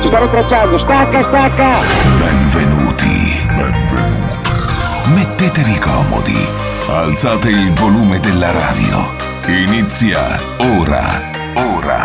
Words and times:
Ci 0.00 0.06
stanno 0.06 0.28
tracciando, 0.30 0.78
stacca, 0.78 1.22
stacca! 1.24 1.78
Benvenuti. 2.18 3.46
Benvenuti. 3.54 4.48
Mettetevi 5.06 5.78
comodi. 5.78 6.48
Alzate 6.86 7.48
il 7.48 7.72
volume 7.72 8.20
della 8.20 8.52
radio. 8.52 9.10
Inizia 9.46 10.38
ora. 10.78 11.04
Ora. 11.54 12.02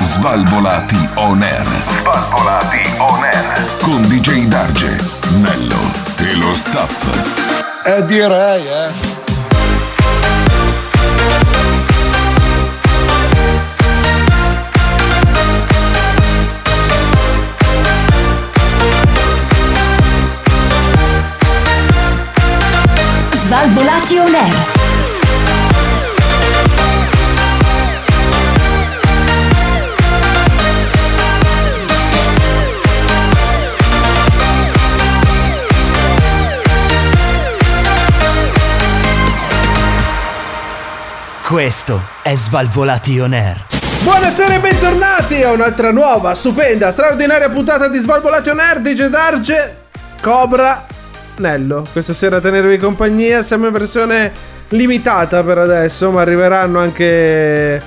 Svalvolati 0.00 1.08
on 1.14 1.42
air. 1.42 1.66
Svalvolati 2.00 2.80
on 2.98 3.24
air. 3.24 3.76
Con 3.82 4.00
DJ 4.02 4.46
Darge, 4.46 4.96
Nello 5.40 5.80
e 6.18 6.36
lo 6.36 6.54
staff. 6.54 7.84
Eh 7.84 8.04
direi, 8.06 8.66
eh. 8.66 9.23
Svalvolati 23.54 24.18
on 24.18 24.34
air. 24.34 24.66
Questo 41.46 42.00
è 42.22 42.34
Svalvolati 42.34 43.20
On 43.20 43.32
Air. 43.32 43.66
Buonasera 44.02 44.54
e 44.54 44.58
bentornati 44.58 45.44
a 45.44 45.52
un'altra 45.52 45.92
nuova, 45.92 46.34
stupenda, 46.34 46.90
straordinaria 46.90 47.48
puntata 47.48 47.86
di 47.86 47.98
Svalvolati 47.98 48.48
on 48.48 48.58
Air 48.58 48.80
DJ 48.80 49.04
Darge, 49.04 49.84
Cobra, 50.20 50.86
Nello. 51.36 51.84
Questa 51.90 52.12
sera 52.12 52.36
a 52.36 52.40
tenervi 52.40 52.78
compagnia, 52.78 53.42
siamo 53.42 53.66
in 53.66 53.72
versione 53.72 54.32
limitata 54.68 55.42
per 55.42 55.58
adesso, 55.58 56.10
ma 56.10 56.20
arriveranno 56.20 56.78
anche 56.78 57.80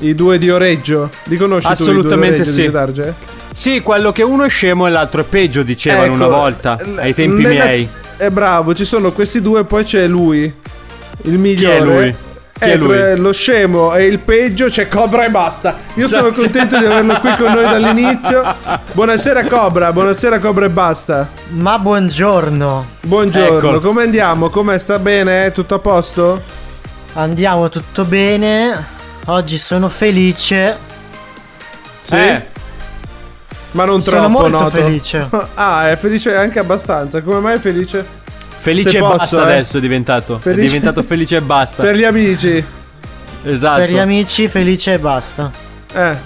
i 0.00 0.14
due 0.14 0.38
di 0.38 0.50
Oreggio. 0.50 1.10
Li 1.24 1.36
conosci 1.36 1.66
Assolutamente 1.68 2.42
tu, 2.42 2.50
i 2.50 2.54
due 2.54 2.70
di 2.70 2.76
Oreggio, 2.76 3.02
sì. 3.02 3.12
Sì, 3.52 3.80
quello 3.80 4.12
che 4.12 4.22
uno 4.22 4.44
è 4.44 4.48
scemo 4.48 4.86
e 4.86 4.90
l'altro 4.90 5.22
è 5.22 5.24
peggio, 5.24 5.62
dicevano 5.62 6.04
Ecco, 6.04 6.14
una 6.14 6.26
volta, 6.28 6.78
l- 6.82 6.98
ai 6.98 7.14
tempi 7.14 7.42
nella- 7.42 7.64
miei. 7.64 7.88
È 8.16 8.28
bravo, 8.30 8.74
ci 8.74 8.84
sono 8.84 9.12
questi 9.12 9.40
due, 9.40 9.64
poi 9.64 9.82
c'è 9.84 10.06
lui, 10.06 10.52
il 11.22 11.38
migliore. 11.38 11.80
lui? 11.84 12.14
Chi 12.60 12.66
è 12.66 12.72
Eh, 12.72 12.76
lui? 12.76 13.16
Lo 13.16 13.32
scemo 13.32 13.94
e 13.94 14.04
il 14.04 14.18
peggio 14.18 14.66
c'è 14.68 14.86
Cobra 14.86 15.24
e 15.24 15.30
basta. 15.30 15.76
Io 15.94 16.06
sono 16.08 16.30
contento 16.30 16.78
di 16.78 16.84
averlo 16.84 17.18
qui 17.20 17.34
con 17.36 17.52
noi 17.52 17.64
dall'inizio. 17.64 18.54
Buonasera 18.92 19.44
Cobra, 19.44 19.92
buonasera 19.94 20.38
Cobra 20.38 20.66
e 20.66 20.68
basta. 20.68 21.26
Ma 21.50 21.78
buongiorno, 21.78 22.86
Buongiorno, 23.00 23.56
Eccolo. 23.58 23.80
come 23.80 24.02
andiamo? 24.02 24.50
Come 24.50 24.78
sta 24.78 24.98
bene? 24.98 25.50
Tutto 25.52 25.74
a 25.76 25.78
posto? 25.78 26.42
andiamo 27.14 27.68
tutto 27.70 28.04
bene. 28.04 28.86
Oggi 29.26 29.56
sono 29.56 29.88
felice. 29.88 30.76
Sì. 32.02 32.14
Eh, 32.14 32.42
Ma 33.72 33.84
non 33.84 34.02
Sono 34.02 34.16
troppo, 34.18 34.28
molto 34.32 34.58
noto. 34.58 34.70
felice. 34.70 35.28
Ah, 35.54 35.90
è 35.90 35.96
felice 35.96 36.36
anche 36.36 36.58
abbastanza. 36.58 37.22
Come 37.22 37.38
mai 37.40 37.56
è 37.56 37.58
felice? 37.58 38.18
Felice 38.60 38.96
e 38.96 39.00
posso, 39.00 39.16
basta 39.16 39.38
eh. 39.38 39.42
adesso 39.42 39.78
è 39.78 39.80
diventato. 39.80 40.38
Felice- 40.38 40.60
È 40.60 40.64
diventato 40.66 41.02
felice 41.02 41.36
e 41.36 41.40
basta. 41.40 41.82
Per 41.82 41.96
gli 41.96 42.04
amici. 42.04 42.64
Esatto. 43.42 43.80
Per 43.80 43.90
gli 43.90 43.98
amici 43.98 44.48
felice 44.48 44.92
e 44.92 44.98
basta. 44.98 45.50
Eh. 45.94 46.16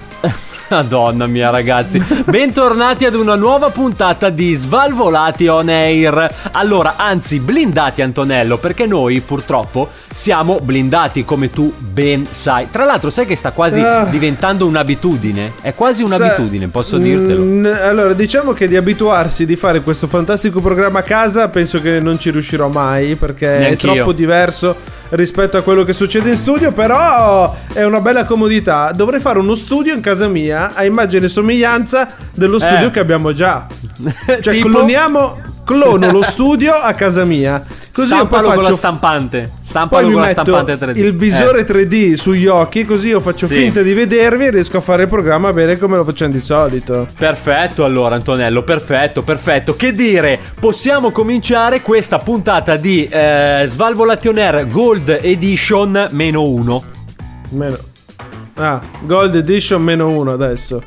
Madonna 0.69 1.27
mia 1.27 1.51
ragazzi. 1.51 2.03
Bentornati 2.25 3.05
ad 3.05 3.15
una 3.15 3.35
nuova 3.35 3.69
puntata 3.69 4.31
di 4.31 4.55
Svalvolati 4.55 5.47
on 5.47 5.69
Air. 5.69 6.35
Allora, 6.53 6.95
anzi, 6.97 7.39
blindati 7.39 8.01
Antonello 8.03 8.57
Perché 8.57 8.87
noi 8.87 9.21
purtroppo 9.21 9.91
siamo 10.13 10.61
blindati 10.63 11.25
come 11.25 11.51
tu 11.51 11.73
ben 11.77 12.27
sai. 12.31 12.69
Tra 12.71 12.85
l'altro 12.85 13.11
sai 13.11 13.27
che 13.27 13.37
sta 13.37 13.51
quasi 13.51 13.81
Ah. 13.81 14.05
diventando 14.05 14.67
un'abitudine? 14.67 15.53
È 15.61 15.75
quasi 15.75 16.07
Sa- 16.07 16.15
un'abitudine, 16.17 16.69
posso 16.69 16.97
dirtelo? 16.99 17.43
Mm, 17.43 17.67
allora, 17.67 18.13
diciamo 18.13 18.53
che 18.53 18.67
di 18.69 18.77
abituarsi 18.77 19.45
di 19.45 19.57
fare 19.57 19.81
questo 19.83 20.07
fantastico 20.07 20.61
programma 20.61 21.01
a 21.01 21.03
casa 21.03 21.49
penso 21.49 21.81
che 21.81 21.99
non 22.01 22.19
ci 22.19 22.31
riuscirò 22.31 22.69
mai 22.69 23.17
perché 23.17 23.47
Neanch'io. 23.59 23.91
è 23.91 23.95
troppo 23.95 24.13
diverso 24.13 24.77
rispetto 25.15 25.57
a 25.57 25.63
quello 25.63 25.85
che 25.85 25.93
succede 25.93 26.31
in 26.31 26.37
studio, 26.37 26.73
però 26.73 27.55
è 27.73 27.83
una 27.85 28.01
bella 28.01 28.25
comodità. 28.25 28.91
Dovrei 28.93 29.21
fare 29.21 29.39
uno 29.39 29.55
studio 29.55 29.95
in 29.95 30.01
casa 30.01 30.27
mia 30.29 30.73
a 30.75 30.85
immagine 30.85 31.27
e 31.27 31.29
somiglianza 31.29 32.09
dello 32.33 32.59
studio 32.59 32.89
Eh. 32.89 32.91
che 32.91 33.01
abbiamo 33.01 33.33
già. 33.33 33.67
Cioè, 34.41 34.55
Tipo? 34.55 34.69
cloniamo, 34.69 35.41
clono 35.65 36.11
lo 36.11 36.23
studio 36.23 36.75
a 36.75 36.93
casa 36.93 37.25
mia. 37.25 37.63
Così 37.93 38.09
io 38.09 38.27
poi 38.27 38.41
Stampalo 38.41 38.47
con 38.49 38.57
la 38.57 38.63
faccio 38.63 38.77
stampante 38.77 39.51
Stampalo 39.75 40.07
mi 40.07 40.13
con 40.13 40.23
la 40.23 40.29
stampante 40.29 40.77
3D 40.79 40.97
il 40.99 41.17
visore 41.17 41.61
Eh. 41.61 41.65
3D 41.65 42.15
sugli 42.15 42.47
occhi, 42.47 42.85
così 42.85 43.09
io 43.09 43.21
faccio 43.21 43.49
Sì. 43.49 43.55
finta 43.55 43.83
di 43.83 43.93
vedervi 43.93 44.45
e 44.47 44.51
riesco 44.53 44.77
a 44.77 44.81
fare 44.81 45.03
il 45.03 45.09
programma 45.09 45.53
bene 45.53 45.77
come 45.79 45.97
lo 45.97 46.05
facciamo 46.05 46.31
di 46.33 46.41
solito. 46.41 47.09
Perfetto 47.19 47.85
allora 47.85 48.15
Antonello, 48.15 48.63
perfetto, 48.63 49.23
perfetto. 49.23 49.75
Che 49.75 49.91
dire, 49.93 50.39
possiamo 50.61 51.11
cominciare 51.11 51.81
questa 51.81 52.19
puntata 52.19 52.77
di 52.77 53.05
eh, 53.11 53.63
Svalvolation 53.67 54.39
Air 54.39 54.67
Gold 54.69 55.19
Edition 55.21 56.07
meno 56.13 56.43
1. 56.49 56.85
Meno. 57.51 57.77
Ah, 58.55 58.81
Gold 59.01 59.35
Edition 59.35 59.83
meno 59.83 60.09
uno 60.09 60.33
adesso. 60.33 60.81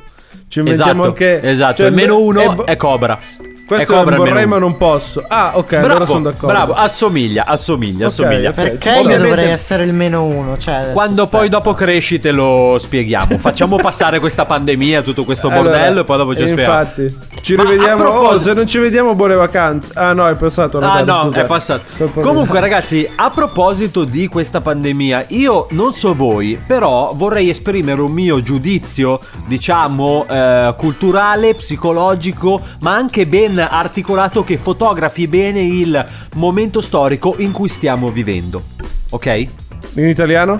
Ci 0.48 0.60
inventiamo 0.60 1.04
Esatto, 1.04 1.08
anche. 1.26 1.42
esatto. 1.42 1.82
cioè, 1.82 1.90
meno 1.90 2.20
1 2.22 2.64
è 2.64 2.72
è 2.72 2.76
Cobra. 2.78 3.20
Questo 3.68 4.00
è 4.00 4.04
vorrei, 4.04 4.34
meno 4.34 4.48
ma 4.48 4.58
non 4.60 4.78
posso. 4.78 5.24
Ah, 5.28 5.52
ok, 5.56 5.74
allora 5.74 5.96
Bravo, 5.96 6.06
sono 6.06 6.22
d'accordo. 6.22 6.48
bravo, 6.48 6.74
assomiglia, 6.74 7.46
assomiglia, 7.46 8.06
Ok, 8.06 8.12
assomiglia. 8.12 8.50
ok. 8.50 8.56
Perché 8.56 8.90
Ovviamente- 8.90 9.12
io 9.14 9.24
dovrei 9.24 9.50
essere 9.52 9.84
il 9.84 9.94
meno 9.94 10.24
uno? 10.24 10.58
Cioè, 10.58 10.92
Quando 10.94 11.28
poi 11.28 11.46
aspetta. 11.48 11.58
dopo 11.64 11.74
cresci 11.74 12.20
te 12.20 12.32
lo 12.32 12.78
spieghiamo. 12.80 13.38
Facciamo 13.38 13.76
passare 13.82 14.20
questa 14.20 14.46
pandemia, 14.46 15.02
tutto 15.02 15.26
questo 15.26 15.48
Allora, 15.50 15.64
bordello 15.64 16.00
e 16.00 16.04
poi 16.06 16.18
dopo 16.18 16.36
ci 16.36 16.44
spieghiamo. 16.48 16.80
Infatti, 16.80 17.18
ci 17.42 17.56
Ma 17.56 17.64
rivediamo. 17.64 18.02
proposito- 18.04 18.36
Oh, 18.38 18.40
se 18.40 18.54
non 18.54 18.68
ci 18.68 18.78
vediamo, 18.78 19.16
buone 19.16 19.36
vacanze. 19.36 19.92
Ah, 19.96 20.14
no, 20.14 20.28
è 20.28 20.36
passato. 20.36 20.80
Ah 20.80 21.02
no, 21.02 21.24
scusa. 21.26 21.42
è 21.42 21.46
passato. 21.46 22.10
Comunque 22.22 22.60
ragazzi, 22.62 23.06
a 23.18 23.30
proposito 23.30 24.06
di 24.06 24.28
questa 24.28 24.62
pandemia, 24.62 25.26
io 25.30 25.68
non 25.72 25.94
so 25.94 26.16
voi, 26.16 26.58
però 26.66 27.12
vorrei 27.16 27.50
esprimere 27.50 28.00
un 28.02 28.12
mio 28.12 28.42
giudizio, 28.42 29.20
diciamo, 29.46 30.26
eh, 30.30 30.74
culturale, 30.78 31.54
psicologico, 31.56 32.62
ma 32.80 32.94
anche 32.94 33.26
ben 33.28 33.56
articolato 33.60 34.44
che 34.44 34.58
fotografi 34.58 35.28
bene 35.28 35.62
il 35.62 36.06
momento 36.36 36.82
storico 36.82 37.36
in 37.38 37.52
cui 37.52 37.70
stiamo 37.70 38.10
vivendo. 38.10 38.64
Ok? 39.12 39.48
In 39.96 40.08
italiano? 40.08 40.60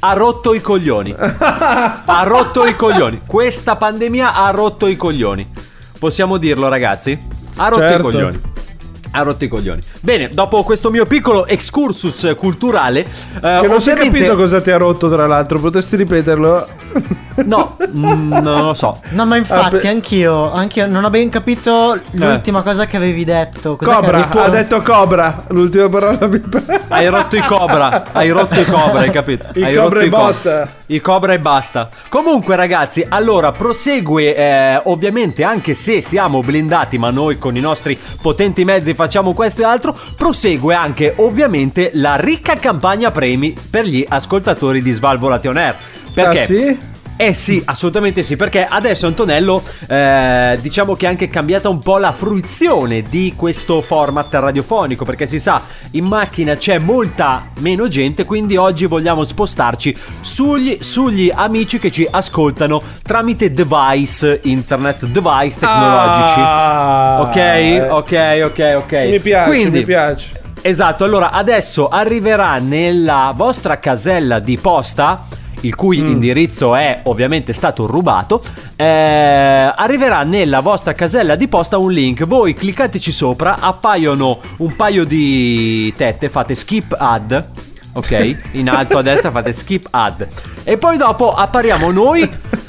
Ha 0.00 0.12
rotto 0.12 0.54
i 0.54 0.60
coglioni. 0.60 1.14
ha 1.18 2.22
rotto 2.24 2.66
i 2.66 2.74
coglioni. 2.74 3.20
Questa 3.26 3.76
pandemia 3.76 4.34
ha 4.34 4.50
rotto 4.50 4.86
i 4.86 4.96
coglioni. 4.96 5.46
Possiamo 5.98 6.38
dirlo, 6.38 6.68
ragazzi? 6.68 7.18
Ha 7.56 7.68
rotto 7.68 7.82
Certo. 7.82 7.98
i 8.08 8.12
coglioni. 8.12 8.40
Ha 9.12 9.22
rotto 9.22 9.44
i 9.44 9.48
coglioni. 9.48 9.80
Bene, 10.00 10.28
dopo 10.28 10.62
questo 10.62 10.90
mio 10.90 11.04
piccolo 11.04 11.46
excursus 11.46 12.32
culturale, 12.36 13.00
eh, 13.42 13.58
Che 13.60 13.66
non 13.66 13.80
si 13.80 13.90
è 13.90 13.94
capito 13.94 14.36
cosa 14.36 14.60
ti 14.60 14.70
ha 14.70 14.76
rotto, 14.76 15.10
tra 15.10 15.26
l'altro. 15.26 15.58
Potresti 15.58 15.96
ripeterlo? 15.96 16.66
No, 17.44 17.76
mm, 17.96 18.32
non 18.32 18.64
lo 18.66 18.74
so. 18.74 19.00
No, 19.10 19.24
ma 19.26 19.36
infatti, 19.36 19.76
Ah, 19.76 19.78
per- 19.80 19.86
anch'io, 19.86 20.52
anch'io 20.52 20.86
non 20.86 21.02
ho 21.04 21.10
ben 21.10 21.28
capito 21.28 21.98
l'ultima 22.12 22.62
cosa 22.62 22.86
che 22.86 22.96
avevi 22.96 23.24
detto. 23.24 23.76
Cos'è 23.76 23.90
che 23.90 23.96
Cobra, 24.00 24.30
ha 24.44 24.48
detto 24.48 24.80
Cobra. 24.82 25.44
L'ultima 25.48 25.88
parola. 25.88 26.26
mi- 26.28 26.42
Hai 26.88 27.08
rotto 27.08 27.36
i 27.36 27.40
cobra, 27.40 28.04
hai 28.12 28.30
rotto 28.30 28.60
i 28.60 28.64
cobra, 28.64 29.00
hai 29.00 29.10
capito? 29.10 29.46
I 29.54 29.62
hai 29.64 29.74
cobra 29.74 30.00
rotto 30.00 30.06
e 30.06 30.08
basta. 30.08 30.68
I 30.86 31.00
cobra 31.00 31.32
e 31.32 31.38
basta. 31.38 31.88
Comunque, 32.08 32.56
ragazzi, 32.56 33.04
allora 33.08 33.50
prosegue. 33.52 34.34
eh, 34.36 34.80
ovviamente, 34.84 35.42
anche 35.44 35.74
se 35.74 36.00
siamo 36.00 36.42
blindati, 36.42 36.98
ma 36.98 37.10
noi 37.10 37.38
con 37.38 37.56
i 37.56 37.60
nostri 37.60 37.98
potenti 38.20 38.64
mezzi 38.64 38.94
facciamo 39.00 39.32
questo 39.32 39.62
e 39.62 39.64
altro. 39.64 39.96
Prosegue 40.16 40.74
anche, 40.74 41.14
ovviamente, 41.16 41.90
la 41.94 42.16
ricca 42.16 42.56
campagna 42.56 43.10
premi 43.10 43.56
per 43.70 43.86
gli 43.86 44.04
ascoltatori 44.06 44.82
di 44.82 44.92
Svalvolation 44.92 45.56
Air. 45.56 45.76
Perché? 46.12 46.40
Ah, 46.40 46.44
sì? 46.44 46.89
Eh 47.20 47.34
sì, 47.34 47.62
assolutamente 47.66 48.22
sì, 48.22 48.34
perché 48.34 48.66
adesso 48.66 49.06
Antonello 49.06 49.62
eh, 49.88 50.56
diciamo 50.62 50.94
che 50.94 51.04
è 51.04 51.08
anche 51.10 51.28
cambiata 51.28 51.68
un 51.68 51.78
po' 51.78 51.98
la 51.98 52.12
fruizione 52.12 53.02
di 53.02 53.34
questo 53.36 53.82
format 53.82 54.32
radiofonico, 54.32 55.04
perché 55.04 55.26
si 55.26 55.38
sa, 55.38 55.60
in 55.90 56.06
macchina 56.06 56.56
c'è 56.56 56.78
molta 56.78 57.44
meno 57.58 57.88
gente, 57.88 58.24
quindi 58.24 58.56
oggi 58.56 58.86
vogliamo 58.86 59.22
spostarci 59.22 59.94
sugli, 60.22 60.78
sugli 60.80 61.30
amici 61.30 61.78
che 61.78 61.92
ci 61.92 62.08
ascoltano 62.10 62.80
tramite 63.02 63.52
device, 63.52 64.40
internet 64.44 65.04
device 65.04 65.58
tecnologici. 65.58 66.40
Ah, 66.40 67.20
ok, 67.20 67.86
ok, 67.90 68.40
ok, 68.44 68.74
ok. 68.78 68.92
Mi 69.10 69.20
piace, 69.20 69.50
Quindi, 69.50 69.78
mi 69.80 69.84
piace. 69.84 70.30
Esatto, 70.62 71.04
allora 71.04 71.32
adesso 71.32 71.90
arriverà 71.90 72.56
nella 72.56 73.30
vostra 73.36 73.78
casella 73.78 74.38
di 74.38 74.56
posta, 74.56 75.26
il 75.60 75.74
cui 75.74 76.00
Mm. 76.00 76.06
indirizzo 76.06 76.74
è 76.74 77.00
ovviamente 77.04 77.52
stato 77.52 77.86
rubato, 77.86 78.42
eh, 78.76 78.84
arriverà 79.76 80.22
nella 80.22 80.60
vostra 80.60 80.92
casella 80.92 81.36
di 81.36 81.48
posta 81.48 81.76
un 81.78 81.92
link, 81.92 82.24
voi 82.24 82.54
cliccateci 82.54 83.10
sopra, 83.12 83.56
appaiono 83.60 84.38
un 84.58 84.74
paio 84.76 85.04
di 85.04 85.92
tette, 85.96 86.28
fate 86.28 86.54
skip 86.54 86.94
ad. 86.98 87.44
Ok, 87.92 88.36
in 88.52 88.70
alto 88.70 88.98
a 88.98 89.02
destra 89.02 89.32
fate 89.32 89.52
skip 89.52 89.88
ad 89.90 90.24
e 90.62 90.76
poi 90.76 90.96
dopo 90.96 91.34
appariamo 91.34 91.90
noi, 91.90 92.28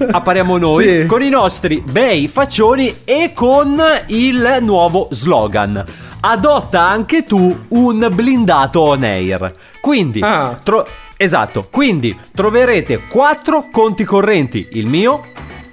appariamo 0.09 0.57
noi 0.57 0.83
Sì. 1.01 1.05
con 1.05 1.21
i 1.21 1.29
nostri 1.29 1.83
bei 1.87 2.27
faccioni 2.27 3.01
e 3.05 3.31
con 3.35 3.79
il 4.07 4.57
nuovo 4.61 5.09
slogan. 5.11 5.83
Adotta 6.21 6.81
anche 6.81 7.23
tu 7.23 7.55
un 7.69 8.09
blindato 8.11 8.79
on 8.81 9.03
air. 9.03 9.53
Quindi, 9.79 10.21
Ah. 10.23 10.55
tro- 10.63 10.87
esatto, 11.21 11.67
quindi 11.69 12.17
troverete 12.33 13.01
quattro 13.07 13.67
conti 13.71 14.03
correnti, 14.03 14.67
il 14.73 14.87
mio, 14.87 15.21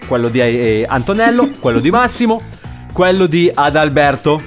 quello 0.07 0.29
di 0.29 0.41
eh, 0.41 0.85
Antonello, 0.89 1.51
quello 1.61 1.81
di 1.81 1.91
Massimo, 1.91 2.41
quello 2.93 3.27
di 3.27 3.51
Adalberto. 3.53 4.41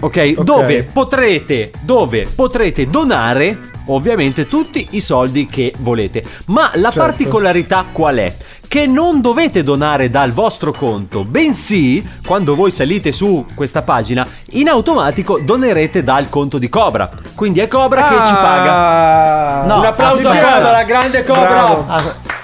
Ok, 0.00 0.34
Ok. 0.36 0.42
dove 0.44 0.82
potrete 0.84 1.72
dove 1.80 2.28
potrete 2.32 2.86
donare 2.86 3.58
ovviamente 3.88 4.46
tutti 4.46 4.86
i 4.92 5.00
soldi 5.00 5.46
che 5.46 5.72
volete. 5.78 6.24
Ma 6.46 6.70
la 6.74 6.90
Certo. 6.90 6.98
particolarità 7.00 7.84
qual 7.92 8.16
è? 8.16 8.34
Che 8.68 8.86
non 8.86 9.20
dovete 9.22 9.62
donare 9.62 10.10
dal 10.10 10.32
vostro 10.32 10.72
conto, 10.72 11.24
bensì 11.24 12.06
quando 12.26 12.54
voi 12.54 12.70
salite 12.70 13.12
su 13.12 13.46
questa 13.54 13.80
pagina, 13.80 14.26
in 14.50 14.68
automatico 14.68 15.38
donerete 15.38 16.04
dal 16.04 16.28
conto 16.28 16.58
di 16.58 16.68
Cobra. 16.68 17.08
Quindi 17.34 17.60
è 17.60 17.68
Cobra 17.68 18.02
che 18.08 18.26
ci 18.26 18.32
paga. 18.34 18.74
Ah. 18.74 19.64
No, 19.66 19.78
Un 19.78 19.84
applauso 19.86 20.28
a. 20.28 20.32
Cobra, 20.36 20.82
grande 20.82 21.24
Cobra! 21.24 21.46
Bravo. 21.48 21.84
Ah, 21.88 22.02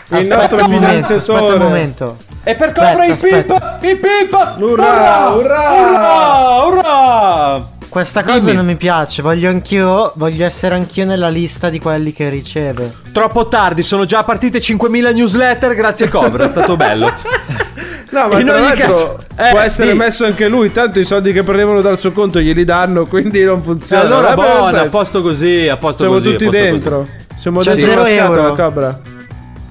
Il 0.09 0.17
aspetta 0.17 0.37
nostro 0.37 0.57
un 0.57 0.63
momento, 0.71 0.87
finanziatore. 0.87 1.39
aspetta 1.39 1.55
un 1.55 1.63
momento. 1.63 2.17
E 2.47 2.55
per 2.55 2.69
Aspetta, 2.69 2.89
Cobra 2.89 3.05
il 3.05 3.13
aspetta. 3.13 3.79
pip! 3.81 3.83
Il 3.91 3.97
pip! 3.99 4.55
Urrà, 4.61 5.29
urrà! 5.35 5.71
Urrà! 5.71 6.65
Urrà! 6.65 7.73
Questa 7.95 8.25
cosa 8.25 8.41
Dimmi. 8.41 8.55
non 8.55 8.67
mi 8.67 8.75
piace, 8.75 9.23
voglio 9.23 9.49
anch'io, 9.49 10.11
voglio 10.17 10.45
essere 10.45 10.75
anch'io 10.75 11.05
nella 11.05 11.29
lista 11.29 11.69
di 11.71 11.79
quelli 11.79 12.13
che 12.13 12.29
riceve. 12.29 12.93
Troppo 13.13 13.47
tardi, 13.47 13.85
sono 13.85 14.05
già 14.05 14.25
partite 14.25 14.59
5.000 14.59 15.15
newsletter 15.15 15.75
grazie 15.77 16.09
Cobra, 16.09 16.47
è 16.47 16.49
stato 16.49 16.75
bello. 16.77 17.13
No, 18.11 18.29
ma 18.29 18.39
In 18.41 18.47
tra 18.47 18.57
ogni 18.61 18.75
caso- 18.77 19.19
eh, 19.37 19.51
può 19.51 19.59
essere 19.61 19.91
sì. 19.93 19.97
messo 19.97 20.25
anche 20.25 20.47
lui. 20.47 20.71
Tanto 20.71 21.01
i 21.01 21.05
soldi 21.05 21.33
che 21.33 21.43
prendevano 21.43 21.81
dal 21.81 21.99
suo 21.99 22.13
conto 22.13 22.39
glieli 22.41 22.65
danno, 22.65 23.07
quindi 23.07 23.43
non 23.45 23.61
funziona. 23.63 24.03
allora 24.03 24.35
buona, 24.35 24.83
a 24.83 24.87
posto 24.87 25.21
così, 25.23 25.67
a 25.69 25.77
posto 25.77 26.03
Siamo 26.05 26.15
così. 26.15 26.29
a 26.29 26.31
tutti 26.33 26.49
dentro. 26.49 26.99
così. 26.99 27.11
Siamo 27.41 27.61
C'è 27.61 27.75
dentro 27.75 27.91
zero 27.91 28.03
la 28.03 28.09
scatola, 28.09 28.41
euro. 28.49 28.55
Cobra. 28.55 29.01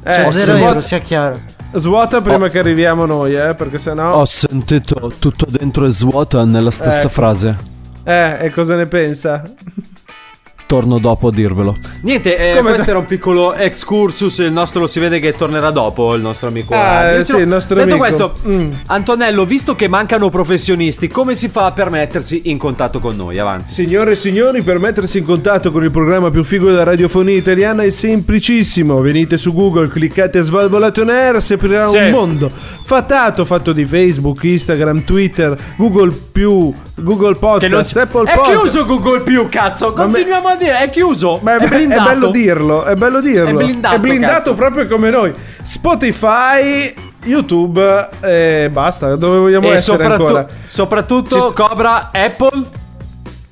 C'è 0.03 0.09
Eh, 0.09 0.13
Cioè, 0.23 0.31
zero 0.31 0.43
svuota- 0.55 0.67
euro, 0.67 0.81
sia 0.81 0.99
chiaro. 0.99 1.39
Svuota 1.73 2.21
prima 2.21 2.49
che 2.49 2.59
arriviamo 2.59 3.05
noi, 3.05 3.33
eh, 3.33 3.53
perché 3.55 3.77
sennò. 3.77 4.13
Ho 4.13 4.25
sentito 4.25 5.11
tutto 5.19 5.45
dentro 5.49 5.85
e 5.85 5.91
svuota 5.91 6.43
nella 6.43 6.71
stessa 6.71 6.99
Ecco. 7.01 7.09
frase. 7.09 7.57
Eh, 8.05 8.45
e 8.45 8.51
cosa 8.51 8.75
ne 8.75 8.85
pensa? 8.85 9.43
Torno 10.65 10.97
dopo 10.97 11.27
a 11.27 11.31
dirvelo. 11.31 11.75
Niente, 12.01 12.35
eh, 12.35 12.55
Come- 12.55 12.71
questo 12.71 12.89
era 12.89 12.99
un 12.99 13.05
piccolo 13.05 13.53
excursus. 13.53 14.39
Il 14.39 14.51
nostro 14.51 14.79
lo 14.81 14.87
si 14.87 14.99
vede 14.99 15.19
che 15.19 15.33
tornerà 15.35 15.69
dopo. 15.69 16.15
Il 16.15 16.21
nostro 16.21 16.47
amico. 16.47 16.73
Ah, 16.73 17.03
eh, 17.11 17.23
sì, 17.23 17.35
il 17.37 17.47
nostro 17.47 17.75
Detto 17.75 17.89
amico. 17.89 17.99
questo, 17.99 18.33
Mm. 18.47 18.71
Antonello, 18.87 19.45
visto 19.45 19.75
che 19.75 19.87
mancano 19.87 20.29
professionisti, 20.29 21.07
come 21.07 21.35
si 21.35 21.47
fa 21.49 21.71
per 21.71 21.89
mettersi 21.91 22.41
in 22.45 22.57
contatto 22.57 22.99
con 22.99 23.15
noi? 23.15 23.37
Avanti. 23.37 23.71
Signore 23.71 24.11
e 24.13 24.15
signori, 24.15 24.63
per 24.63 24.79
mettersi 24.79 25.19
in 25.19 25.25
contatto 25.25 25.71
con 25.71 25.83
il 25.83 25.91
programma 25.91 26.31
più 26.31 26.43
figo 26.43 26.67
della 26.69 26.83
radiofonia 26.83 27.35
italiana 27.35 27.83
è 27.83 27.89
semplicissimo. 27.91 28.99
Venite 29.01 29.37
su 29.37 29.53
Google, 29.53 29.87
cliccate 29.89 30.41
Svalvolation 30.41 31.09
Air, 31.09 31.41
si 31.41 31.53
aprirà 31.53 31.87
Sì. 31.89 31.97
un 31.97 32.09
mondo 32.09 32.51
fatato 32.83 33.45
fatto 33.45 33.71
di 33.73 33.85
Facebook, 33.85 34.43
Instagram, 34.43 35.03
Twitter, 35.03 35.55
Google 35.77 36.11
più, 36.31 36.73
Google 36.95 37.33
Che 37.33 37.39
non 37.39 37.59
Podcast, 37.59 37.97
Apple 37.97 38.29
è 38.31 38.35
Podcast. 38.35 38.59
chiuso 38.59 38.85
Google 38.85 39.19
più, 39.21 39.47
cazzo. 39.49 39.93
Continuiamo 39.93 40.47
a 40.47 40.52
dire, 40.55 40.79
è 40.79 40.89
chiuso. 40.89 41.39
Ma 41.41 41.55
è, 41.55 41.59
è 41.59 41.67
blindato. 41.67 42.01
è 42.01 42.05
bello 42.13 42.27
dirlo, 42.29 42.83
è 42.83 42.95
bello 42.95 43.21
dirlo. 43.21 43.59
È 43.59 43.99
blindato, 43.99 44.19
cazzo. 44.19 44.53
proprio 44.55 44.87
come 44.87 45.09
noi. 45.09 45.31
Spotify, 45.63 46.93
YouTube 47.23 48.09
e 48.21 48.69
basta. 48.71 49.15
Dove 49.15 49.37
vogliamo 49.39 49.67
E 49.67 49.71
essere 49.75 50.01
soprattutto, 50.03 50.25
ancora? 50.37 50.47
soprattutto 50.67 51.39
st- 51.39 51.53
Cobra, 51.53 52.09
Apple. 52.11 52.61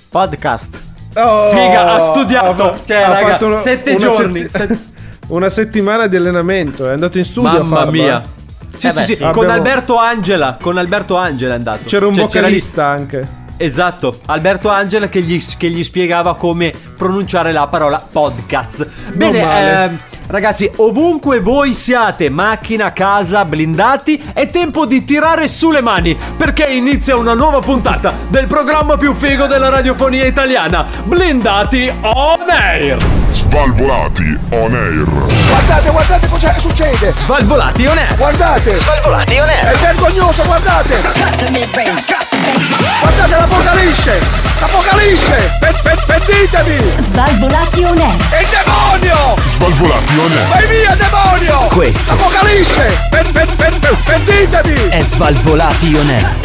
Podcast. 0.09 0.79
Oh, 1.15 1.49
Figa, 1.49 1.93
ha 1.93 1.99
studiato. 1.99 2.53
fa- 2.73 2.79
Cioè, 2.85 2.97
ha 3.01 3.09
raga, 3.13 3.27
fatto 3.29 3.45
una- 3.47 3.57
sette 3.57 3.95
giorni. 3.95 4.39
setti- 4.49 4.57
set- 4.57 4.77
Una 5.31 5.49
settimana 5.49 6.07
di 6.07 6.17
allenamento, 6.17 6.89
è 6.89 6.91
andato 6.93 7.17
in 7.17 7.23
studio 7.23 7.49
a 7.61 7.63
Mamma 7.63 7.85
mia. 7.89 8.21
eh. 8.21 8.39
Sì, 8.75 8.87
Eh 8.87 8.91
sì, 8.91 8.97
beh, 8.99 9.05
sì, 9.05 9.15
sì. 9.15 9.19
con 9.21 9.29
Abbiamo- 9.29 9.51
Alberto 9.53 9.95
Angela. 9.97 10.57
Con 10.61 10.77
Alberto 10.77 11.15
Angela 11.15 11.53
è 11.53 11.55
andato. 11.57 11.79
C'era 11.85 12.07
un 12.07 12.13
Cioè, 12.13 12.23
vocalista 12.23 12.85
anche. 12.85 13.27
Esatto, 13.61 14.19
Alberto 14.25 14.69
Angela 14.69 15.07
che 15.07 15.21
gli, 15.21 15.39
che 15.55 15.69
gli 15.69 15.83
spiegava 15.83 16.35
come 16.35 16.73
pronunciare 16.97 17.51
la 17.51 17.67
parola 17.67 18.03
podcast. 18.11 18.87
Bene, 19.13 19.83
ehm, 19.83 19.97
ragazzi, 20.27 20.69
ovunque 20.77 21.39
voi 21.41 21.75
siate, 21.75 22.29
macchina, 22.29 22.91
casa, 22.91 23.45
blindati, 23.45 24.19
è 24.33 24.47
tempo 24.47 24.87
di 24.87 25.05
tirare 25.05 25.47
su 25.47 25.69
le 25.69 25.81
mani 25.81 26.17
perché 26.35 26.63
inizia 26.63 27.15
una 27.15 27.35
nuova 27.35 27.59
puntata 27.59 28.15
del 28.29 28.47
programma 28.47 28.97
più 28.97 29.13
figo 29.13 29.45
della 29.45 29.69
radiofonia 29.69 30.25
italiana, 30.25 30.83
Blindati 31.03 31.91
on 32.01 32.49
Air. 32.49 33.40
Svalvolati 33.51 34.39
on 34.51 34.73
air. 34.73 35.03
Guardate, 35.49 35.89
guardate 35.89 36.27
cosa 36.29 36.57
succede! 36.57 37.11
Svalvolati 37.11 37.85
on 37.85 37.97
air. 37.97 38.15
Guardate! 38.15 38.79
Svalvolati 38.79 39.39
on 39.39 39.49
air. 39.49 39.71
È 39.73 39.77
vergognoso, 39.77 40.43
guardate! 40.43 41.01
Guardate 43.01 43.35
l'apocalisse! 43.35 44.19
L'apocalisse! 44.57 45.51
Pe- 45.59 45.73
pe-! 45.83 45.99
Svalvolati 47.01 47.83
on 47.83 47.97
air. 47.97 48.15
È 48.29 48.39
il 48.39 48.47
demonio! 48.47 49.35
Svalvolati 49.45 50.17
on 50.17 50.31
air. 50.31 50.47
Vai 50.47 50.67
via, 50.67 50.95
demonio! 50.95 51.67
Questo 51.67 52.13
Apocalisse! 52.13 52.97
Pe- 53.09 53.25
pe- 53.33 53.45
pe- 53.57 53.71
pe- 53.79 53.95
Pentitevi! 54.05 54.89
è 54.89 55.01
Svalvolati 55.01 55.93
on 55.95 56.09
air. 56.09 56.35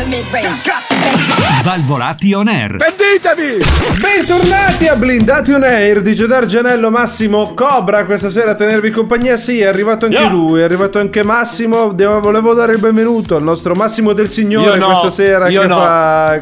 Svalvolati 1.61 2.33
on 2.33 2.49
air. 2.49 2.77
Pentitevi! 2.77 3.65
Bentornati 4.01 4.89
a 4.89 4.97
Blindati 4.97 5.53
on 5.53 5.63
Air 5.63 6.03
di 6.03 6.15
Gedar 6.15 6.47
Gianello 6.47 6.91
Massimo 7.01 7.53
Cobra 7.53 8.07
questa 8.07 8.31
sera 8.31 8.53
a 8.53 8.55
tenervi 8.55 8.91
compagnia. 8.91 9.37
Sì, 9.37 9.61
è 9.61 9.67
arrivato 9.67 10.07
anche 10.07 10.17
Yeah. 10.17 10.31
lui, 10.31 10.61
è 10.61 10.63
arrivato 10.63 10.99
anche 10.99 11.23
Massimo. 11.23 11.93
Devo- 11.93 12.21
volevo 12.21 12.55
dare 12.55 12.73
il 12.73 12.79
benvenuto 12.79 13.37
al 13.37 13.43
nostro 13.43 13.75
Massimo 13.75 14.15
del 14.15 14.31
Signore 14.31 14.79
Io 14.79 14.87
no, 14.87 14.87
questa 14.87 15.11
sera 15.11 15.49
io 15.49 15.61
che 15.61 15.67
no. 15.67 15.77
fa 15.77 16.41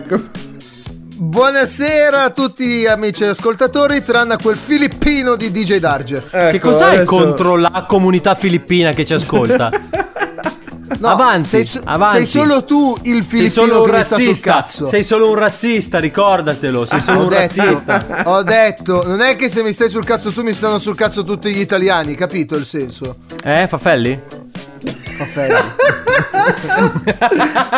Buonasera 1.17 2.23
a 2.25 2.31
tutti 2.31 2.87
amici 2.87 3.25
ascoltatori, 3.25 4.05
tranne 4.05 4.35
a 4.35 4.39
quel 4.41 4.57
filippino 4.57 5.35
di 5.35 5.51
DJ 5.51 5.79
Darge. 5.79 6.23
che 6.31 6.49
Ecco, 6.51 6.71
cos'hai 6.71 6.97
adesso- 6.97 7.05
contro 7.17 7.57
la 7.57 7.85
comunità 7.89 8.35
filippina 8.37 8.93
che 8.93 9.05
ci 9.05 9.15
ascolta? 9.15 9.71
No, 10.99 11.09
Avanti, 11.09 11.49
sei, 11.49 11.65
so- 11.65 11.81
avanti. 11.85 12.17
sei 12.17 12.27
solo 12.27 12.65
tu 12.65 12.97
il 13.03 13.25
filippino 13.25 13.83
che 13.83 13.91
mi 13.93 14.03
sta 14.03 14.17
sul 14.17 14.25
razzista. 14.27 14.53
cazzo. 14.53 14.87
Sei 14.89 15.03
solo 15.05 15.29
un 15.31 15.35
razzista, 15.37 15.99
ricordatelo. 15.99 16.85
Sei 16.85 17.01
solo 17.01 17.21
ho, 17.21 17.23
un 17.23 17.29
detto, 17.31 17.63
razzista. 17.65 18.23
ho 18.27 18.43
detto, 18.43 19.03
non 19.07 19.21
è 19.21 19.37
che 19.37 19.49
se 19.49 19.63
mi 19.63 19.73
stai 19.73 19.89
sul 19.89 20.05
cazzo 20.05 20.31
tu 20.31 20.43
mi 20.43 20.53
stanno 20.53 20.79
sul 20.79 20.95
cazzo 20.97 21.25
tutti 21.25 21.53
gli 21.55 21.61
italiani, 21.61 22.15
capito 22.15 22.55
il 22.57 22.67
senso? 22.67 23.17
Eh, 23.43 23.67
Fafelli? 23.67 24.21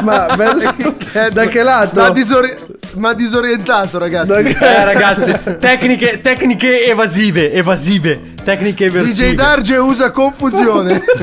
Ma 0.03 0.35
verso- 0.37 0.75
da 1.33 1.47
che 1.47 1.63
lato? 1.63 2.01
Ma 2.01 2.11
disori- 2.11 2.55
ma 2.95 3.13
disorientato, 3.13 3.99
ragazzi. 3.99 4.29
Da 4.29 4.43
che- 4.43 4.57
Eh, 4.59 4.85
ragazzi, 4.85 5.35
tecniche, 5.59 6.21
tecniche 6.21 6.85
evasive, 6.87 7.53
evasive. 7.53 8.35
Tecniche 8.45 8.85
eversive. 8.87 9.31
DJ 9.31 9.35
Darge 9.35 9.77
usa 9.77 10.11
confusione. 10.11 11.03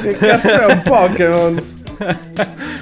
Che 0.00 0.16
cazzo 0.16 0.48
è 0.48 0.64
un 0.66 0.82
Pokémon? 0.82 1.62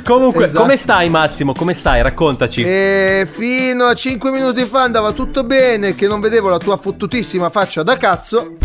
Comunque, 0.05 0.45
Esatto. 0.45 0.61
come 0.63 0.77
stai, 0.77 1.09
Massimo? 1.11 1.53
Come 1.53 1.75
stai? 1.75 2.03
Raccontaci. 2.03 2.63
e 2.63 3.27
fino 3.29 3.85
a 3.87 3.95
5 3.95 4.31
minuti 4.31 4.65
fa 4.65 4.83
andava 4.83 5.11
tutto 5.13 5.43
bene, 5.43 5.95
che 5.97 6.07
non 6.07 6.21
vedevo 6.21 6.49
la 6.49 6.59
tua 6.59 6.77
fottutissima 6.77 7.51
faccia 7.51 7.83
da 7.83 7.97
cazzo. 7.97 8.57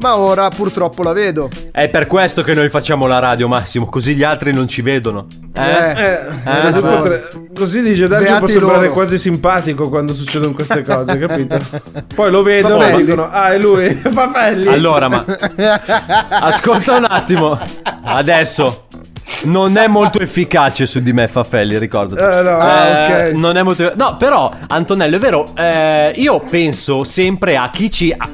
Ma 0.00 0.16
ora 0.16 0.48
purtroppo 0.48 1.02
la 1.02 1.12
vedo. 1.12 1.48
È 1.72 1.88
per 1.88 2.06
questo 2.06 2.42
che 2.42 2.54
noi 2.54 2.68
facciamo 2.68 3.06
la 3.06 3.18
radio, 3.18 3.48
Massimo, 3.48 3.86
così 3.86 4.14
gli 4.14 4.22
altri 4.22 4.52
non 4.52 4.68
ci 4.68 4.82
vedono. 4.82 5.26
Eh? 5.54 5.60
Eh, 5.62 6.18
così, 6.44 6.80
vabbè. 6.80 6.96
potre- 6.96 7.28
così 7.54 7.80
dice 7.82 8.06
Darge 8.08 8.26
Beati 8.26 8.38
può 8.40 8.48
sembrare 8.48 8.80
loro. 8.82 8.92
quasi 8.92 9.16
simpatico 9.18 9.88
quando 9.88 10.12
succedono 10.14 10.52
queste 10.52 10.82
cose, 10.82 11.16
capito? 11.18 11.58
Poi 12.14 12.30
lo 12.30 12.42
vedono 12.42 12.82
e 12.86 12.96
dicono: 12.96 13.28
Ah, 13.30 13.52
è 13.52 13.58
lui, 13.58 13.88
Fafelli. 14.04 14.68
Allora, 14.68 15.08
ma 15.08 15.24
ascolta 16.28 16.96
un 16.96 17.06
attimo. 17.08 17.58
Adesso 18.02 18.84
non 19.44 19.76
è 19.76 19.86
molto 19.88 20.20
efficace 20.20 20.86
su 20.86 21.00
di 21.00 21.12
me, 21.12 21.26
Fafelli, 21.28 21.78
ricordati. 21.78 22.20
Eh, 22.22 22.42
no, 22.42 22.58
ah, 22.58 23.04
ok. 23.28 23.32
Non 23.34 23.56
è 23.56 23.62
molto. 23.62 23.92
No, 23.96 24.16
però, 24.16 24.52
Antonello, 24.68 25.16
è 25.16 25.18
vero. 25.18 25.44
eh, 25.56 26.12
io 26.16 26.40
penso 26.40 27.04
sempre 27.04 27.56
a 27.56 27.70
chi 27.70 27.90
ci. 27.90 28.14
a- 28.16 28.28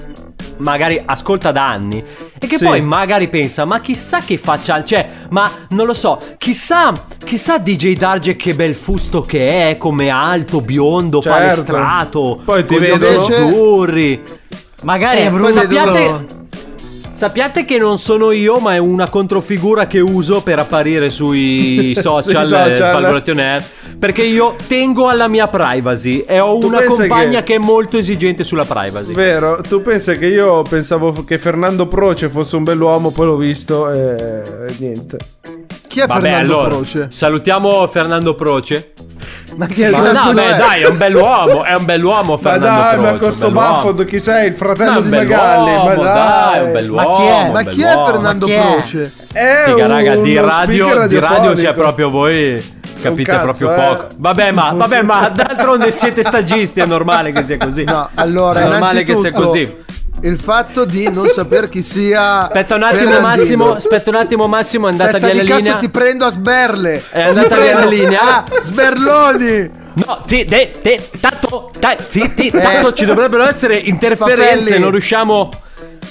Magari 0.63 1.03
ascolta 1.05 1.51
da 1.51 1.67
anni 1.67 2.03
e 2.39 2.47
che 2.47 2.57
Sì. 2.57 2.65
poi 2.65 2.81
magari 2.81 3.29
pensa, 3.29 3.65
ma 3.65 3.81
chissà 3.81 4.21
che 4.21 4.39
faccia, 4.39 4.83
cioè, 4.85 5.09
ma 5.31 5.51
non 5.71 5.87
lo 5.87 5.95
so, 5.95 6.19
chissà, 6.39 6.93
chissà 7.25 7.59
DJ 7.59 7.97
Darge 7.97 8.37
che 8.37 8.55
bel 8.55 8.75
fusto 8.75 9.21
che 9.23 9.71
è, 9.71 9.77
come 9.77 10.09
alto, 10.09 10.61
biondo, 10.61 11.21
Certo. 11.21 11.39
palestrato, 11.39 12.41
Poi 12.45 12.65
ti 12.65 12.75
occhi 12.77 13.05
azzurri. 13.05 14.23
Magari 14.83 15.21
Eh, 15.21 15.27
è 15.27 15.31
brutto. 15.31 15.51
sappiate- 15.53 16.41
Sappiate 17.23 17.65
che 17.65 17.79
non 17.79 18.01
sono 18.01 18.33
io, 18.33 18.57
ma 18.59 18.75
è 18.75 18.79
una 18.79 19.09
controfigura 19.09 19.87
che 19.87 20.01
uso 20.01 20.43
per 20.43 20.59
apparire 20.59 21.09
sui 21.09 21.95
social, 21.97 22.23
Sui 22.25 22.49
social. 22.49 22.71
eh, 22.73 22.75
Svalvolation 22.75 23.39
Air, 23.39 23.65
Perché 23.97 24.23
io 24.25 24.57
tengo 24.67 25.07
alla 25.07 25.29
mia 25.29 25.47
privacy 25.47 26.25
e 26.27 26.41
ho 26.41 26.59
Tu 26.59 26.67
una 26.67 26.83
compagna 26.83 27.39
che- 27.39 27.45
che... 27.45 27.55
è 27.55 27.59
molto 27.59 27.97
esigente 27.97 28.43
sulla 28.43 28.65
privacy. 28.65 29.15
Vero, 29.15 29.61
tu 29.61 29.81
pensi 29.83 30.19
che 30.19 30.27
io 30.27 30.63
pensavo 30.63 31.13
che 31.25 31.39
Fernando 31.39 31.87
Proce 31.87 32.29
fosse 32.29 32.57
un 32.57 32.65
bell'uomo, 32.65 33.13
poi 33.13 33.27
l'ho 33.27 33.37
visto 33.37 33.89
e, 33.93 34.17
e 34.69 34.75
niente. 34.79 35.19
Chi 35.87 36.01
è 36.01 36.07
Vabbè, 36.09 36.21
Fernando 36.23 36.55
allora, 36.59 36.75
Proce? 36.75 37.07
salutiamo 37.09 37.87
Fernando 37.87 38.35
Proce. 38.35 38.95
Ma 39.57 39.67
chi 39.67 39.83
è 39.83 39.91
Ma 39.91 40.13
no, 40.13 40.33
beh, 40.33 40.43
è? 40.43 40.57
dai, 40.57 40.83
è 40.83 40.89
un 40.89 40.97
bell'uomo, 40.97 41.65
è 41.65 41.75
un 41.75 41.85
bell'uomo 41.85 42.33
Ma 42.33 42.39
Fernando 42.39 42.81
dai, 42.81 42.95
Proce. 42.97 43.13
ma 43.13 43.19
con 43.19 43.33
sto 43.33 43.49
baffo 43.51 43.95
chi 44.05 44.21
sei? 44.21 44.49
Il 44.49 44.55
fratello 44.55 44.93
Ma 44.93 45.01
di 45.01 45.09
Magalli? 45.09 45.87
Ma 45.87 45.95
dai, 45.95 46.55
è 46.55 46.63
un 46.63 46.73
bell'uomo. 46.73 47.09
Ma 47.09 47.17
chi 47.17 47.23
è? 47.23 47.51
Ma 47.51 47.63
chi 47.63 47.83
è. 47.83 48.05
Fernando 48.05 48.47
Ma 48.47 48.53
chi 48.53 48.59
è? 48.59 48.75
Proce? 48.77 49.13
È 49.33 49.63
Figa, 49.67 49.87
raga, 49.87 50.17
di 50.17 50.37
radio, 50.39 51.07
di 51.07 51.19
radio 51.19 51.55
c'è 51.55 51.75
proprio 51.75 52.09
voi. 52.09 52.81
Capite 53.03 53.33
cazzo, 53.33 53.43
proprio 53.43 53.73
eh. 53.73 53.77
poco. 53.77 54.09
Vabbè, 54.17 54.53
ma, 54.53 54.73
vabbè, 54.75 55.03
ma 55.03 55.29
d'altronde 55.35 55.91
siete 55.91 56.23
stagisti, 56.23 56.81
è 56.81 56.87
normale 56.87 57.33
che 57.33 57.43
sia 57.43 57.57
così. 57.57 57.83
No, 57.83 58.09
allora, 58.15 58.61
è 58.61 58.69
normale 58.69 59.03
che 59.03 59.17
sia 59.17 59.33
così. 59.33 59.81
Il 60.25 60.39
fatto 60.39 60.85
di 60.85 61.11
non 61.11 61.29
saper 61.29 61.69
chi 61.69 61.83
sia. 61.83 62.43
Aspetta 62.43 62.77
un 62.77 62.85
attimo, 62.85 63.11
Fernandino. 63.11 63.27
Massimo. 63.29 63.75
Aspetta 63.75 64.11
un 64.11 64.17
attimo, 64.17 64.47
Massimo. 64.47 64.87
È 64.87 64.91
andata 64.93 65.11
Testa 65.13 65.27
via 65.27 65.43
la 65.43 65.49
cazzo 65.49 65.59
linea. 65.59 65.77
ti 65.79 65.89
prendo 65.89 66.25
a 66.27 66.31
sberle. 66.31 67.03
È 67.11 67.23
andata 67.23 67.57
Ti 67.57 67.61
via 67.63 67.79
la 67.79 67.85
linea. 67.87 68.21
a 68.39 68.45
sberloni. 68.63 69.71
No, 69.95 70.21
sì, 70.25 70.45
te, 70.45 70.71
te, 70.81 71.09
tanto, 71.21 71.71
dai, 71.79 71.97
sì, 72.09 72.21
sì, 72.37 72.51
tanto 72.51 72.93
ci 72.93 73.05
dovrebbero 73.05 73.45
essere 73.47 73.75
interferenze. 73.77 74.53
Eh. 74.53 74.57
Fafelli. 74.63 74.79
Non 74.81 74.91
riusciamo. 74.93 75.49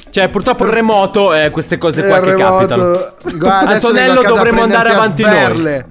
Cioè, 0.09 0.27
purtroppo 0.27 0.65
il 0.65 0.71
remoto, 0.71 1.33
eh, 1.33 1.49
queste 1.49 1.77
cose 1.77 2.05
qua 2.05 2.17
Il 2.17 2.23
che 2.23 2.29
remoto. 2.31 2.55
capitano. 2.57 2.99
Guarda, 3.37 3.73
Antonello 3.75 4.21
dovremmo 4.23 4.61
andare 4.61 4.89
avanti 4.89 5.23
noi. 5.23 5.83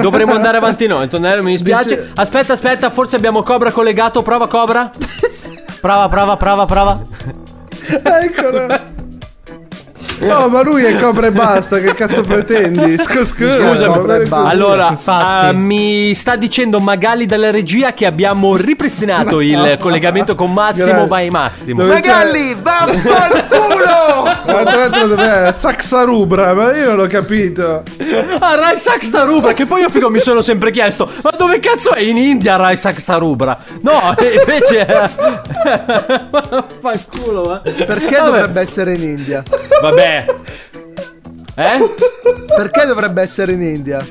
Dovremmo 0.00 0.34
andare 0.34 0.56
avanti 0.56 0.88
noi. 0.88 1.02
Antonello, 1.04 1.44
mi 1.44 1.52
dispiace. 1.52 1.88
Dice- 1.90 2.10
Aspetta, 2.16 2.54
aspetta, 2.54 2.90
forse 2.90 3.14
abbiamo 3.14 3.44
Cobra 3.44 3.70
collegato. 3.70 4.22
Prova 4.22 4.48
Cobra. 4.48 4.90
Prova, 5.80 6.08
prova, 6.08 6.36
prova, 6.36 6.66
prova. 6.66 7.00
Eccolo. 7.88 8.96
No, 10.20 10.48
ma 10.48 10.62
lui 10.62 10.84
è 10.84 10.98
cobra 11.00 11.26
e 11.28 11.30
basta, 11.30 11.78
che 11.78 11.94
cazzo 11.94 12.22
pretendi? 12.22 12.96
Scu- 13.02 13.24
scusa, 13.24 13.58
Scusami. 13.58 13.98
e. 13.98 14.50
Allora, 14.50 14.88
Infatti. 14.90 15.54
eh, 15.54 15.58
mi 15.58 16.14
sta 16.14 16.36
dicendo 16.36 16.80
Magali 16.80 17.26
dalla 17.26 17.50
regia 17.50 17.92
che 17.92 18.06
abbiamo 18.06 18.56
ripristinato 18.56 19.40
il 19.40 19.76
collegamento 19.78 20.34
con 20.34 20.52
Massimo. 20.52 21.06
Vai, 21.06 21.28
Massimo. 21.30 21.82
Dove 21.82 21.94
Magalli, 21.94 22.54
vaffanculo! 22.60 24.24
Ma 24.24 24.62
tra 24.64 24.76
l'altro 24.76 25.06
dov'è? 25.06 25.52
Saxarubra, 25.52 26.52
ma 26.54 26.74
io 26.76 26.86
non 26.88 26.96
l'ho 26.96 27.06
capito. 27.06 27.82
Ah, 28.40 28.54
Rai 28.56 28.76
Saxarubra, 28.76 29.52
che 29.52 29.66
poi 29.66 29.82
io 29.82 29.88
figo 29.88 30.10
mi 30.10 30.20
sono 30.20 30.42
sempre 30.42 30.70
chiesto, 30.70 31.08
ma 31.22 31.30
dove 31.36 31.58
cazzo 31.60 31.92
è 31.92 32.00
in 32.00 32.16
India 32.16 32.56
Rai 32.56 32.76
Saxarubra? 32.76 33.58
No, 33.82 34.14
invece... 34.38 34.86
Fa 36.80 36.92
il 36.92 37.04
culo, 37.10 37.62
eh. 37.64 37.72
Perché 37.84 38.16
Vabbè. 38.16 38.24
dovrebbe 38.24 38.60
essere 38.60 38.94
in 38.94 39.02
India? 39.02 39.42
Vabbè. 39.80 40.07
Eh? 41.54 41.90
Perché 42.56 42.86
dovrebbe 42.86 43.20
essere 43.22 43.52
in 43.52 43.62
India? 43.62 44.04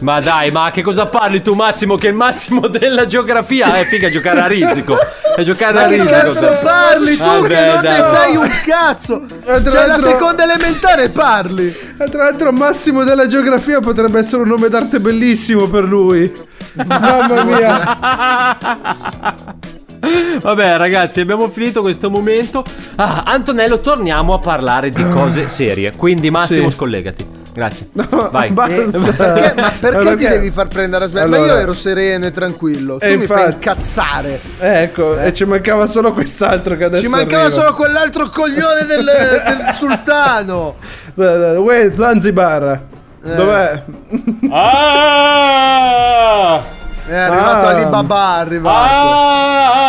Ma 0.00 0.20
dai, 0.20 0.50
ma 0.50 0.70
che 0.70 0.82
cosa 0.82 1.06
parli 1.06 1.40
tu 1.40 1.54
Massimo? 1.54 1.94
Che 1.96 2.08
il 2.08 2.14
massimo 2.14 2.66
della 2.68 3.06
geografia 3.06 3.74
è 3.76 3.84
figa 3.84 4.10
giocare 4.10 4.40
a 4.40 4.46
risico. 4.46 4.96
È 5.36 5.42
giocare 5.42 5.78
a 5.78 5.82
Ma 5.82 5.88
che 5.88 6.02
risico. 6.02 6.10
cazzo 6.10 6.58
parli 6.64 7.16
tu 7.16 7.22
Vabbè, 7.22 7.48
che 7.48 7.64
non 7.64 7.80
dai. 7.80 8.00
ne 8.00 8.02
sai 8.02 8.36
un 8.36 8.50
cazzo? 8.66 9.22
tra 9.44 9.70
Cioè 9.70 9.86
la 9.86 9.98
seconda 9.98 10.42
elementare 10.42 11.08
parli. 11.10 11.66
E 11.68 12.10
tra 12.10 12.24
l'altro 12.24 12.52
Massimo 12.52 13.04
della 13.04 13.26
geografia 13.26 13.80
potrebbe 13.80 14.18
essere 14.18 14.42
un 14.42 14.48
nome 14.48 14.68
d'arte 14.68 14.98
bellissimo 15.00 15.68
per 15.68 15.86
lui. 15.86 16.30
Mamma 16.86 17.42
mia. 17.44 18.58
Vabbè, 20.40 20.76
ragazzi, 20.76 21.20
abbiamo 21.20 21.48
finito 21.48 21.80
questo 21.80 22.10
momento. 22.10 22.64
Ah, 22.96 23.22
Antonello, 23.26 23.80
torniamo 23.80 24.34
a 24.34 24.38
parlare 24.38 24.90
di 24.90 25.06
cose 25.08 25.48
serie. 25.48 25.92
Quindi, 25.96 26.30
Massimo, 26.30 26.68
Sì. 26.68 26.74
scollegati. 26.74 27.42
Grazie. 27.54 27.86
Vai. 28.32 28.50
Basta. 28.50 28.98
Perché- 29.12 29.54
ma 29.60 29.72
perché, 29.78 30.02
Ma 30.04 30.16
ti 30.16 30.26
devi 30.26 30.50
far 30.50 30.66
prendere 30.66 31.04
a? 31.04 31.08
Ma 31.12 31.20
Allora- 31.20 31.46
io 31.46 31.56
ero 31.56 31.72
sereno 31.72 32.26
e 32.26 32.32
tranquillo. 32.32 32.96
Tu 32.98 33.04
E 33.04 33.16
mi 33.16 33.26
fai 33.26 33.44
infatti- 33.44 33.68
incazzare. 33.68 34.40
Ecco, 34.58 35.16
e 35.20 35.32
ci 35.32 35.44
mancava 35.44 35.86
solo 35.86 36.12
quest'altro 36.12 36.76
che 36.76 36.82
adesso 36.84 37.04
Ci 37.04 37.08
mancava 37.08 37.44
arriva. 37.44 37.60
solo 37.60 37.74
quell'altro 37.74 38.28
coglione 38.30 38.84
del, 38.86 39.04
del 39.04 39.72
sultano. 39.74 40.76
Uè, 41.14 41.92
Zanzibar. 41.94 42.80
Eh. 43.24 43.34
Dov'è? 43.36 43.82
Ah! 44.50 46.60
È 47.06 47.14
arrivato 47.14 47.66
Ah. 47.66 47.68
Alibaba, 47.68 48.36
è 48.36 48.40
arrivato. 48.40 48.94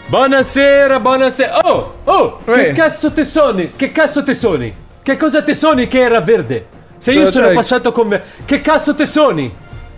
Buonasera, 0.06 0.98
buonasera. 1.00 1.58
Oh, 1.62 1.94
oh, 2.04 2.40
che 2.44 2.68
Eh. 2.68 2.72
cazzo 2.72 3.12
te 3.12 3.24
soni? 3.24 3.72
Che 3.76 3.92
cazzo 3.92 4.22
te 4.24 4.34
soni? 4.34 4.74
Che 5.02 5.16
cosa 5.16 5.42
te 5.42 5.54
soni 5.54 5.86
che 5.86 6.00
era 6.00 6.20
verde? 6.20 6.66
Se 6.98 7.12
io 7.12 7.30
sono 7.30 7.46
c'hai? 7.46 7.54
passato 7.54 7.92
con 7.92 8.08
me. 8.08 8.22
Che 8.44 8.60
cazzo 8.60 8.94
te 8.94 9.06
soni? 9.06 9.54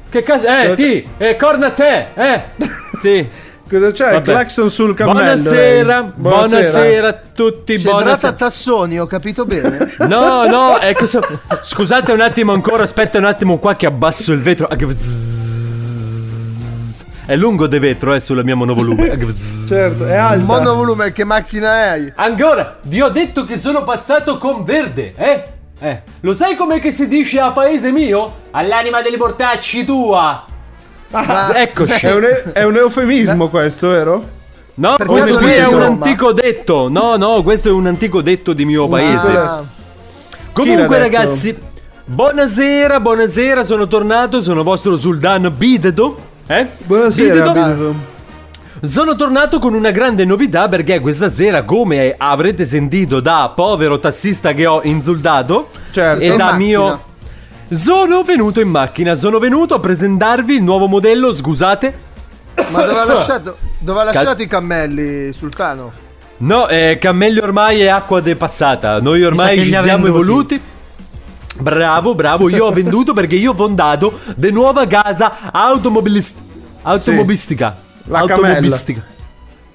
Che 0.08 0.22
cazzo. 0.22 0.46
Eh, 0.46 0.62
Cosa 0.62 0.74
ti, 0.74 1.08
eh, 1.18 1.36
corna 1.36 1.70
te, 1.70 2.06
eh. 2.14 2.42
Sì. 3.00 3.28
Cosa 3.68 3.90
c'è? 3.90 4.06
Il 4.08 4.12
Vabbè. 4.14 4.30
clacson 4.30 4.70
sul 4.70 4.94
cammello. 4.94 5.20
Buonasera, 5.42 6.00
lei. 6.00 6.10
buonasera 6.14 7.08
a 7.08 7.18
tutti. 7.34 7.74
C'è 7.76 7.82
Buonasera. 7.90 8.32
Tassoni, 8.32 8.98
ho 9.00 9.06
capito 9.06 9.44
bene. 9.44 9.94
No, 10.06 10.46
no, 10.46 10.78
è 10.78 10.94
questo. 10.94 11.20
Scusate 11.62 12.12
un 12.12 12.20
attimo 12.20 12.52
ancora, 12.52 12.84
aspetta 12.84 13.18
un 13.18 13.24
attimo 13.24 13.58
qua 13.58 13.74
che 13.74 13.86
abbasso 13.86 14.32
il 14.32 14.40
vetro. 14.40 14.68
È 17.26 17.34
lungo 17.34 17.66
de 17.66 17.78
vetro, 17.80 18.14
eh, 18.14 18.20
sulla 18.20 18.44
mia 18.44 18.54
monovolume. 18.54 19.18
Certo, 19.66 20.06
è 20.06 20.14
alta. 20.14 20.44
Monovolume, 20.44 21.10
che 21.10 21.24
macchina 21.24 21.90
hai? 21.90 22.12
Ancora, 22.14 22.78
vi 22.82 23.00
ho 23.00 23.08
detto 23.08 23.44
che 23.44 23.56
sono 23.56 23.82
passato 23.82 24.38
con 24.38 24.62
verde, 24.62 25.12
eh? 25.16 25.44
Eh, 25.80 26.02
lo 26.20 26.34
sai 26.34 26.54
com'è 26.54 26.78
che 26.78 26.92
si 26.92 27.08
dice 27.08 27.40
a 27.40 27.50
paese 27.50 27.90
mio? 27.90 28.44
All'anima 28.52 29.02
dei 29.02 29.16
portacci 29.16 29.84
tua. 29.84 30.44
Ma- 31.24 31.54
Eccoci. 31.54 32.06
È 32.06 32.12
un, 32.14 32.24
è 32.52 32.62
un 32.64 32.76
eufemismo 32.76 33.48
questo, 33.48 33.88
vero? 33.88 34.28
No, 34.74 34.94
Per 34.96 35.06
questo 35.06 35.36
qui 35.38 35.50
è 35.52 35.66
un 35.66 35.78
ma- 35.78 35.84
antico 35.86 36.32
detto. 36.32 36.88
No, 36.90 37.16
no, 37.16 37.42
questo 37.42 37.68
è 37.68 37.72
un 37.72 37.86
antico 37.86 38.20
detto 38.20 38.52
di 38.52 38.64
mio 38.64 38.86
paese. 38.88 39.26
Ah, 39.36 39.62
Comunque, 40.52 40.98
ragazzi, 40.98 41.56
buonasera, 42.04 43.00
buonasera. 43.00 43.64
Sono 43.64 43.86
tornato. 43.86 44.42
Sono 44.42 44.62
vostro 44.62 44.96
Sultan 44.96 45.52
Bidedo. 45.56 46.18
Eh? 46.46 46.66
Buonasera, 46.84 47.34
Bidedo. 47.34 47.52
Bidedo. 47.52 47.94
Sono 48.82 49.16
tornato 49.16 49.58
con 49.58 49.72
una 49.72 49.90
grande 49.90 50.26
novità 50.26 50.68
perché 50.68 51.00
questa 51.00 51.30
sera, 51.30 51.62
come 51.62 52.14
avrete 52.16 52.66
sentito 52.66 53.20
da 53.20 53.50
povero 53.54 53.98
tassista 53.98 54.52
che 54.52 54.66
ho 54.66 54.80
insultato, 54.84 55.70
Certo. 55.90 56.22
e 56.22 56.28
da 56.36 56.36
macchina. 56.44 56.56
mio. 56.58 57.00
Sono 57.68 58.22
venuto 58.22 58.60
in 58.60 58.68
macchina, 58.68 59.14
sono 59.16 59.38
venuto 59.38 59.74
a 59.74 59.80
presentarvi 59.80 60.54
il 60.56 60.62
nuovo 60.62 60.86
modello, 60.86 61.32
scusate. 61.32 61.98
ma 62.70 62.84
dove 62.84 63.00
ha 63.00 63.04
lasciato, 63.12 63.56
dove 63.78 64.00
ha 64.00 64.04
lasciato 64.04 64.42
i 64.42 64.46
cammelli, 64.46 65.32
sultano? 65.32 65.92
No, 66.38 66.68
eh, 66.68 66.98
Cammelli 67.00 67.38
ormai 67.38 67.80
è 67.80 67.86
acqua 67.86 68.20
depassata. 68.20 69.00
Noi 69.00 69.24
ormai 69.24 69.62
ci 69.62 69.70
siamo 69.70 70.04
venduti. 70.04 70.08
evoluti. 70.08 70.60
Bravo, 71.58 72.14
bravo, 72.14 72.50
io 72.50 72.66
ho 72.66 72.70
venduto 72.70 73.14
perché 73.14 73.36
io 73.36 73.52
ho 73.52 73.54
fondato 73.54 74.12
de 74.36 74.50
nuova 74.50 74.86
casa 74.86 75.50
automobilist- 75.50 76.36
automobilistica. 76.82 77.76
La 78.04 78.18
automobilistica. 78.18 79.02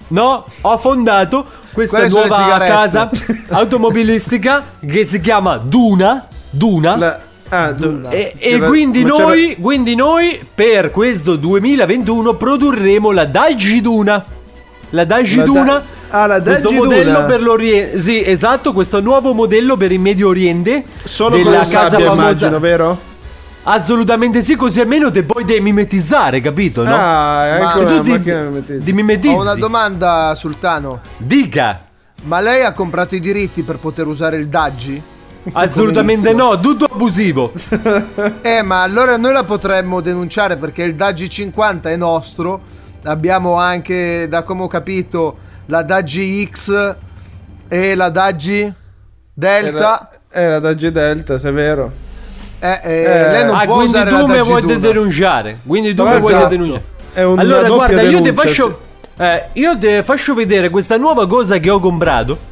No, 0.10 0.46
ho 0.62 0.78
fondato 0.78 1.46
questa 1.74 1.98
Quelle 2.08 2.12
nuova 2.12 2.58
casa 2.60 3.10
automobilistica 3.50 4.64
che 4.86 5.04
si 5.06 5.20
chiama 5.20 5.58
Duna. 5.58 6.28
Duna. 6.52 6.96
La- 6.96 7.20
ah, 7.52 7.72
du- 7.72 8.02
E, 8.10 8.34
e 8.38 8.50
c'era- 8.52 8.66
quindi, 8.68 9.04
ma 9.04 9.10
noi, 9.10 9.58
quindi 9.62 9.96
noi 9.96 10.40
per 10.54 10.92
questo 10.92 11.36
2021 11.36 12.34
produrremo 12.36 13.12
la 13.12 13.26
Daiji 13.26 13.80
Duna. 13.82 14.26
La 14.90 15.06
Daiji 15.06 15.36
La 15.38 15.44
Da- 15.44 15.50
Duna. 15.50 15.84
Ah, 16.14 16.26
la 16.28 16.42
questo 16.42 16.68
Daiji 16.70 16.84
modello 16.84 17.26
per 17.26 17.42
l'Oriente. 17.42 18.00
Sì, 18.00 18.22
esatto, 18.26 18.74
questo 18.74 19.00
nuovo 19.00 19.34
modello 19.34 19.78
per 19.78 19.92
il 19.94 20.00
Medio 20.00 20.28
Oriente. 20.28 20.84
Solo 21.04 21.36
con 21.36 21.44
della 21.44 21.58
la 21.60 21.64
casa 21.64 21.90
sabbia, 21.92 22.06
famosa. 22.08 22.22
immagino, 22.30 22.60
vero? 22.60 23.00
Assolutamente 23.64 24.42
sì, 24.42 24.56
così 24.56 24.82
almeno 24.82 25.12
te 25.12 25.22
puoi 25.24 25.46
demimetizzare, 25.46 26.42
capito? 26.42 26.84
No? 26.84 26.94
Ah, 26.96 27.46
è 27.46 27.50
anche 27.62 27.80
E 27.80 27.84
una 27.84 28.02
tu 28.02 28.64
ti- 28.66 28.80
di 28.80 28.92
mimetizzi. 28.94 29.34
Ho 29.36 29.40
una 29.42 29.54
domanda, 29.56 30.34
Sultano. 30.36 31.00
Dica. 31.18 31.82
Ma 32.24 32.40
lei 32.40 32.64
ha 32.64 32.74
comprato 32.74 33.16
i 33.16 33.20
diritti 33.20 33.62
per 33.62 33.78
poter 33.78 34.08
usare 34.08 34.38
il 34.38 34.48
Daggi? 34.48 35.02
Assolutamente 35.54 36.34
no, 36.34 36.60
tutto 36.60 36.86
abusivo. 36.86 37.52
Eh, 38.42 38.62
ma 38.62 38.84
allora 38.84 39.18
noi 39.18 39.34
la 39.34 39.44
potremmo 39.44 40.02
denunciare 40.02 40.56
perché 40.56 40.84
il 40.84 40.96
Daggi 40.96 41.30
50 41.30 41.90
è 41.90 41.96
nostro. 41.96 42.62
Abbiamo 43.04 43.56
anche, 43.56 44.28
da 44.30 44.44
come 44.44 44.64
ho 44.64 44.68
capito, 44.68 45.38
la 45.68 45.82
Daggi 45.82 46.48
X 46.50 46.96
e 47.68 47.96
la 47.96 48.10
Daggi 48.10 48.72
Delta. 49.34 50.10
Era, 50.30 50.46
era 50.48 50.60
da 50.60 50.74
G 50.74 50.90
Delta, 50.90 51.40
se 51.40 51.50
è 51.50 51.52
vero. 51.52 51.92
Eh, 52.60 52.80
eh, 52.84 53.02
Eh, 53.04 53.32
lei 53.32 53.46
non 53.46 53.56
ah, 53.56 53.64
può 53.64 53.76
quindi 53.78 53.96
usare 53.96 54.10
tu 54.10 54.16
la 54.16 54.28
mi 54.28 54.34
Daggi 54.36 54.48
vuoi 54.48 54.80
denunciare. 54.80 55.60
Quindi 55.66 55.94
tu 55.94 56.06
mi 56.06 56.20
vuoi 56.20 56.34
esatto. 56.34 56.48
denunciare. 56.50 56.84
È 57.14 57.24
una 57.24 57.42
allora, 57.42 57.68
guarda, 57.68 58.02
io 58.02 58.22
ti 58.22 58.32
denuncia, 58.32 58.44
faccio. 58.48 58.82
eh, 59.18 59.46
io 59.54 59.78
ti 59.78 60.04
faccio 60.04 60.34
vedere 60.34 60.70
questa 60.70 60.98
nuova 60.98 61.28
cosa 61.28 61.58
che 61.58 61.70
ho 61.70 61.80
comprato. 61.80 62.50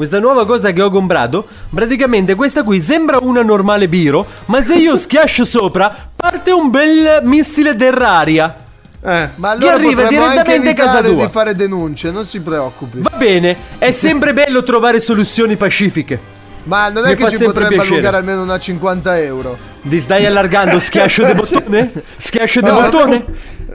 Questa 0.00 0.18
nuova 0.18 0.46
cosa 0.46 0.72
che 0.72 0.80
ho 0.80 0.88
comprato, 0.88 1.46
praticamente 1.68 2.34
questa 2.34 2.62
qui 2.62 2.80
sembra 2.80 3.18
una 3.20 3.42
normale 3.42 3.86
biro, 3.86 4.24
ma 4.46 4.62
se 4.62 4.76
io 4.76 4.96
schiaccio 4.96 5.44
sopra 5.44 5.94
parte 6.16 6.50
un 6.52 6.70
bel 6.70 7.20
missile 7.24 7.76
terraria. 7.76 8.56
Eh. 9.04 9.28
Ma 9.34 9.50
allora 9.50 9.76
Che 9.76 9.84
arriva 9.84 10.04
direttamente 10.04 10.70
a 10.70 10.72
casa 10.72 11.02
tua. 11.02 11.26
di 11.26 11.30
fare 11.30 11.54
denunce, 11.54 12.10
non 12.10 12.24
si 12.24 12.40
preoccupi. 12.40 13.00
Va 13.02 13.14
bene, 13.14 13.54
è 13.76 13.90
sempre 13.92 14.32
bello 14.32 14.62
trovare 14.62 15.00
soluzioni 15.00 15.56
pacifiche. 15.56 16.39
Ma 16.64 16.88
non 16.88 17.04
Mi 17.04 17.12
è 17.12 17.16
fa 17.16 17.28
che 17.28 17.38
ci 17.38 17.44
potrebbe 17.44 17.74
piacere. 17.74 17.88
allungare 17.94 18.16
almeno 18.18 18.42
una 18.42 18.58
50 18.58 19.18
euro. 19.20 19.56
Ti 19.82 19.98
stai 20.00 20.26
allargando, 20.26 20.78
schiaccio 20.80 21.24
di 21.24 21.32
bottone? 21.32 21.92
Schiaccio 22.18 22.60
di 22.60 22.66
No, 22.70 22.80
bottone? 22.80 23.24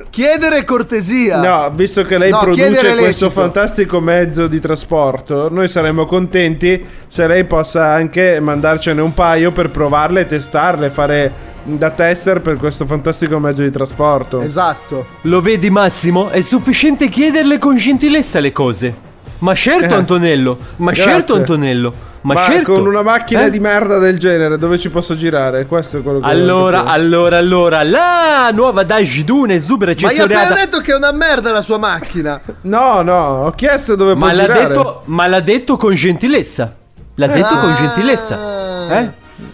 Chiedere 0.09 0.63
cortesia. 0.63 1.39
No, 1.41 1.71
visto 1.73 2.01
che 2.03 2.17
lei 2.17 2.29
No, 2.31 2.39
produce 2.39 2.95
questo 2.95 3.29
fantastico 3.29 3.99
mezzo 3.99 4.47
di 4.47 4.59
trasporto, 4.59 5.49
noi 5.49 5.67
saremmo 5.67 6.05
contenti 6.05 6.85
se 7.07 7.27
lei 7.27 7.43
possa 7.45 7.87
anche 7.93 8.39
mandarcene 8.39 9.01
un 9.01 9.13
paio 9.13 9.51
per 9.51 9.69
provarle 9.71 10.21
e 10.21 10.25
testarle, 10.27 10.89
fare 10.89 11.31
da 11.63 11.89
tester 11.89 12.41
per 12.41 12.57
questo 12.57 12.85
fantastico 12.85 13.39
mezzo 13.39 13.63
di 13.63 13.71
trasporto. 13.71 14.41
Esatto. 14.41 15.05
Lo 15.21 15.41
vedi 15.41 15.69
Massimo? 15.71 16.29
È 16.29 16.41
sufficiente 16.41 17.09
chiederle 17.09 17.57
con 17.57 17.75
gentilezza 17.75 18.39
le 18.39 18.51
cose. 18.51 19.13
Ma 19.39 19.53
certo 19.55 19.93
Eh. 19.93 19.97
Antonello, 19.97 20.57
ma 20.77 20.91
Grazie. 20.91 21.11
certo 21.11 21.35
Antonello, 21.35 21.93
ma, 22.21 22.33
Ma 22.33 22.43
certo. 22.45 22.73
con 22.73 22.87
una 22.87 23.01
macchina 23.03 23.45
Eh? 23.45 23.49
di 23.49 23.59
merda 23.59 23.97
del 23.99 24.17
genere, 24.17 24.57
dove 24.57 24.79
ci 24.79 24.89
posso 24.89 25.15
girare? 25.15 25.65
Questo 25.67 25.97
è 25.97 26.01
quello 26.01 26.19
che 26.19 26.25
Allora, 26.25 26.85
allora, 26.85 27.37
allora, 27.37 27.83
la 27.83 28.49
nuova 28.53 28.83
Dash 28.83 29.19
Dune 29.23 29.59
super 29.59 29.89
Ma 29.89 29.93
io 29.93 30.21
ho 30.21 30.23
appena 30.23 30.39
accessoriata. 30.41 30.53
detto 30.53 30.79
che 30.81 30.91
è 30.91 30.95
una 30.95 31.11
merda 31.11 31.51
la 31.51 31.61
sua 31.61 31.77
macchina. 31.77 32.39
No, 32.61 33.01
no, 33.01 33.45
ho 33.45 33.51
chiesto 33.51 33.95
dove 33.95 34.15
Ma 34.15 34.27
può 34.27 34.35
l'ha, 34.35 34.41
girare. 34.45 34.67
detto, 34.67 35.01
ma 35.05 35.27
l'ha 35.27 35.39
detto 35.41 35.77
con 35.77 35.93
gentilezza. 35.93 36.73
L'ha 37.15 37.27
detto 37.27 37.55
con 37.57 37.69
Ah. 37.71 37.75
gentilezza. 37.75 38.99
Eh? 38.99 39.09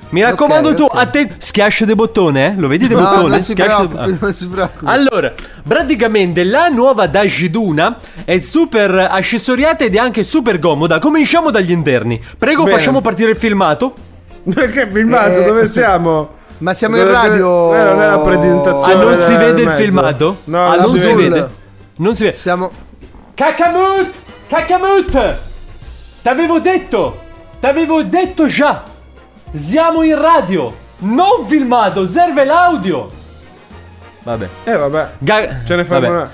Mi 0.09 0.21
raccomando 0.21 0.69
Ok, 0.69 0.75
tu, 0.75 0.83
ok. 0.83 0.95
atten- 0.95 1.35
schiaccio 1.39 1.85
di 1.85 1.95
bottone, 1.95 2.47
eh? 2.47 2.53
Lo 2.59 2.67
vedi 2.67 2.87
di 2.87 2.93
No, 2.93 3.01
bottone? 3.01 3.29
non 3.29 3.39
si 3.41 3.51
Schiaccio 3.51 3.87
preoccupi, 3.87 4.11
ah. 4.11 4.17
non 4.21 4.33
si 4.33 4.47
preoccupi. 4.47 4.85
Allora, 4.85 5.33
praticamente 5.67 6.43
la 6.43 6.67
nuova 6.67 7.07
Dash 7.07 7.45
Duna 7.45 7.97
è 8.23 8.37
super 8.37 8.93
accessoriata 9.09 9.83
ed 9.83 9.95
è 9.95 9.97
anche 9.97 10.23
super 10.23 10.59
comoda. 10.59 10.99
Cominciamo 10.99 11.49
dagli 11.49 11.71
interni. 11.71 12.21
Prego, 12.37 12.63
Bene. 12.63 12.77
facciamo 12.77 13.01
partire 13.01 13.31
il 13.31 13.37
filmato. 13.37 13.93
che 14.53 14.87
filmato? 14.91 15.41
Eh. 15.41 15.45
Dove 15.45 15.65
siamo? 15.67 16.29
Ma 16.59 16.73
siamo 16.75 16.97
in 16.97 17.03
Dove- 17.05 17.13
radio. 17.15 17.73
Eh, 17.75 17.83
non 17.83 18.01
è 18.03 18.05
la 18.07 18.19
presentazione. 18.19 18.93
Ah, 19.01 19.05
non 19.05 19.17
si 19.17 19.29
del 19.35 19.37
vede 19.37 19.61
il 19.61 19.67
mezzo. 19.67 19.81
filmato? 19.81 20.37
No, 20.43 20.63
ah, 20.65 20.75
non 20.75 20.79
non 20.81 20.93
si 20.93 20.99
si 20.99 21.07
vede. 21.13 21.29
vede. 21.29 21.49
Non 21.95 22.15
si 22.15 22.23
vede. 22.25 22.35
Siamo. 22.35 22.71
Cacamut! 23.33 24.09
Cacamut! 24.47 25.35
T'avevo 26.21 26.59
detto! 26.59 27.19
T'avevo 27.59 28.03
detto 28.03 28.45
già! 28.45 28.83
Siamo 29.53 30.03
in 30.03 30.19
radio! 30.19 30.73
Non 30.99 31.45
filmato, 31.47 32.05
serve 32.05 32.45
l'audio! 32.45 33.09
Vabbè. 34.23 34.47
Eh, 34.63 34.75
vabbè. 34.77 35.07
Ga- 35.17 35.47
Ce 35.65 35.75
ne 35.75 35.83
faremo 35.83 36.13
vabbè. 36.13 36.21
una. 36.21 36.31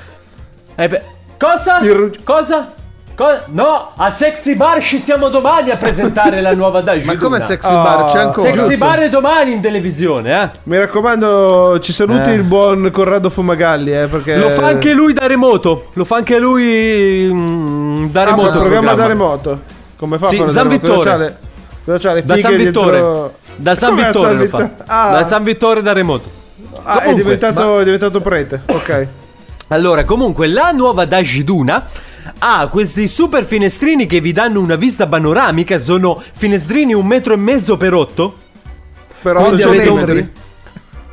Eh, 0.76 0.88
beh, 0.88 1.02
cosa? 1.40 1.80
Rug- 1.82 2.24
Cosa? 2.24 2.72
Co- 3.16 3.40
no, 3.48 3.94
a 3.96 4.12
Sexy 4.12 4.54
Bar 4.56 4.80
ci 4.84 5.00
siamo 5.00 5.30
domani 5.30 5.72
a 5.72 5.76
presentare 5.78 6.40
la 6.40 6.54
nuova 6.54 6.82
Dash 6.82 7.02
Ma 7.06 7.18
come 7.18 7.40
sexy 7.40 7.68
Oh, 7.68 7.82
bar? 7.82 8.12
C'è 8.12 8.20
ancora? 8.20 8.52
Sexy 8.52 8.60
giusto. 8.70 8.78
Bar 8.86 9.00
è 9.00 9.10
domani 9.10 9.54
in 9.54 9.62
televisione, 9.62 10.42
eh? 10.44 10.50
Mi 10.64 10.78
raccomando, 10.78 11.80
ci 11.80 11.94
saluti 11.94 12.30
Eh. 12.30 12.34
il 12.34 12.44
buon 12.44 12.92
Corrado 12.92 13.32
Fumagalli, 13.32 13.98
eh, 13.98 14.06
perché... 14.06 14.36
Lo 14.36 14.52
fa 14.52 14.68
anche 14.68 14.94
lui 14.94 15.14
da 15.14 15.26
remoto. 15.26 15.86
Lo 15.94 16.06
fa 16.06 16.18
anche 16.18 16.38
lui 16.38 17.28
mm, 17.34 18.06
da 18.10 18.22
Ah, 18.22 18.26
remoto. 18.26 18.48
il 18.50 18.52
programma 18.60 18.94
da 18.94 19.06
programma. 19.06 19.08
remoto. 19.08 19.60
Come 19.98 20.18
fa 20.20 20.28
Sì, 20.28 20.38
da 20.38 20.48
San 20.50 20.70
remoto? 20.70 21.46
Le 21.94 22.24
Da 22.26 22.38
San 22.38 22.56
Vittore. 22.56 22.92
dietro- 22.98 23.34
Da 23.56 23.76
San 23.76 23.90
Come 23.92 24.06
Vittore 24.08 24.28
San 24.30 24.38
lo 24.38 24.46
fa. 24.48 24.70
Ah, 24.86 25.12
Da 25.12 25.24
San 25.24 25.44
Vittore 25.44 25.82
da 25.82 25.94
remoto. 25.94 26.30
ah, 26.84 26.96
è, 27.00 27.04
Comunque, 27.06 27.24
diventato, 27.24 27.80
è 27.80 27.84
diventato 27.84 28.22
prete. 28.22 28.62
Ok. 28.68 29.08
Allora, 29.70 30.04
comunque, 30.06 30.48
la 30.48 30.72
nuova 30.72 31.06
Dash 31.06 31.40
Duna 31.40 31.86
ha 32.40 32.68
questi 32.68 33.08
super 33.08 33.44
finestrini 33.46 34.06
che 34.06 34.20
vi 34.22 34.32
danno 34.32 34.60
una 34.62 34.76
vista 34.76 35.08
panoramica. 35.08 35.78
Sono 35.78 36.22
finestrini 36.36 36.94
un 36.94 37.06
metro 37.06 37.34
e 37.34 37.38
mezzo 37.38 37.76
per 37.78 37.94
8. 37.94 38.36
Però 39.22 39.44
Quindi 39.46 39.64
non 39.64 39.74
avete 39.74 39.90
un- 39.90 39.98
centimetri. 39.98 40.32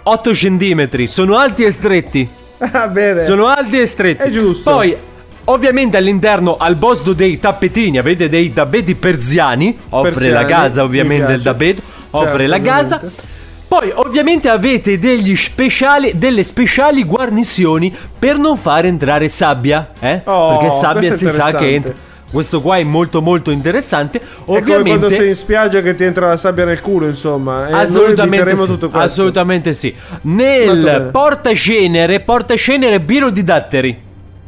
8 0.04 0.34
centimetri. 0.34 1.06
Sono 1.06 1.36
alti 1.36 1.64
e 1.64 1.70
stretti. 1.70 2.28
Ah, 2.58 2.88
bene. 2.88 3.22
Sono 3.24 3.46
alti 3.46 3.78
e 3.80 3.86
stretti. 3.86 4.22
È 4.22 4.30
giusto. 4.30 4.70
Poi, 4.70 4.96
ovviamente, 5.44 5.96
all'interno, 5.96 6.56
al 6.56 6.76
posto 6.76 7.12
dei 7.12 7.38
tappetini, 7.38 7.98
avete 7.98 8.28
dei 8.28 8.52
tappeti 8.52 8.94
persiani. 8.94 9.76
Offre 9.90 10.10
Persiani, 10.12 10.32
la 10.34 10.44
casa, 10.44 10.82
ovviamente, 10.82 11.32
il 11.32 11.42
tappeto. 11.42 11.82
Offre 12.10 12.46
Certo, 12.46 12.46
la 12.48 12.60
casa. 12.60 12.94
ovviamente. 12.96 13.22
Poi, 13.66 13.90
ovviamente, 13.94 14.48
avete 14.48 14.98
degli 14.98 15.34
speciali, 15.34 16.12
delle 16.16 16.44
speciali 16.44 17.02
guarnizioni 17.04 17.92
per 18.18 18.36
non 18.36 18.56
far 18.56 18.84
entrare 18.84 19.28
sabbia. 19.28 19.90
Eh? 19.98 20.20
Oh, 20.24 20.58
Perché 20.58 20.76
sabbia 20.78 21.16
si 21.16 21.28
sa 21.30 21.52
che 21.54 21.74
entra. 21.74 21.92
Questo 22.30 22.60
qua 22.60 22.78
è 22.78 22.82
molto 22.82 23.20
molto 23.22 23.50
interessante. 23.50 24.18
È 24.20 24.22
come 24.44 24.60
quando 24.60 24.78
Ovviamente. 24.80 25.14
sei 25.14 25.28
in 25.28 25.34
spiaggia 25.36 25.82
che 25.82 25.94
ti 25.94 26.02
entra 26.04 26.26
la 26.28 26.36
sabbia 26.36 26.64
nel 26.64 26.80
culo, 26.80 27.06
insomma. 27.06 27.68
E 27.68 27.72
Assolutamente 27.72 28.50
sì, 28.50 28.64
tutto 28.64 28.88
questo. 28.90 28.98
assolutamente 28.98 29.72
sì. 29.72 29.94
Nel 30.22 31.08
portacenere, 31.12 32.20
portacenere 32.20 33.00
pieno 33.00 33.30
di 33.30 33.44
datteri. 33.44 34.00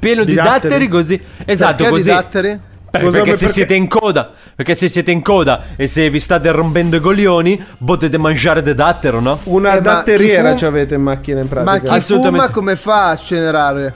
Pieno 0.07 0.23
di, 0.25 0.31
Di 0.31 0.37
datteri? 0.37 0.61
datteri 0.61 0.88
così. 0.88 1.21
Esatto, 1.45 1.77
Perché 1.77 1.85
di 1.85 1.90
così. 1.99 2.09
datteri? 2.11 2.61
Per- 2.88 3.01
Cosa- 3.03 3.16
perché 3.16 3.33
se 3.33 3.38
perché- 3.38 3.53
siete 3.53 3.75
in 3.75 3.88
coda, 3.88 4.31
perché 4.55 4.75
se 4.77 4.88
siete 4.88 5.11
in 5.11 5.21
coda 5.21 5.62
e 5.77 5.87
se 5.88 6.09
vi 6.09 6.21
state 6.21 6.51
rompendo 6.53 6.97
i 6.97 7.01
coglioni, 7.01 7.62
potete 7.85 8.16
mangiare 8.16 8.62
de 8.62 8.75
dattero, 8.75 9.21
no? 9.21 9.38
Una 9.45 9.73
Eh, 9.73 9.75
ma 9.75 9.81
datteriera 9.81 10.45
chi 10.45 10.53
fu- 10.53 10.59
ci 10.59 10.64
avete 10.64 10.95
in 10.95 11.03
macchina 11.03 11.40
in 11.40 11.49
Ma 11.51 11.62
pratica. 11.62 11.90
chi 11.90 11.97
Assolutamente. 11.99 12.38
fuma 12.47 12.51
come 12.53 12.77
fa 12.77 13.09
a 13.11 13.16
scenerare? 13.16 13.95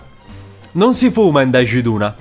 Non 0.72 0.94
si 0.94 1.10
fuma 1.10 1.42
in 1.42 1.50
Dajiduna. 1.50 2.14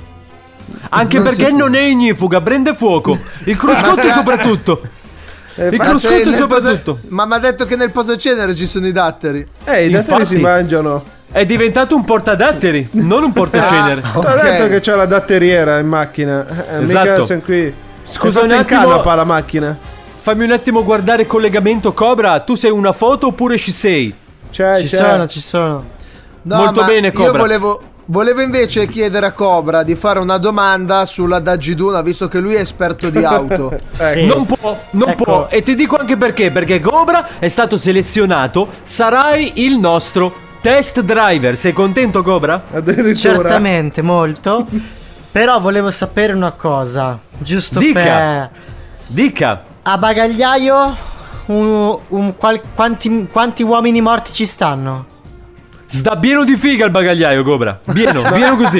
Anche 0.90 1.16
Non 1.18 1.26
perché 1.26 1.52
non 1.52 1.74
è 1.76 1.82
ignifuga, 1.82 2.40
prende 2.42 2.76
fuoco. 2.76 3.18
Il 3.46 3.58
cruscotto 3.58 4.08
soprattutto. 4.12 4.82
Il 5.68 5.76
Ma 5.78 5.84
se 5.84 5.90
cruscotto 5.90 6.32
soprattutto. 6.36 6.94
posa- 6.96 7.06
Ma 7.10 7.26
mi 7.26 7.34
ha 7.34 7.38
detto 7.40 7.66
che 7.66 7.76
nel 7.76 7.92
posacenere 7.92 8.56
ci 8.56 8.66
sono 8.68 8.88
i 8.88 8.92
datteri. 8.92 9.40
Eh, 9.66 9.86
i 9.86 9.90
datteri 9.90 10.22
Infatti- 10.22 10.26
si 10.26 10.40
mangiano. 10.42 11.04
È 11.32 11.46
diventato 11.46 11.96
un 11.96 12.04
portadatteri, 12.06 12.88
non 12.94 13.24
un 13.24 13.34
portacenere. 13.34 14.02
Ah, 14.06 14.20
Ti 14.20 14.26
ho 14.28 14.42
detto 14.42 14.68
che 14.68 14.80
c'è 14.80 14.96
la 14.96 15.06
datteriera 15.06 15.78
in 15.80 15.88
macchina. 15.88 16.46
Eh, 16.48 16.80
Mica 16.80 17.04
Esatto. 17.04 17.24
siamo 17.26 17.42
qui. 17.42 17.74
Scusa 18.04 18.40
È 18.40 18.44
un 18.44 18.52
attimo- 18.52 18.82
canapa 18.82 19.14
la 19.16 19.24
macchina. 19.24 19.78
Fammi 20.22 20.44
un 20.44 20.52
attimo 20.52 20.84
guardare 20.84 21.22
il 21.24 21.28
collegamento 21.28 21.94
Cobra. 21.94 22.40
Tu 22.40 22.56
sei 22.56 22.72
una 22.72 22.92
foto 22.94 23.28
oppure 23.28 23.58
ci 23.58 23.72
sei? 23.72 24.14
C'è, 24.52 24.82
Ci 24.82 24.88
c'è. 24.88 24.96
sono, 24.98 25.28
ci 25.28 25.40
sono. 25.40 25.84
No, 26.42 26.56
Molto 26.56 26.84
bene, 26.86 27.08
Io 27.08 27.14
Cobra. 27.14 27.40
volevo, 27.42 27.82
volevo 28.10 28.42
invece 28.42 28.88
chiedere 28.88 29.28
a 29.28 29.32
Cobra 29.34 29.84
di 29.84 29.96
fare 29.96 30.18
una 30.20 30.38
domanda 30.38 31.06
sulla 31.06 31.40
Dagiduna, 31.40 32.02
visto 32.02 32.28
che 32.28 32.40
lui 32.40 32.56
è 32.56 32.60
esperto 32.60 33.10
di 33.10 33.24
auto. 33.24 33.78
Sì. 34.00 34.26
Non 34.26 34.46
può, 34.46 34.78
non 34.92 35.10
Ecco. 35.10 35.24
può. 35.24 35.48
E 35.50 35.62
ti 35.62 35.76
dico 35.76 35.98
anche 35.98 36.16
perché. 36.18 36.52
Perché 36.52 36.80
Cobra 36.80 37.38
è 37.40 37.48
stato 37.50 37.78
selezionato. 37.78 38.68
Sarai 38.84 39.64
il 39.66 39.78
nostro 39.78 40.34
test 40.62 41.02
driver. 41.02 41.56
Sei 41.58 41.74
contento, 41.74 42.24
Cobra? 42.24 42.64
Addirittura. 42.72 43.14
Certamente, 43.16 44.02
molto. 44.02 44.66
Però 45.32 45.60
volevo 45.60 45.92
sapere 45.92 46.34
una 46.34 46.52
cosa, 46.54 47.20
giusto 47.38 47.80
Dica. 47.80 48.02
per... 48.02 48.50
Dica. 49.08 49.64
A 49.84 49.98
bagagliaio, 49.98 50.96
un- 51.48 51.98
un 52.08 52.36
qual- 52.36 52.62
quanti, 52.74 53.28
quanti 53.32 53.62
uomini 53.64 54.02
morti 54.02 54.32
ci 54.32 54.46
stanno? 54.46 55.06
Sta 55.92 56.18
pieno 56.18 56.44
di 56.44 56.56
figa 56.56 56.86
il 56.86 56.92
bagagliaio, 56.92 57.44
Cobra. 57.44 57.80
Pieno, 57.92 58.22
pieno 58.22 58.56
così. 58.58 58.80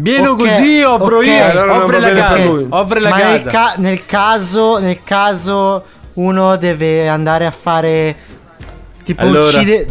Pieno 0.00 0.30
Ok, 0.30 0.38
così, 0.38 0.82
offro 0.82 1.16
ok. 1.18 1.26
io. 1.26 1.44
Allora 1.44 1.82
offre 1.82 2.00
la 2.00 2.12
casa. 2.12 2.50
Offre 2.68 3.00
la 3.00 3.08
Ma 3.10 3.16
nel, 3.16 3.42
casa. 3.42 3.50
ca- 3.50 3.74
nel 3.78 4.06
caso, 4.06 4.78
nel 4.78 5.02
caso 5.02 5.84
uno 6.14 6.56
deve 6.56 7.08
andare 7.08 7.46
a 7.46 7.50
fare 7.50 8.16
tipo 9.14 9.22
Allora. 9.22 9.46
uccide 9.58 9.86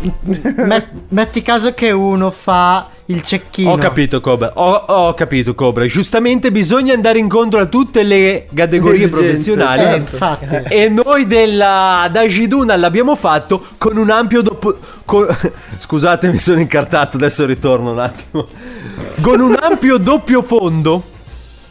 met- 0.56 0.88
metti 1.10 1.42
caso 1.42 1.74
che 1.74 1.92
uno 1.92 2.32
fa 2.32 2.90
il 3.06 3.24
cecchino. 3.24 3.72
Ho 3.72 3.78
capito, 3.78 4.22
Cobra. 4.22 4.52
Ho, 4.54 4.72
ho 4.72 5.14
capito, 5.16 5.56
Cobra. 5.56 5.84
Giustamente 5.88 6.52
bisogna 6.52 6.94
andare 6.94 7.18
incontro 7.18 7.60
a 7.60 7.66
tutte 7.66 8.04
le 8.04 8.46
categorie 8.54 9.06
Le 9.06 9.10
professionali. 9.10 9.80
Eh, 9.82 9.84
certo. 9.84 10.00
infatti. 10.12 10.46
E 10.76 10.90
noi 10.90 11.26
della 11.26 12.08
Dagiduna 12.12 12.76
l'abbiamo 12.76 13.16
fatto 13.16 13.66
con 13.80 13.98
un 13.98 14.12
ampio 14.12 14.42
dopo. 14.44 14.78
con- 15.06 15.28
Scusate, 15.80 16.28
mi 16.30 16.38
sono 16.38 16.60
incartato. 16.60 17.18
Adesso 17.18 17.46
ritorno 17.48 17.92
un 17.92 18.00
attimo. 18.00 18.46
Con 19.22 19.40
un 19.40 19.58
ampio 19.60 19.98
doppio 19.98 20.44
fondo. 20.44 21.04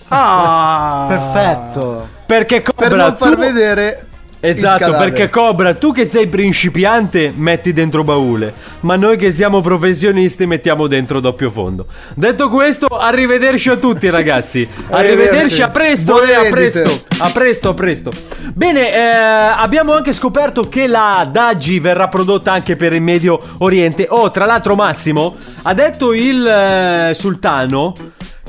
Ah, 0.08 1.06
Perfetto. 1.08 2.08
Perché 2.26 2.62
Cobra. 2.62 2.88
Per 2.88 2.96
non 2.96 3.16
far 3.16 3.34
tu- 3.34 3.38
vedere 3.40 4.06
Esatto, 4.40 4.94
perché 4.96 5.28
Cobra, 5.28 5.74
tu 5.74 5.92
che 5.92 6.06
sei 6.06 6.28
principiante, 6.28 7.32
metti 7.34 7.72
dentro 7.72 8.04
baule. 8.04 8.52
Ma 8.80 8.94
noi 8.96 9.16
che 9.16 9.32
siamo 9.32 9.60
professionisti, 9.60 10.46
mettiamo 10.46 10.86
dentro 10.86 11.18
doppio 11.20 11.50
fondo. 11.50 11.86
Detto 12.14 12.48
questo, 12.48 12.86
arrivederci 12.86 13.70
a 13.70 13.76
tutti, 13.76 14.08
ragazzi. 14.08 14.66
Arrivederci, 14.90 15.60
a 15.60 15.70
presto, 15.70 16.22
eh, 16.22 16.34
a 16.34 16.48
presto. 16.50 17.02
A 17.18 17.30
presto, 17.30 17.68
a 17.70 17.74
presto. 17.74 18.10
Bene, 18.52 18.92
eh, 18.92 18.98
abbiamo 18.98 19.92
anche 19.94 20.12
scoperto 20.12 20.68
che 20.68 20.86
la 20.86 21.28
Daggi 21.30 21.80
verrà 21.80 22.08
prodotta 22.08 22.52
anche 22.52 22.76
per 22.76 22.92
il 22.92 23.02
Medio 23.02 23.40
Oriente. 23.58 24.06
Oh, 24.08 24.30
tra 24.30 24.44
l'altro, 24.44 24.76
Massimo 24.76 25.36
ha 25.62 25.74
detto 25.74 26.12
il 26.12 26.46
eh, 26.46 27.14
sultano 27.14 27.92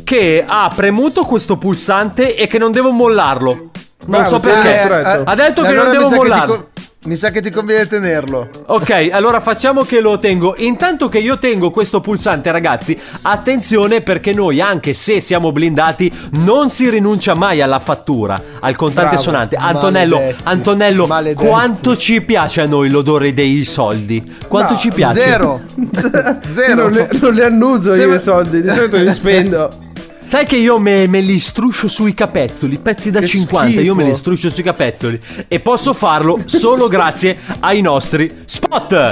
che 0.04 0.44
ha 0.46 0.72
premuto 0.74 1.24
questo 1.24 1.58
pulsante 1.58 2.36
e 2.36 2.48
che 2.48 2.58
non 2.58 2.72
devo 2.72 2.92
mollarlo. 2.92 3.70
Non 4.10 4.26
so 4.26 4.40
perché. 4.40 4.80
Ha 5.24 5.36
detto 5.36 5.62
che 5.62 5.68
Allora 5.68 5.84
non 5.94 6.10
devo 6.10 6.46
con- 6.46 6.66
mi 7.06 7.16
sa 7.16 7.32
che 7.32 7.42
ti 7.42 7.50
conviene 7.50 7.88
tenerlo. 7.88 8.50
Ok, 8.66 9.08
allora 9.14 9.40
facciamo 9.40 9.84
che 9.84 10.02
lo 10.02 10.20
tengo. 10.20 10.54
Intanto 10.58 11.08
che 11.08 11.20
io 11.20 11.38
tengo 11.40 11.72
questo 11.72 12.02
pulsante, 12.02 12.52
ragazzi, 12.52 13.00
attenzione 13.22 14.02
perché 14.02 14.34
noi, 14.34 14.60
anche 14.60 14.92
se 14.94 15.22
siamo 15.22 15.54
blindati, 15.54 16.12
non 16.32 16.70
si 16.70 16.90
rinuncia 16.90 17.36
mai 17.36 17.62
alla 17.62 17.80
fattura, 17.80 18.38
al 18.60 18.76
contante 18.76 19.12
Bravo. 19.12 19.22
sonante. 19.24 19.56
Antonello, 19.56 20.18
Maledetti. 20.18 20.42
Antonello, 20.44 21.08
Maledetti. 21.08 21.48
quanto 21.48 21.96
ci 21.96 22.22
piace 22.22 22.62
a 22.62 22.66
noi 22.66 22.90
l'odore 22.90 23.34
dei 23.34 23.64
soldi? 23.64 24.36
Quanto 24.50 24.74
No, 24.74 24.80
ci 24.80 24.90
piace? 24.92 25.22
Zero. 25.22 25.62
Zero. 26.52 26.90
non, 26.90 26.92
li, 26.92 27.08
non 27.22 27.34
li 27.34 27.42
annuso 27.42 27.94
io 27.96 28.14
i 28.14 28.20
soldi, 28.20 28.62
di 28.62 28.70
solito 28.70 28.98
li 28.98 29.14
spendo. 29.14 29.70
Sai 30.30 30.46
che 30.46 30.58
io 30.58 30.78
me, 30.78 31.08
me 31.08 31.22
li 31.22 31.40
struscio 31.40 31.88
sui 31.88 32.14
capezzoli, 32.14 32.78
pezzi 32.78 33.10
da 33.10 33.20
Che 33.20 33.26
50, 33.26 33.82
io 33.82 33.96
me 33.96 34.04
li 34.04 34.10
schifo. 34.10 34.20
struscio 34.24 34.50
sui 34.52 34.62
capezzoli. 34.62 35.20
E 35.48 35.60
posso 35.60 35.92
farlo 35.94 36.40
solo 36.46 36.88
grazie 36.88 37.36
ai 37.62 37.82
nostri 37.82 38.44
spot. 38.46 39.10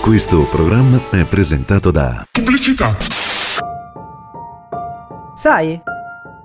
Questo 0.00 0.40
programma 0.50 0.98
è 1.10 1.24
presentato 1.24 1.90
da 1.90 2.26
Pubblicità. 2.30 2.96
Sai, 5.34 5.78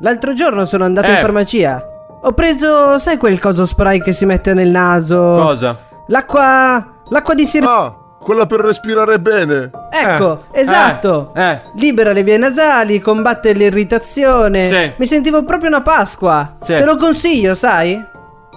l'altro 0.01 0.33
giorno 0.33 0.65
sono 0.65 0.83
andato 0.83 1.07
Eh. 1.07 1.11
in 1.13 1.19
farmacia. 1.19 1.81
Ho 2.23 2.33
preso, 2.33 2.99
sai 2.99 3.15
quel 3.15 3.39
coso 3.39 3.65
spray 3.65 4.01
che 4.01 4.11
si 4.11 4.25
mette 4.25 4.53
nel 4.53 4.69
naso? 4.69 5.15
Cosa? 5.15 5.79
L'acqua. 6.07 6.85
l'acqua 7.07 7.33
di 7.35 7.45
sir... 7.45 7.63
Ah, 7.63 7.95
quella 8.25 8.47
per 8.47 8.59
respirare 8.61 9.19
bene. 9.19 9.69
Ecco, 9.91 10.45
esatto. 10.51 11.31
Eh, 11.35 11.43
eh. 11.43 11.61
Libera 11.75 12.11
le 12.11 12.23
vie 12.23 12.37
nasali, 12.37 12.99
combatte 12.99 13.53
l'irritazione. 13.53 14.65
Sì. 14.65 14.91
Mi 14.97 15.05
sentivo 15.05 15.43
proprio 15.43 15.69
una 15.69 15.81
Pasqua. 15.81 16.55
Sì. 16.59 16.75
Te 16.75 16.83
lo 16.83 16.97
consiglio, 16.97 17.53
sai? 17.53 18.03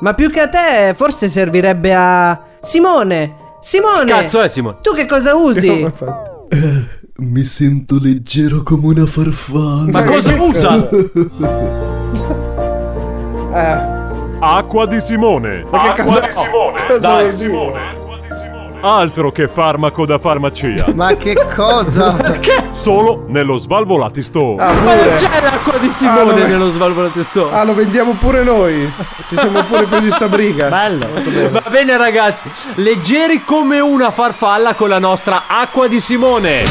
Ma 0.01 0.15
più 0.15 0.31
che 0.31 0.41
a 0.41 0.49
te, 0.49 0.95
forse 0.97 1.29
servirebbe 1.29 1.95
a. 1.95 2.41
Simone! 2.61 3.35
Simone! 3.61 4.07
Cazzo 4.07 4.41
è 4.41 4.49
Simone? 4.49 4.79
Tu 4.81 4.95
che 4.95 5.05
cosa 5.05 5.35
usi? 5.37 5.69
Ha 5.69 5.91
fatto? 5.95 6.47
Mi 7.19 7.43
sento 7.45 7.99
leggero 8.01 8.63
come 8.63 8.87
una 8.87 9.05
farfalla. 9.05 9.91
Ma 9.91 10.05
cosa 10.05 10.35
usa? 10.41 10.89
Eh, 13.55 13.97
Acqua 14.41 14.87
di 14.87 14.99
Simone. 15.01 15.61
ma 15.71 15.83
che 15.83 15.89
Acqua 16.01 16.05
cosa, 16.05 16.21
di 16.27 16.33
Simone. 16.39 16.87
cosa 16.87 16.99
Dai. 17.01 17.25
vuol 17.25 17.37
dire? 17.37 18.07
Altro 18.81 19.33
che 19.33 19.49
farmaco 19.49 20.07
da 20.07 20.19
farmacia. 20.19 20.87
Ma 20.95 21.15
che 21.17 21.35
cosa? 21.55 22.17
Solo 22.71 23.25
nello 23.27 23.57
Svalvolati 23.57 24.23
Store. 24.23 24.63
Ah, 24.63 24.73
Ma 24.73 24.95
non 24.95 25.15
c'è 25.17 25.41
l'acqua 25.41 25.79
di 25.79 25.87
Ah, 25.89 25.91
Simone 25.91 26.41
no, 26.41 26.47
nello 26.47 26.71
svalvolato 26.71 27.23
store. 27.25 27.55
Ah, 27.57 27.65
lo 27.65 27.75
vendiamo 27.75 28.13
pure 28.13 28.43
noi. 28.45 28.91
Ci 29.29 29.37
siamo 29.37 29.63
pure 29.65 29.85
presi 29.87 30.11
sta 30.11 30.29
briga. 30.29 30.69
Bello. 30.69 31.07
Va 31.51 31.63
bene 31.69 31.97
ragazzi, 31.97 32.49
leggeri 32.75 33.43
come 33.45 33.81
una 33.81 34.11
farfalla 34.13 34.75
con 34.75 34.89
la 34.89 34.99
nostra 35.01 35.45
acqua 35.49 35.89
di 35.89 35.99
Simone. 35.99 36.65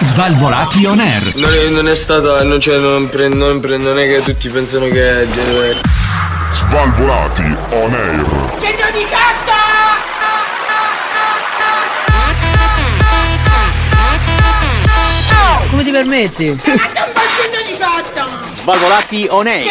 Svalvolati 0.00 0.84
on 0.86 0.98
air. 1.00 1.32
Non 1.36 1.50
è, 1.52 1.68
non 1.70 1.88
è 1.88 1.94
stata, 1.94 2.42
non, 2.44 2.60
cioè, 2.60 2.78
non, 2.78 3.08
pre- 3.08 3.28
non, 3.28 3.60
pre- 3.60 3.76
non 3.78 3.98
è 3.98 4.06
che 4.06 4.22
tutti 4.22 4.48
pensano 4.48 4.86
che 4.86 5.22
è 5.22 5.26
genere. 5.28 5.76
Svalvolati 6.52 7.56
on 7.70 7.94
air. 7.94 8.26
Come 15.72 15.84
ti 15.84 15.90
permetti? 15.90 16.60
Svalvolati 18.50 19.26
on 19.30 19.46
air. 19.46 19.64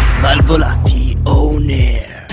Svalvolati 0.00 1.18
on 1.24 1.66
air. 1.68 2.24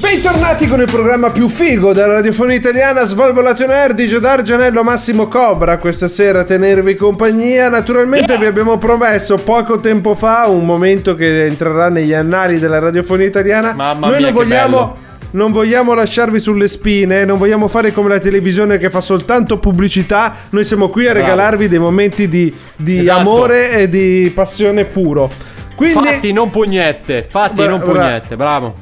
Bentornati 0.00 0.66
con 0.66 0.80
il 0.80 0.90
programma 0.90 1.30
più 1.30 1.48
figo 1.48 1.92
della 1.92 2.14
radiofonia 2.14 2.56
italiana 2.56 3.04
Svalvolati 3.04 3.62
on 3.62 3.70
Air 3.70 3.94
di 3.94 4.08
Dargianello 4.08 4.82
Massimo 4.82 5.28
Cobra 5.28 5.78
questa 5.78 6.08
sera 6.08 6.40
a 6.40 6.44
tenervi 6.44 6.96
compagnia 6.96 7.68
naturalmente 7.68 8.36
vi 8.38 8.46
abbiamo 8.46 8.76
promesso 8.76 9.36
poco 9.36 9.78
tempo 9.80 10.14
fa 10.14 10.46
un 10.48 10.66
momento 10.66 11.14
che 11.14 11.46
entrerà 11.46 11.88
negli 11.88 12.12
annali 12.12 12.58
della 12.58 12.78
radiofonia 12.78 13.26
italiana 13.26 13.72
Mamma 13.72 14.08
noi 14.08 14.18
mia, 14.18 14.30
non 14.30 14.38
che 14.38 14.44
vogliamo 14.44 14.78
bello. 14.78 15.14
Non 15.36 15.52
vogliamo 15.52 15.92
lasciarvi 15.94 16.40
sulle 16.40 16.66
spine, 16.66 17.24
non 17.26 17.36
vogliamo 17.36 17.68
fare 17.68 17.92
come 17.92 18.08
la 18.08 18.18
televisione 18.18 18.78
che 18.78 18.88
fa 18.90 19.00
soltanto 19.02 19.58
pubblicità. 19.58 20.34
Noi 20.50 20.64
siamo 20.64 20.88
qui 20.88 21.06
a 21.06 21.12
Bravo. 21.12 21.26
regalarvi 21.26 21.68
dei 21.68 21.78
momenti 21.78 22.26
di, 22.26 22.52
di 22.76 22.98
Esatto. 23.00 23.20
amore 23.20 23.70
e 23.72 23.88
di 23.88 24.32
passione 24.34 24.86
puro. 24.86 25.30
Quindi, 25.76 26.08
Fatti 26.08 26.32
non 26.32 26.48
pugnette, 26.48 27.26
fatti 27.28 27.54
Bra- 27.56 27.68
non 27.68 27.78
bra- 27.80 27.88
pugnette, 27.88 28.34
bravo. 28.36 28.74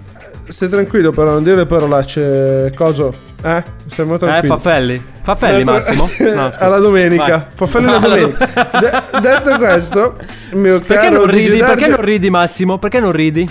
stai 0.49 0.69
tranquillo, 0.69 1.11
però, 1.11 1.33
non 1.33 1.43
dire 1.43 1.57
le 1.57 1.67
parolacce. 1.67 2.73
Coso? 2.77 3.11
Eh? 3.43 3.63
Stiamo 3.89 4.15
Eh, 4.15 4.19
tranquilli. 4.19 4.47
Faffelli? 4.55 5.03
Faffelli 5.23 5.65
Detto- 5.65 5.73
Massimo? 5.73 6.09
No, 6.35 6.53
alla 6.57 6.79
domenica. 6.79 7.25
Vai. 7.27 7.41
Faffelli 7.55 7.87
la 7.87 7.97
Alla 7.97 8.17
domenica. 8.17 8.47
De- 8.81 9.21
detto 9.21 9.57
questo, 9.59 10.17
mio 10.53 10.79
Perché 10.79 11.09
caro 11.09 11.17
non 11.17 11.27
ridi? 11.27 11.59
Perché 11.59 11.87
non 11.89 12.01
ridi 12.01 12.31
Massimo? 12.31 12.79
Perché 12.79 13.01
non 13.01 13.11
ridi? 13.11 13.51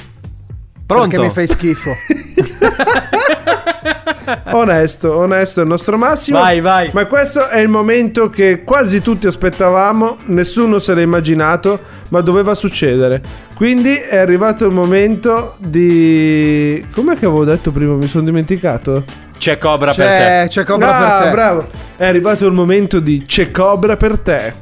Pronto? 0.86 1.08
Perché 1.10 1.26
mi 1.26 1.32
fai 1.32 1.48
schifo. 1.48 1.92
Onesto, 4.52 5.18
onesto 5.18 5.60
è 5.60 5.64
il 5.64 5.70
nostro 5.70 5.98
Massimo. 5.98 6.40
Vai, 6.40 6.62
vai. 6.62 6.90
Ma 6.94 7.06
questo 7.06 7.48
è 7.48 7.60
il 7.60 7.68
momento 7.70 8.30
che 8.30 8.64
quasi 8.64 9.02
tutti 9.02 9.28
aspettavamo, 9.28 10.18
nessuno 10.26 10.80
se 10.80 10.94
l'ha 10.94 11.02
immaginato, 11.02 11.80
ma 12.10 12.22
doveva 12.22 12.56
succedere. 12.56 13.22
Quindi 13.56 13.96
è 13.96 14.18
arrivato 14.18 14.66
il 14.66 14.72
momento 14.72 15.56
di... 15.58 16.86
Com'è 16.94 17.18
che 17.18 17.26
avevo 17.26 17.44
detto 17.46 17.72
prima? 17.72 17.96
Mi 17.96 18.08
sono 18.08 18.24
dimenticato. 18.24 19.04
C'è 19.38 19.58
Cobra 19.58 19.94
per 19.94 20.06
C'è, 20.06 20.42
te. 20.44 20.48
c'è 20.50 20.64
Cobra 20.64 20.96
Ah, 20.96 21.18
per 21.18 21.24
te. 21.28 21.32
bravo. 21.32 21.68
È 21.98 22.06
arrivato 22.06 22.46
il 22.46 22.54
momento 22.54 23.00
di 23.00 23.24
C'è 23.26 23.52
Cobra 23.52 23.98
per 23.98 24.20
te. 24.20 24.54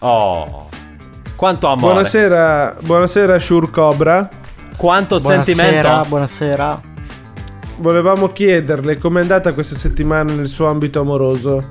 Oh. 0.00 0.68
Quanto 1.36 1.66
amore. 1.68 1.92
Buonasera, 1.92 2.76
buonasera 2.80 3.38
Shure 3.38 3.70
Cobra. 3.70 4.28
Quanto 4.78 5.18
Buonasera, 5.18 5.54
sentimento. 5.56 6.08
buonasera. 6.08 6.80
Volevamo 7.78 8.30
chiederle 8.30 8.96
com'è 8.96 9.20
andata 9.20 9.52
questa 9.52 9.74
settimana 9.74 10.32
nel 10.32 10.46
suo 10.48 10.68
ambito 10.68 11.00
amoroso. 11.00 11.70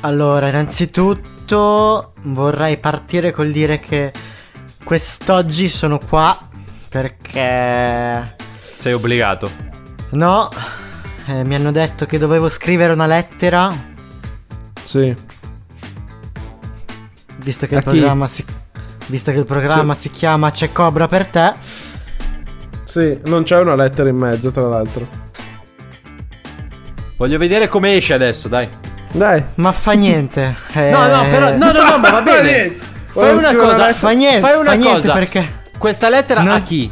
Allora, 0.00 0.48
innanzitutto 0.48 2.12
vorrei 2.24 2.76
partire 2.76 3.32
col 3.32 3.50
dire 3.50 3.80
che 3.80 4.12
quest'oggi 4.84 5.68
sono 5.70 5.98
qua 5.98 6.38
perché 6.90 8.36
Sei 8.76 8.92
obbligato. 8.92 9.50
no, 10.10 10.50
eh, 11.28 11.44
mi 11.44 11.54
hanno 11.54 11.72
detto 11.72 12.04
che 12.04 12.18
dovevo 12.18 12.50
scrivere 12.50 12.92
una 12.92 13.06
lettera, 13.06 13.74
Sì. 14.82 15.16
visto 17.38 17.66
che 17.66 17.74
A 17.74 17.78
il 17.78 17.84
programma 17.84 18.26
si 18.26 18.44
visto 19.06 19.30
che 19.32 19.38
il 19.38 19.46
programma 19.46 19.94
si 19.94 20.10
chiama 20.10 20.50
C'è 20.50 20.70
Cobra 20.72 21.08
per 21.08 21.24
te. 21.26 21.86
Sì, 22.88 23.18
non 23.26 23.42
c'è 23.42 23.58
una 23.58 23.74
lettera 23.74 24.08
in 24.08 24.16
mezzo, 24.16 24.50
tra 24.50 24.62
l'altro. 24.66 25.06
Voglio 27.16 27.36
vedere 27.38 27.68
come 27.68 27.96
esce 27.96 28.14
adesso, 28.14 28.48
dai. 28.48 28.66
Dai. 29.12 29.44
Ma 29.56 29.72
fa 29.72 29.92
niente. 29.92 30.56
eh, 30.72 30.88
No, 30.90 31.06
no, 31.06 31.22
però. 31.22 31.54
No, 31.56 31.70
no, 31.72 31.82
no, 31.90 31.98
ma 31.98 32.10
va 32.10 32.22
bene. 32.22 32.76
Fai 33.06 33.34
una 33.36 33.54
cosa. 33.54 33.92
Fa 33.92 34.10
niente, 34.10 34.40
Fai 34.40 34.56
una 34.58 34.70
fa 34.70 34.76
niente 34.76 35.00
cosa. 35.00 35.12
perché 35.12 35.48
Questa 35.76 36.08
lettera 36.08 36.42
Non- 36.42 36.54
a 36.54 36.62
chi? 36.62 36.90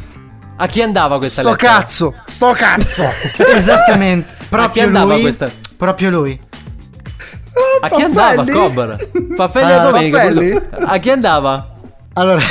A 0.59 0.67
chi 0.67 0.81
andava 0.81 1.17
questa 1.19 1.41
Sto 1.41 1.51
lettera? 1.51 1.71
cazzo, 1.73 2.15
sto 2.25 2.51
cazzo. 2.53 3.03
esattamente 3.55 4.29
A 4.31 4.35
chi 4.39 4.45
proprio 4.49 4.83
andava 4.83 5.13
lui. 5.13 5.21
questa? 5.21 5.49
Proprio 5.77 6.09
lui. 6.09 6.39
A 7.81 7.89
chi 7.89 8.01
andava? 8.01 8.45
Cobra? 8.45 8.95
Faffelli 9.35 9.71
a 9.71 9.79
domenica. 9.79 10.17
Faffelli? 10.19 10.61
A 10.85 10.97
chi 10.97 11.09
andava? 11.11 11.75
Allora 12.13 12.41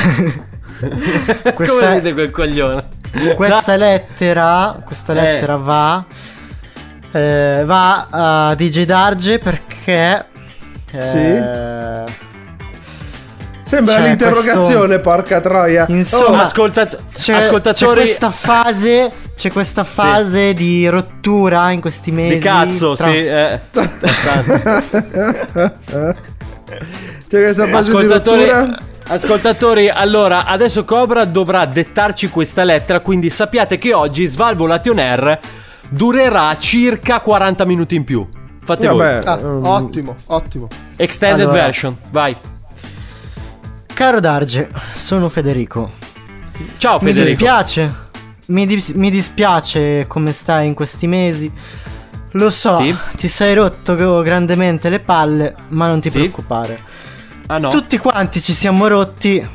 Come 0.79 1.53
questa, 1.55 1.89
vede 1.95 2.13
quel 2.13 2.31
coglione? 2.31 2.89
Questa 3.35 3.77
lettera, 3.77 4.81
questa 4.85 5.13
Eh. 5.13 5.17
lettera 5.17 5.57
va 5.57 6.05
eh, 7.13 7.63
va 7.65 8.07
a 8.11 8.55
DJ 8.55 8.85
Darge 8.85 9.39
perché 9.39 10.25
eh, 10.93 12.05
Sembra 13.63 13.95
C'è 13.97 14.03
l'interrogazione, 14.03 14.99
porca 15.01 15.41
troia. 15.41 15.87
Insomma, 15.89 16.39
Oh, 16.39 16.43
Ascoltat- 16.43 16.99
c'è, 17.17 17.33
ascoltatori. 17.35 17.99
c'è 17.99 18.05
questa 18.05 18.31
fase 18.31 19.11
c'è 19.37 19.51
questa 19.51 19.83
fase 19.85 20.55
di 20.55 20.87
rottura 20.89 21.71
in 21.73 21.81
questi 21.81 22.13
mesi 22.13 22.37
Di 22.37 22.41
cazzo, 22.41 22.95
tra- 22.95 23.09
sì. 23.09 23.27
Eh. 23.27 23.61
C'è 27.29 27.43
questa 27.43 27.67
fase 27.69 27.91
di 27.91 27.97
Ascoltatori, 27.97 28.49
rottura. 28.49 28.79
Ascoltatori, 29.09 29.89
allora 29.89 30.45
adesso 30.45 30.85
Cobra 30.85 31.25
dovrà 31.25 31.65
dettarci 31.67 32.29
questa 32.29 32.65
lettera, 32.65 33.01
quindi 33.01 33.31
sappiate 33.31 33.79
che 33.79 33.93
oggi 33.95 34.27
Svalvolation 34.27 34.99
Air 34.99 35.39
durerà 35.89 36.57
circa 36.59 37.21
40 37.21 37.65
minuti 37.65 37.95
in 37.95 38.05
più. 38.05 38.27
Fate 38.63 38.87
Vabbè, 38.89 39.21
Ah, 39.25 39.39
ehm, 39.39 39.65
ottimo, 39.65 40.15
ottimo. 40.27 40.67
voi. 40.69 40.79
Extended 40.97 41.47
Allora. 41.47 41.63
version, 41.63 41.97
vai. 42.11 42.37
Caro 43.95 44.21
Darge, 44.21 44.69
sono 44.95 45.29
Federico. 45.29 45.93
Ciao 46.77 46.99
Mi 47.01 47.07
Federico. 47.13 47.29
dispiace. 47.31 48.05
Mi, 48.47 48.67
dis- 48.67 48.91
mi 48.93 49.11
dispiace 49.11 50.07
come 50.09 50.33
stai 50.33 50.67
in 50.67 50.75
questi 50.75 51.07
mesi. 51.07 51.51
Lo 52.33 52.51
so, 52.51 52.77
Sì. 52.79 52.95
ti 53.17 53.29
sei 53.29 53.55
rotto 53.55 53.95
grandemente 54.23 54.89
le 54.89 54.99
palle, 55.01 55.55
ma 55.69 55.87
non 55.87 56.01
ti 56.01 56.11
Sì. 56.11 56.19
preoccupare. 56.19 56.81
Ah 57.47 57.59
no. 57.59 57.69
Tutti 57.69 57.99
quanti 57.99 58.41
ci 58.41 58.53
siamo 58.55 58.87
rotti. 58.89 59.47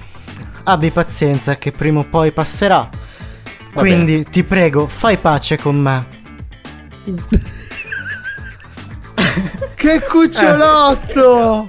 Abbi 0.63 0.91
pazienza 0.91 1.57
che 1.57 1.71
prima 1.71 1.99
o 1.99 2.03
poi 2.09 2.31
passerà. 2.31 2.87
Quindi 3.73 4.25
ti 4.29 4.43
prego, 4.43 4.87
fai 4.87 5.17
pace 5.17 5.57
con 5.57 5.75
me. 5.79 6.05
Che 9.75 9.99
cucciolotto! 10.01 11.67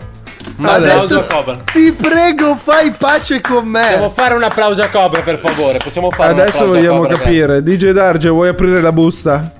Un 0.57 0.67
Adesso- 0.67 0.93
applauso 1.21 1.27
Cobra. 1.35 1.57
Ti 1.57 1.93
prego, 1.93 2.57
fai 2.57 2.91
pace 2.91 3.41
con 3.41 3.71
Possiamo 3.73 4.05
me. 4.09 4.13
fare 4.15 4.35
un 4.35 4.43
applauso 4.43 4.83
a 4.83 4.89
Cobra 4.89 5.23
per 5.23 5.39
favore. 5.39 5.79
Possiamo 5.79 6.11
fare 6.11 6.33
Adesso 6.33 6.67
vogliamo 6.67 7.01
Cobra, 7.01 7.17
capire. 7.17 7.63
DJ 7.63 7.91
Darge, 7.93 8.29
vuoi 8.29 8.49
aprire 8.49 8.83
la 8.83 8.93
busta? 8.93 9.51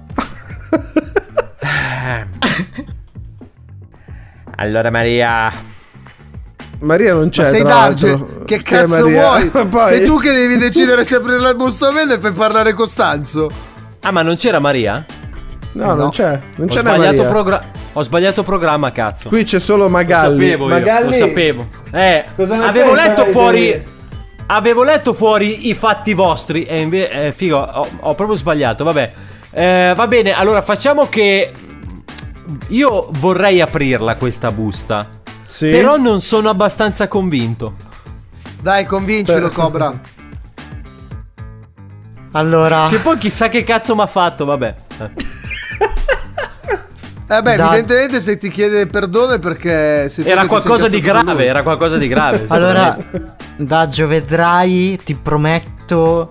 Allora 4.57 4.91
Maria. 4.91 5.51
Maria 6.83 7.15
non 7.15 7.29
c'è. 7.31 7.43
Ma 7.43 7.49
sei 7.49 7.63
Darge, 7.63 8.27
che 8.45 8.63
cazzo 8.63 9.09
vuoi? 9.09 9.47
Poi- 9.69 9.87
Sei 9.89 10.05
tu 10.07 10.19
che 10.19 10.33
devi 10.33 10.57
decidere 10.57 11.05
se 11.05 11.17
aprire 11.17 11.39
la 11.41 11.55
busta 11.55 11.89
o 11.89 11.93
meno 11.93 12.13
e 12.13 12.19
fai 12.19 12.33
parlare 12.33 12.73
Costanzo. 12.75 13.49
Ah, 14.03 14.11
ma 14.11 14.23
non 14.23 14.37
c'era 14.37 14.59
Maria? 14.59 15.05
No, 15.73 15.95
non 15.95 16.11
c'è. 16.11 16.39
Non 16.57 16.69
Ho 16.69 16.73
c'è 16.73 16.83
Maria. 16.83 17.13
progra- 17.29 17.65
ho 17.95 18.03
sbagliato 18.03 18.43
programma, 18.43 18.91
cazzo. 18.93 19.29
Qui 19.29 19.45
c'è 19.45 19.61
solo 19.61 19.85
Lo 19.85 19.89
Magalli. 19.91 20.41
sapevo 20.43 20.65
io, 20.69 20.71
Magalli. 20.75 21.19
lo 21.19 21.27
sapevo. 21.27 21.69
Eh, 21.93 22.25
Cosa 22.37 22.57
ne 22.57 22.67
avevo 22.67 22.95
letto 22.95 23.27
fuori. 23.27 23.83
Avevo 24.47 24.83
letto 24.83 25.13
fuori 25.13 25.69
i 25.69 25.75
fatti 25.75 26.13
vostri. 26.15 26.65
E 26.65 26.81
invece, 26.81 27.11
eh, 27.27 27.33
figo, 27.33 27.59
ho, 27.59 27.87
ho 28.01 28.15
proprio 28.15 28.37
sbagliato. 28.37 28.85
Vabbè, 28.85 29.13
Eh, 29.55 29.93
va 29.95 30.07
bene. 30.07 30.33
Allora, 30.33 30.63
facciamo 30.63 31.07
che. 31.09 31.53
Io 32.69 33.09
vorrei 33.19 33.61
aprirla 33.61 34.17
questa 34.17 34.51
busta. 34.51 35.21
Sì. 35.53 35.69
Però 35.69 35.99
non 35.99 36.23
sono 36.23 36.49
abbastanza 36.49 37.09
convinto. 37.09 37.75
Dai, 38.63 38.87
convincilo, 38.87 39.49
Per- 39.49 39.53
Cobra. 39.53 40.01
Allora, 42.33 42.87
Che 42.89 42.97
poi 42.97 43.19
chissà 43.19 43.51
che 43.51 43.63
cazzo 43.63 43.95
mi 43.95 44.01
ha 44.01 44.07
fatto, 44.07 44.47
vabbè. 44.47 44.75
Eh. 44.99 45.11
Eh 47.37 47.43
beh, 47.43 47.57
Da- 47.57 47.67
evidentemente 47.67 48.23
se 48.23 48.39
ti 48.39 48.49
chiede 48.51 48.87
perdono 48.87 49.33
è 49.35 49.39
perché 49.39 50.11
Era 50.25 50.47
qualcosa 50.47 50.89
di 50.89 51.01
grave, 51.01 51.45
era 51.45 51.63
qualcosa 51.63 51.99
di 51.99 52.09
grave. 52.09 52.45
allora, 52.49 52.97
Daggio, 53.57 54.07
vedrai, 54.07 54.99
ti 55.05 55.15
prometto 55.15 56.31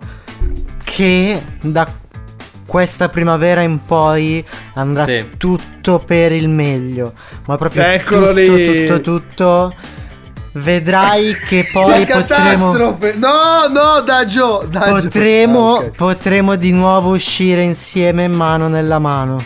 che 0.83 1.39
da 1.61 1.87
questa 2.71 3.09
primavera 3.09 3.59
in 3.59 3.83
poi 3.85 4.41
andrà 4.75 5.03
Sì. 5.03 5.25
tutto 5.35 5.99
per 5.99 6.31
il 6.31 6.47
meglio. 6.47 7.11
Ma 7.47 7.57
proprio 7.57 7.83
Eccolo 7.83 8.27
tutto, 8.27 8.31
lì. 8.39 8.85
tutto, 8.87 9.01
tutto. 9.01 9.75
Vedrai 10.53 11.35
che 11.49 11.65
La 11.73 11.79
poi 11.81 12.05
potremo, 12.05 12.71
catastrofe! 12.71 13.15
No, 13.17 13.29
no, 13.69 13.99
Daggio! 14.05 14.65
Daggio. 14.71 14.93
potremo, 15.01 15.75
Ah, 15.75 15.79
ok. 15.79 15.95
potremo 15.97 16.55
di 16.55 16.71
nuovo 16.71 17.09
uscire 17.13 17.61
insieme 17.61 18.29
mano 18.29 18.69
nella 18.69 18.99
mano. 18.99 19.43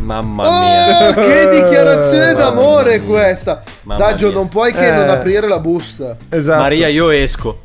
Mamma 0.00 0.42
mia. 0.58 1.08
Oh, 1.10 1.12
che 1.14 1.48
dichiarazione 1.50 2.34
d'amore 2.34 3.02
questa! 3.02 3.62
Mamma 3.82 4.04
Daggio, 4.04 4.26
mia. 4.26 4.34
non 4.34 4.48
puoi 4.48 4.72
che 4.72 4.88
Eh. 4.88 4.92
non 4.96 5.08
aprire 5.10 5.46
la 5.46 5.60
busta. 5.60 6.16
Esatto. 6.28 6.60
Maria, 6.60 6.88
io 6.88 7.10
esco. 7.10 7.60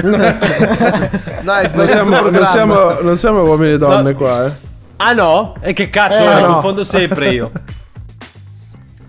Dai, 0.00 1.70
Non 1.74 1.86
siamo, 1.86 2.20
non, 2.30 2.44
siamo, 2.46 3.00
non 3.00 3.16
siamo 3.16 3.42
uomini 3.44 3.72
e 3.72 3.78
donne 3.78 4.10
No. 4.12 4.16
qua, 4.16 4.46
eh. 4.46 4.52
Ah 4.96 5.12
no? 5.12 5.54
E 5.60 5.72
che 5.72 5.88
cazzo, 5.90 6.22
Eh, 6.22 6.40
no. 6.40 6.52
confondo 6.54 6.84
sempre 6.84 7.30
io. 7.30 7.50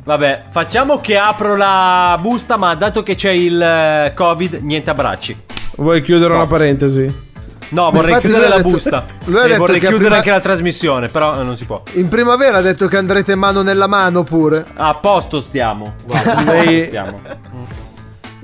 Vabbè, 0.04 0.44
facciamo 0.50 1.00
che 1.00 1.18
apro 1.18 1.56
la 1.56 2.18
busta, 2.22 2.58
ma 2.58 2.76
dato 2.76 3.02
che 3.02 3.16
c'è 3.16 3.32
il 3.32 3.60
eh, 3.60 4.14
Covid, 4.16 4.60
niente 4.62 4.90
abbracci. 4.92 5.36
Vuoi 5.78 6.02
chiudere 6.02 6.34
una 6.34 6.46
parentesi? 6.46 7.24
No, 7.70 7.90
vorrei 7.90 8.10
infatti 8.12 8.28
chiudere 8.28 8.48
la 8.48 8.58
detto- 8.58 8.70
busta. 8.70 9.04
lui 9.26 9.40
ha 9.40 9.44
e 9.46 9.48
detto 9.48 9.60
vorrei 9.60 9.80
chiudere 9.80 10.00
prima- 10.02 10.16
anche 10.18 10.30
la 10.30 10.40
trasmissione, 10.40 11.08
però 11.08 11.40
eh, 11.40 11.44
non 11.44 11.58
si 11.58 11.66
può. 11.66 11.82
In 11.94 12.08
primavera 12.08 12.58
ha 12.60 12.62
detto 12.62 12.86
che 12.88 12.98
andrete 12.98 13.34
mano 13.34 13.64
nella 13.64 13.88
mano 13.88 14.24
pure. 14.24 14.64
A 14.76 14.94
posto 14.94 15.42
stiamo. 15.42 15.96
Guarda, 16.06 16.42
Lei- 16.54 16.86
stiamo. 16.86 17.20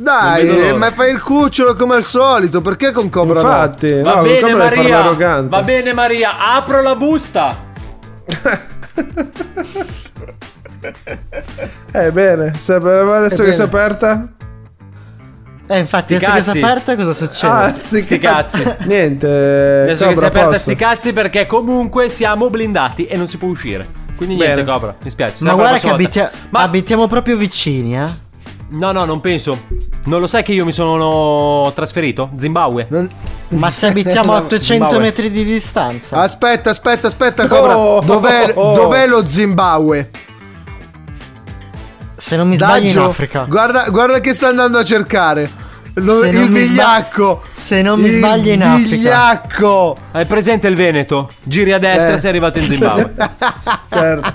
Dai, 0.01 0.75
ma 0.77 0.91
fai 0.91 1.11
il 1.11 1.21
cucciolo 1.21 1.75
come 1.75 1.95
al 1.95 2.03
solito. 2.03 2.61
Perché 2.61 2.91
con 2.91 3.09
Cobra 3.09 3.41
no? 3.41 3.47
Infatti, 3.47 4.01
Va 4.01 4.15
no, 4.15 4.21
bene 4.23 4.53
Maria, 4.55 5.41
va 5.43 5.61
bene 5.61 5.93
Maria, 5.93 6.37
apro 6.55 6.81
la 6.81 6.95
busta. 6.95 7.55
Eh, 11.91 12.11
bene. 12.11 12.47
Adesso 12.47 12.75
Eh, 13.43 13.45
che 13.45 13.53
si 13.53 13.61
è 13.61 13.63
aperta? 13.63 14.27
Eh, 15.67 15.77
infatti, 15.79 16.15
Sti 16.15 16.25
adesso 16.25 16.33
che 16.35 16.41
si 16.41 16.49
è 16.57 16.61
cazzi. 16.61 16.63
aperta, 16.63 16.95
cosa 16.95 17.13
succede? 17.13 17.53
Ah, 17.53 17.73
sti 17.73 18.01
Sti 18.01 18.17
cazzi. 18.19 18.63
cazzi. 18.63 18.77
Niente. 18.89 19.27
Adesso 19.27 20.03
che 20.07 20.09
si 20.09 20.13
Cobra, 20.15 20.25
è 20.25 20.29
aperta 20.29 20.47
posto. 20.47 20.61
sti 20.63 20.75
cazzi 20.75 21.13
perché 21.13 21.45
comunque 21.45 22.09
siamo 22.09 22.49
blindati 22.49 23.05
e 23.05 23.15
non 23.15 23.27
si 23.27 23.37
può 23.37 23.47
uscire. 23.49 23.87
Quindi 24.17 24.35
niente, 24.35 24.63
Bene. 24.63 24.71
Cobra, 24.71 24.95
mi 25.01 25.09
spiace. 25.09 25.43
Ma 25.43 25.53
guarda 25.53 25.77
che 25.79 25.89
abitia- 25.89 26.31
Ma 26.49 26.61
abitiamo 26.61 27.07
proprio 27.07 27.37
vicini, 27.37 27.95
eh. 27.97 28.07
No, 28.71 28.91
no, 28.91 29.03
non 29.05 29.19
penso. 29.19 29.59
Non 30.05 30.19
lo 30.21 30.27
sai 30.27 30.43
che 30.43 30.53
io 30.53 30.63
mi 30.65 30.71
sono 30.71 31.71
trasferito? 31.75 32.29
Zimbabwe. 32.37 32.87
Non- 32.89 33.09
Ma 33.49 33.69
se 33.69 33.87
abitiamo 33.87 34.33
a 34.33 34.37
800 34.37 34.63
Zimbabwe. 34.85 34.99
metri 34.99 35.29
di 35.29 35.43
distanza. 35.43 36.21
Aspetta, 36.21 36.69
aspetta, 36.69 37.07
aspetta, 37.07 37.47
Cobra. 37.47 37.77
Oh, 37.77 37.99
dov'è, 37.99 38.53
oh, 38.55 38.61
oh. 38.61 38.75
dov'è 38.75 39.07
lo 39.07 39.25
Zimbabwe? 39.27 40.09
Se 42.15 42.35
non 42.37 42.47
mi 42.47 42.55
sbaglio 42.55 42.87
in 42.87 42.93
Daggio, 42.93 43.09
Africa. 43.09 43.43
Guarda, 43.47 43.89
guarda 43.89 44.19
che 44.19 44.33
sta 44.33 44.47
andando 44.47 44.77
a 44.77 44.83
cercare. 44.83 45.49
Lo- 45.95 46.23
il 46.23 46.47
vigliacco. 46.49 47.41
se 47.53 47.81
non 47.81 47.99
mi 47.99 48.05
Il 48.07 48.13
sbaglio 48.17 48.53
in 48.53 48.63
Africa. 48.63 48.89
vigliacco. 48.95 49.97
Hai 50.13 50.25
presente 50.25 50.67
il 50.69 50.75
Veneto? 50.75 51.29
Giri 51.43 51.73
a 51.73 51.79
destra 51.79 52.13
Eh. 52.13 52.17
sei 52.19 52.29
arrivato 52.29 52.59
in 52.59 52.69
Zimbabwe. 52.69 53.13
Certo. 53.89 54.33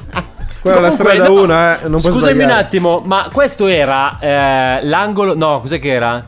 Quella 0.73 0.79
è 0.79 0.81
la 0.83 0.91
strada 0.91 1.27
no, 1.29 1.33
1, 1.43 1.71
eh. 1.73 1.77
Non 1.89 2.01
Scusami 2.01 2.17
un 2.17 2.29
sbagliare. 2.41 2.53
attimo, 2.53 3.03
ma 3.05 3.29
questo 3.33 3.67
era 3.67 4.19
eh, 4.21 4.81
l'angolo. 4.85 5.35
No, 5.37 5.61
cos'è 5.61 5.79
che 5.79 5.93
era? 5.93 6.25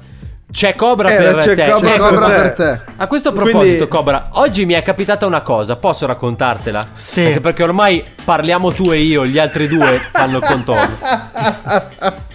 C'è 0.50 0.74
Cobra 0.74 1.10
Eh, 1.10 1.16
per 1.16 1.36
c'è 1.38 1.54
te. 1.54 1.70
Cobra 1.70 1.94
Ecco, 1.94 2.08
Cobra 2.08 2.26
per 2.30 2.54
te. 2.54 2.80
A 2.96 3.06
questo 3.06 3.32
Quindi- 3.32 3.50
proposito, 3.50 3.86
Cobra, 3.88 4.28
oggi 4.32 4.64
mi 4.64 4.72
è 4.74 4.82
capitata 4.82 5.26
una 5.26 5.42
cosa, 5.42 5.76
posso 5.76 6.06
raccontartela? 6.06 6.86
Sì. 6.94 7.20
Anche 7.26 7.40
perché 7.40 7.62
ormai 7.62 8.02
parliamo 8.24 8.72
tu 8.72 8.90
e 8.90 8.96
io, 8.98 9.26
gli 9.26 9.38
altri 9.38 9.68
due 9.68 10.00
fanno 10.10 10.38
il 10.38 10.44
contorno. 10.44 10.96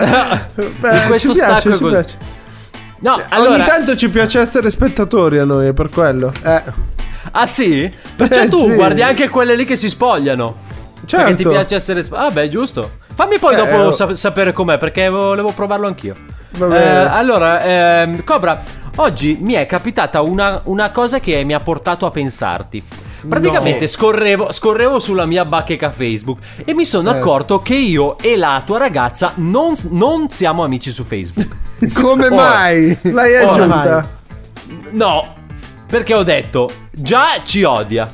Beh, 0.00 1.06
questo 1.06 1.28
ci 1.34 1.34
piace, 1.34 1.60
stacco 1.60 1.74
ci 1.76 1.82
così. 1.82 1.90
piace. 1.90 2.16
No, 3.00 3.12
Ogni 3.14 3.24
allora, 3.30 3.64
tanto 3.64 3.96
ci 3.96 4.08
piace 4.10 4.40
essere 4.40 4.70
spettatori 4.70 5.38
a 5.38 5.44
noi, 5.44 5.68
è 5.68 5.72
per 5.72 5.88
quello. 5.90 6.32
Eh, 6.42 6.62
ah 7.32 7.46
sì? 7.46 7.90
Perciò 8.16 8.42
Eh, 8.42 8.48
tu 8.48 8.68
sì. 8.68 8.74
guardi 8.74 9.02
anche 9.02 9.28
quelle 9.28 9.54
lì 9.54 9.64
che 9.64 9.76
si 9.76 9.88
spogliano. 9.88 10.54
Certo. 11.04 11.24
Perché 11.26 11.42
ti 11.42 11.48
piace 11.48 11.74
essere... 11.76 12.04
Ah 12.10 12.30
beh, 12.30 12.48
giusto. 12.48 12.98
Fammi 13.14 13.38
poi 13.38 13.54
Eh, 13.54 13.56
dopo 13.56 13.76
oh. 13.76 13.92
sap- 13.92 14.12
sapere 14.12 14.52
com'è, 14.52 14.78
perché 14.78 15.08
volevo 15.08 15.52
provarlo 15.52 15.86
anch'io. 15.86 16.14
Va 16.52 16.76
Eh, 16.76 16.86
allora, 17.08 17.60
ehm, 17.62 18.24
Cobra, 18.24 18.60
oggi 18.96 19.38
mi 19.40 19.54
è 19.54 19.66
capitata 19.66 20.20
una, 20.20 20.60
una 20.64 20.90
cosa 20.90 21.18
che 21.20 21.42
mi 21.44 21.52
ha 21.54 21.60
portato 21.60 22.06
a 22.06 22.10
pensarti. 22.10 22.82
Praticamente 23.28 23.86
scorrevo, 23.86 24.50
scorrevo 24.50 24.98
sulla 24.98 25.26
mia 25.26 25.44
bacheca 25.44 25.90
Facebook 25.90 26.38
e 26.64 26.72
mi 26.74 26.86
sono 26.86 27.12
Eh. 27.14 27.18
accorto 27.18 27.60
che 27.60 27.74
io 27.74 28.16
e 28.18 28.36
la 28.36 28.62
tua 28.64 28.78
ragazza 28.78 29.32
non, 29.36 29.74
non 29.90 30.30
siamo 30.30 30.64
amici 30.64 30.90
su 30.90 31.04
Facebook. 31.04 31.48
come 31.92 32.26
Ora. 32.26 32.34
mai? 32.34 32.98
L'hai 33.02 33.34
Ora, 33.42 33.52
aggiunta. 33.52 34.08
No, 34.92 35.34
perché 35.86 36.14
ho 36.14 36.22
detto, 36.22 36.70
già 36.90 37.40
ci 37.44 37.62
odia. 37.62 38.10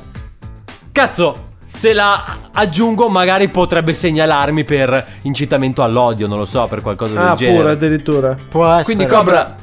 Cazzo, 0.91 1.45
se 1.77 1.93
la 1.93 2.23
aggiungo 2.51 3.07
magari 3.07 3.49
potrebbe 3.49 3.93
segnalarmi 3.93 4.63
per 4.63 5.05
incitamento 5.21 5.83
all'odio, 5.83 6.25
non 6.27 6.39
lo 6.39 6.45
so, 6.45 6.65
per 6.67 6.81
qualcosa 6.81 7.13
del 7.13 7.21
Ah, 7.23 7.35
genere. 7.35 7.57
pure 7.59 7.71
addirittura. 7.73 8.35
Può 8.49 8.65
essere. 8.67 8.83
Quindi 8.83 9.05
Cobra, 9.05 9.55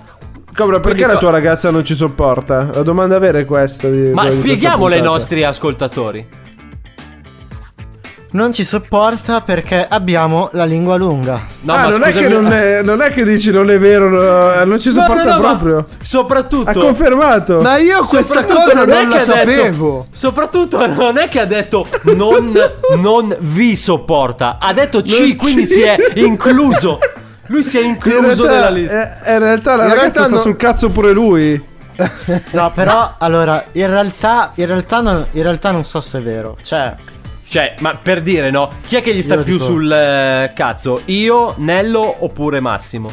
Cobra, 0.55 0.79
perché 0.79 0.98
Quindi 0.98 1.12
la 1.14 1.18
tua 1.18 1.31
ragazza 1.33 1.70
non 1.72 1.85
ci 1.85 1.94
sopporta? 1.96 2.68
La 2.72 2.83
domanda 2.83 3.18
vera 3.18 3.38
è 3.40 3.44
questa. 3.44 3.88
di- 3.90 4.12
ma 4.12 4.29
spieghiamole 4.31 4.94
ai 4.96 5.03
nostri 5.03 5.42
ascoltatori. 5.42 6.24
Non 8.35 8.53
ci 8.53 8.64
sopporta 8.64 9.42
perché 9.42 9.87
abbiamo 9.88 10.49
la 10.55 10.64
lingua 10.64 10.97
lunga. 10.97 11.42
No, 11.61 11.73
ah, 11.73 11.77
ma 11.77 11.88
non, 11.88 12.03
è 12.03 12.07
scusami- 12.12 12.27
che 12.27 12.29
non, 12.35 12.53
è, 12.53 12.83
non 12.83 13.01
è 13.01 13.12
che 13.12 13.25
dici 13.25 13.53
non 13.53 13.70
è 13.70 13.79
vero, 13.79 14.09
no, 14.09 14.64
non 14.64 14.81
ci 14.81 14.90
sopporta 14.90 15.23
no, 15.23 15.35
no, 15.37 15.40
proprio. 15.40 15.87
Soprattutto 16.03 16.68
Ha 16.68 16.73
confermato. 16.73 17.61
Ma 17.61 17.77
io 17.79 18.03
questa 18.03 18.42
cosa 18.44 18.85
non 18.85 18.90
è 18.90 19.03
non 19.05 19.11
la 19.11 19.14
ha 19.14 19.18
detto- 19.18 19.33
sapevo. 19.33 20.07
soprattutto 20.12 20.85
non 20.85 21.16
è 21.18 21.29
che 21.29 21.38
ha 21.38 21.44
detto 21.44 21.87
non, 22.16 22.53
non 22.97 23.37
vi 23.38 23.77
sopporta, 23.77 24.59
ha 24.61 24.73
detto 24.73 25.01
C, 25.03 25.37
quindi 25.37 25.64
si 25.64 25.83
è 25.83 25.97
incluso. 26.18 26.99
Lui 27.47 27.62
si 27.62 27.79
è 27.79 27.83
in 27.83 27.90
incluso 27.90 28.42
realtà, 28.47 28.51
nella 28.51 28.70
lista. 28.70 29.23
eh, 29.23 29.33
in 29.35 29.38
realtà 29.38 29.77
la 29.77 29.83
In 29.85 29.88
ragazza 29.90 30.01
realtà 30.01 30.25
sta 30.25 30.35
no- 30.35 30.40
sul 30.40 30.57
cazzo 30.57 30.88
pure 30.90 31.12
lui. 31.12 31.64
No, 32.51 32.73
però, 32.75 33.14
allora, 33.18 33.64
in 33.73 33.87
realtà, 33.87 34.51
in 34.57 34.66
realtà, 34.66 35.01
non, 35.01 35.25
in 35.31 35.42
realtà 35.44 35.70
non 35.70 35.85
so 35.85 36.01
se 36.01 36.18
è 36.18 36.20
vero. 36.20 36.57
Cioè, 36.62 36.94
Cioè, 37.54 37.76
ma 37.78 37.94
per 37.94 38.20
dire, 38.20 38.50
no? 38.50 38.68
Chi 38.84 38.96
è 38.96 39.00
che 39.00 39.14
gli 39.14 39.22
sta 39.22 39.36
più 39.36 39.52
dico. 39.52 39.64
sul 39.64 39.88
eh, 39.88 40.50
cazzo? 40.56 41.02
Io, 41.04 41.54
Nello 41.58 42.24
oppure 42.24 42.58
Massimo? 42.58 43.12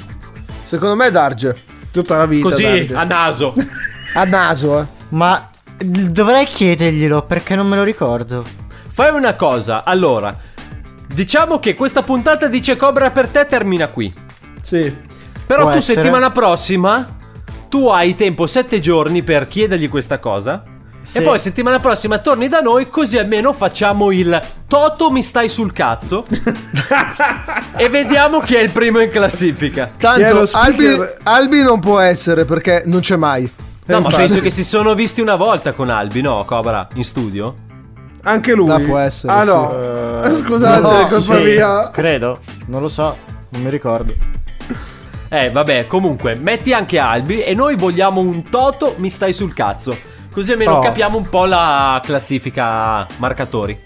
Secondo 0.64 0.96
me 0.96 1.12
Darge. 1.12 1.56
Tutta 1.92 2.18
la 2.18 2.26
vita. 2.26 2.50
Così, 2.50 2.64
Davide. 2.64 2.96
a 2.96 3.04
naso. 3.04 3.54
A 4.16 4.24
naso, 4.24 4.80
eh. 4.80 4.86
ma 5.10 5.48
dovrei 5.78 6.46
chiederglielo 6.46 7.22
perché 7.22 7.56
non 7.56 7.68
me 7.68 7.76
lo 7.76 7.84
ricordo. 7.84 8.44
Fai 8.90 9.14
una 9.14 9.36
cosa, 9.36 9.84
allora. 9.84 10.36
Diciamo 11.06 11.60
che 11.60 11.76
questa 11.76 12.02
puntata 12.02 12.48
dice 12.48 12.76
Cobra 12.76 13.12
per 13.12 13.28
te 13.28 13.46
termina 13.46 13.90
qui. 13.90 14.12
Sì. 14.64 14.92
Però 15.46 15.62
Può 15.62 15.72
tu 15.74 15.78
essere. 15.78 16.02
settimana 16.02 16.32
prossima 16.32 17.16
tu 17.70 17.90
hai 17.90 18.16
tempo 18.16 18.48
7 18.48 18.80
giorni 18.80 19.22
per 19.22 19.48
chiedergli 19.48 19.88
questa 19.88 20.18
cosa. 20.18 20.64
Sì. 21.04 21.18
E 21.18 21.22
poi 21.22 21.40
settimana 21.40 21.80
prossima 21.80 22.20
torni 22.20 22.48
da 22.48 22.60
noi 22.60 22.88
così 22.90 23.18
almeno 23.18 23.54
facciamo 23.54 24.12
il 24.12 24.40
Toto 24.68 25.10
mi 25.10 25.24
stai 25.24 25.50
sul 25.50 25.74
cazzo. 25.74 26.26
e 27.76 27.90
vediamo 27.90 28.40
chi 28.40 28.56
è 28.56 28.62
il 28.62 28.72
primo 28.72 29.00
in 29.00 29.10
classifica. 29.10 29.90
Tanto? 29.98 30.48
Albi, 30.52 30.98
Albi 31.24 31.64
non 31.64 31.80
può 31.80 32.00
essere 32.00 32.46
perché 32.46 32.84
non 32.86 33.02
c'è 33.02 33.16
mai. 33.16 33.50
No, 33.86 34.00
ma 34.00 34.10
penso 34.10 34.40
che 34.40 34.52
si 34.52 34.64
sono 34.64 34.94
visti 34.94 35.22
una 35.22 35.36
volta 35.36 35.74
con 35.74 35.90
Albi, 35.90 36.22
no, 36.22 36.44
Cobra, 36.46 36.88
in 36.94 37.04
studio? 37.04 37.56
Anche 38.24 38.54
lui. 38.54 38.70
Ah, 38.70 38.80
può 38.80 38.98
essere, 38.98 39.34
Ah 39.34 39.42
sì. 39.42 39.48
no. 39.48 40.24
Eh, 40.24 40.36
Scusate, 40.36 40.82
no, 40.82 41.00
è 41.00 41.08
colpa 41.08 41.36
sì, 41.36 41.44
mia. 41.44 41.90
Credo, 41.90 42.40
non 42.68 42.82
lo 42.82 42.88
so, 42.88 43.18
non 43.50 43.64
mi 43.64 43.70
ricordo. 43.70 44.14
Eh, 45.28 45.50
vabbè, 45.50 45.88
comunque, 45.88 46.36
metti 46.36 46.74
anche 46.74 47.00
Albi 47.00 47.42
e 47.42 47.54
noi 47.54 47.76
vogliamo 47.76 48.22
un 48.22 48.50
Toto 48.50 48.96
mi 48.98 49.10
stai 49.10 49.34
sul 49.34 49.54
cazzo. 49.54 49.98
Così 50.32 50.52
almeno 50.54 50.78
Oh. 50.78 50.80
capiamo 50.82 51.18
un 51.18 51.28
po' 51.30 51.46
la 51.46 52.00
classifica 52.04 53.06
marcatori. 53.18 53.78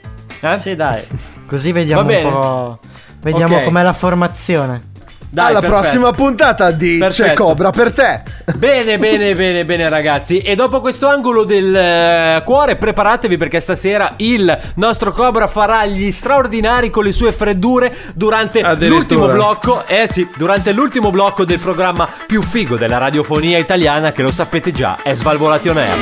Eh? 0.42 0.58
Sì, 0.58 0.76
dai. 0.76 1.02
Così 1.48 1.72
vediamo 1.72 2.02
un 2.10 2.22
po'. 2.22 2.80
Vediamo 3.22 3.56
Ok. 3.58 3.64
com'è 3.64 3.82
la 3.82 3.94
formazione. 3.94 4.94
Dai, 5.30 5.50
Alla 5.50 5.60
perfetto. 5.60 5.82
prossima 5.82 6.12
puntata 6.12 6.72
di 6.72 6.94
C'è 6.94 6.98
Perfetto. 7.00 7.44
Cobra 7.44 7.70
per 7.72 7.92
te. 7.92 8.22
Bene, 8.56 8.98
bene, 8.98 9.36
bene, 9.36 9.66
bene 9.66 9.90
ragazzi. 9.90 10.40
E 10.40 10.56
dopo 10.56 10.80
questo 10.80 11.08
angolo 11.08 11.44
del 11.44 11.76
eh, 11.76 12.42
cuore, 12.46 12.78
preparatevi 12.78 13.36
perché 13.36 13.60
stasera 13.60 14.14
il 14.18 14.58
nostro 14.76 15.12
Cobra 15.12 15.48
farà 15.48 15.86
gli 15.86 16.12
straordinari 16.12 16.90
con 16.90 17.04
le 17.04 17.12
sue 17.12 17.32
freddure 17.34 17.94
durante 18.14 18.62
l'ultimo 18.88 19.28
blocco. 19.28 19.84
Eh 19.88 20.08
sì, 20.08 20.26
durante 20.38 20.72
l'ultimo 20.72 21.12
blocco 21.12 21.44
del 21.44 21.60
programma 21.60 22.08
più 22.26 22.42
figo 22.42 22.78
della 22.78 22.98
radiofonia 22.98 23.58
italiana, 23.58 24.12
che 24.14 24.22
lo 24.22 24.32
sapete 24.32 24.72
già, 24.72 25.00
è 25.04 25.14
Svalvolati 25.14 25.68
on 25.68 25.78
Air. 25.78 25.98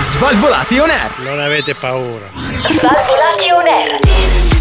Svalvolati 0.00 0.78
on 0.78 0.90
air. 0.90 1.10
Non 1.24 1.40
avete 1.40 1.74
paura. 1.80 2.26
Svalvolati 2.44 3.50
on 3.52 3.66
air. 3.66 3.98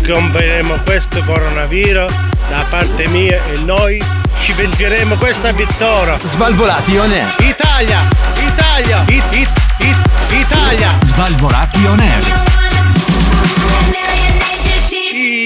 Scomperemo 0.03 0.79
questo 0.83 1.21
coronavirus 1.25 2.11
da 2.49 2.65
parte 2.69 3.07
mia 3.07 3.43
e 3.45 3.57
noi 3.57 4.01
ci 4.39 4.53
vengeremo 4.53 5.15
questa 5.15 5.51
vittoria. 5.51 6.17
Svalvolati 6.23 6.97
on 6.97 7.11
air. 7.11 7.35
Italia! 7.39 7.99
Italia! 8.37 9.03
It, 9.07 9.23
it, 9.35 9.49
it, 9.79 9.97
Italia! 10.29 10.97
Svalvolati 11.03 11.85
on 11.85 11.99
air. 11.99 12.23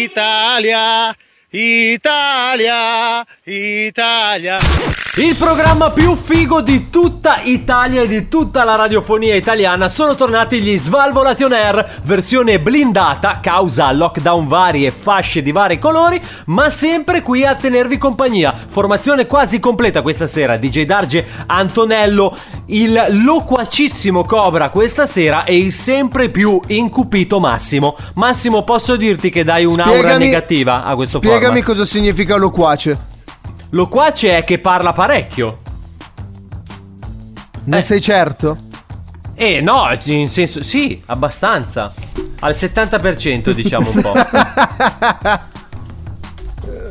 Italia! 0.02 1.16
Italia! 1.52 3.26
Italia! 3.46 4.60
Il 5.16 5.36
programma 5.36 5.90
più 5.90 6.16
figo 6.16 6.62
di 6.62 6.90
tutta 6.90 7.42
Italia 7.44 8.04
e 8.04 8.08
di 8.08 8.30
tutta 8.30 8.64
la 8.64 8.76
radiofonia 8.76 9.36
italiana 9.36 9.90
sono 9.90 10.16
tornati 10.16 10.62
gli 10.62 10.78
Svalvolati 10.78 11.44
on 11.44 11.52
Air, 11.52 12.02
versione 12.04 12.60
blindata, 12.60 13.40
causa 13.42 13.92
lockdown 13.92 14.48
vari 14.48 14.86
e 14.86 14.92
fasce 14.92 15.42
di 15.42 15.52
vari 15.52 15.78
colori, 15.78 16.22
ma 16.46 16.70
sempre 16.70 17.22
qui 17.22 17.44
a 17.46 17.56
tenervi 17.56 17.98
compagnia. 17.98 18.54
Formazione 18.54 19.26
quasi 19.26 19.60
completa 19.60 20.02
questa 20.04 20.28
sera, 20.28 20.56
DJ 20.56 20.84
Darge, 20.84 21.26
Antonello, 21.48 22.38
il 22.68 23.08
loquacissimo 23.10 24.24
Cobra 24.24 24.70
questa 24.70 25.06
sera 25.06 25.44
e 25.44 25.58
il 25.58 25.74
sempre 25.74 26.30
più 26.30 26.62
incupito 26.68 27.42
Massimo. 27.42 27.98
Massimo, 28.14 28.64
posso 28.64 28.96
dirti 28.96 29.30
che 29.32 29.44
dai 29.44 29.66
un'aura 29.66 29.98
Spiegami- 29.98 30.26
negativa 30.26 30.84
a 30.86 30.96
questo 30.96 31.20
Spiegami 31.40 31.62
cosa 31.62 31.86
significa 31.86 32.36
loquace. 32.36 32.98
Loquace 33.70 34.40
è 34.40 34.44
che 34.44 34.60
parla 34.60 34.92
parecchio. 34.92 35.60
Ne 37.64 37.82
sei 37.82 38.02
certo? 38.02 38.58
Eh 39.36 39.62
no, 39.62 39.88
in 40.04 40.28
senso 40.28 40.62
sì, 40.62 41.02
abbastanza. 41.06 41.94
Al 42.42 42.52
70% 42.52 43.52
diciamo 43.52 43.90
un 43.90 44.02
po'. 44.02 44.14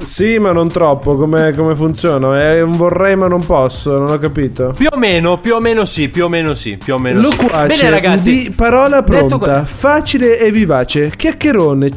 Sì, 0.00 0.38
ma 0.38 0.52
non 0.52 0.70
troppo. 0.70 1.16
Come, 1.16 1.52
come 1.54 1.74
funziona? 1.74 2.40
È 2.40 2.62
un 2.62 2.76
vorrei, 2.76 3.16
ma 3.16 3.26
non 3.26 3.44
posso. 3.44 3.98
Non 3.98 4.12
ho 4.12 4.18
capito. 4.18 4.72
più 4.74 4.86
o 4.90 4.96
meno, 4.96 5.38
più 5.38 5.56
o 5.56 5.60
meno 5.60 5.84
sì, 5.84 6.08
più 6.08 6.24
o 6.24 6.28
meno 6.28 6.54
sì, 6.54 6.78
più 6.78 6.94
o 6.94 6.98
meno 6.98 7.20
sì. 7.20 7.36
Loquace 7.36 7.66
Bene 7.66 7.90
ragazzi, 7.90 8.30
di 8.30 8.50
parola 8.52 9.02
pronta, 9.02 9.64
facile 9.64 10.38
e 10.38 10.50
vivace, 10.50 11.12
chiacchierone, 11.14 11.90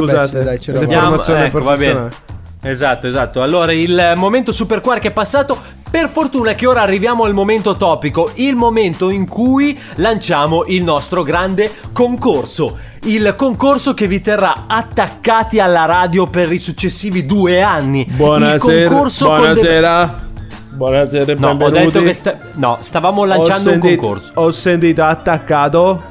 charliero. 0.00 0.18
Vabbè, 0.18 0.28
Scusate, 0.28 0.58
sì, 0.60 0.72
dai, 0.72 0.86
deformazione 0.86 1.44
ecco, 1.46 1.58
va 1.60 1.76
bene. 1.76 1.92
professionale. 1.92 2.32
Esatto, 2.66 3.06
esatto. 3.06 3.42
Allora, 3.42 3.72
il 3.72 4.12
momento 4.16 4.50
super 4.50 4.80
quark 4.80 5.02
è 5.04 5.10
passato. 5.10 5.56
Per 5.90 6.08
fortuna 6.08 6.54
che 6.54 6.66
ora 6.66 6.80
arriviamo 6.82 7.24
al 7.24 7.34
momento 7.34 7.76
topico, 7.76 8.30
il 8.34 8.56
momento 8.56 9.10
in 9.10 9.28
cui 9.28 9.78
lanciamo 9.96 10.64
il 10.66 10.82
nostro 10.82 11.22
grande 11.22 11.70
concorso. 11.92 12.78
Il 13.02 13.34
concorso 13.36 13.92
che 13.94 14.06
vi 14.06 14.20
terrà 14.22 14.64
attaccati 14.66 15.60
alla 15.60 15.84
radio 15.84 16.26
per 16.26 16.50
i 16.50 16.58
successivi 16.58 17.26
due 17.26 17.60
anni. 17.60 18.06
Buonasera. 18.10 18.88
Buonasera. 18.88 20.22
Buonasera 20.70 21.34
No, 21.38 21.50
ho 21.50 21.54
benvenuti. 21.54 21.92
detto 21.92 22.02
che 22.02 22.12
sta- 22.14 22.38
no, 22.54 22.78
stavamo 22.80 23.20
Ho 23.20 23.24
lanciando 23.26 23.70
un 23.70 23.80
sentito- 23.80 24.02
concorso. 24.02 24.30
Ho 24.34 24.50
sentito 24.50 25.04
attaccato. 25.04 26.02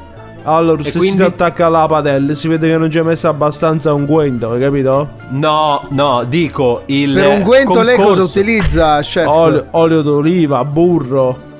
Allora, 0.46 0.82
E 0.82 0.92
se 0.92 0.98
quindi- 0.98 1.18
si 1.18 1.24
attacca 1.24 1.68
alla 1.68 1.86
padella, 1.88 2.34
si 2.34 2.48
vede 2.50 2.68
che 2.70 2.78
non 2.78 2.90
ci 2.92 2.98
è 2.98 3.02
messo 3.02 3.30
abbastanza 3.30 3.94
unguento, 3.94 4.52
hai 4.52 4.60
capito? 4.60 5.10
No, 5.30 5.82
no, 5.90 6.24
dico 6.28 6.82
il 6.88 7.14
Per 7.14 7.28
unguento 7.28 7.82
lei 7.82 7.96
cosa 7.98 8.24
utilizza, 8.24 9.00
chef? 9.04 9.26
Olio, 9.28 9.66
olio 9.72 10.02
d'oliva, 10.02 10.64
burro. 10.66 11.52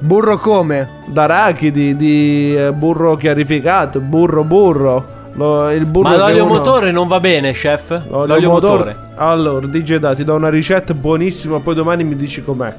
Burro 0.00 0.38
come? 0.38 0.88
D'arachidi, 1.06 1.96
di 1.96 2.54
eh, 2.56 2.72
burro 2.72 3.16
chiarificato, 3.16 4.00
burro 4.00 4.44
burro. 4.44 5.16
Lo- 5.34 5.70
il 5.70 5.86
burro 5.88 6.08
Ma 6.08 6.16
l'olio 6.16 6.44
uno- 6.44 6.54
motore 6.54 6.90
non 6.92 7.08
va 7.08 7.20
bene, 7.20 7.52
chef? 7.52 7.90
L'olio 8.08 8.26
L'olio 8.34 8.50
motore. 8.50 8.78
motore. 8.94 8.96
Allora, 9.16 9.66
DJ 9.66 9.96
da, 9.96 10.14
ti 10.14 10.24
do 10.24 10.34
una 10.34 10.48
ricetta 10.48 10.94
buonissima, 10.94 11.60
poi 11.60 11.74
domani 11.74 12.04
mi 12.04 12.16
dici 12.16 12.42
com'è. 12.42 12.74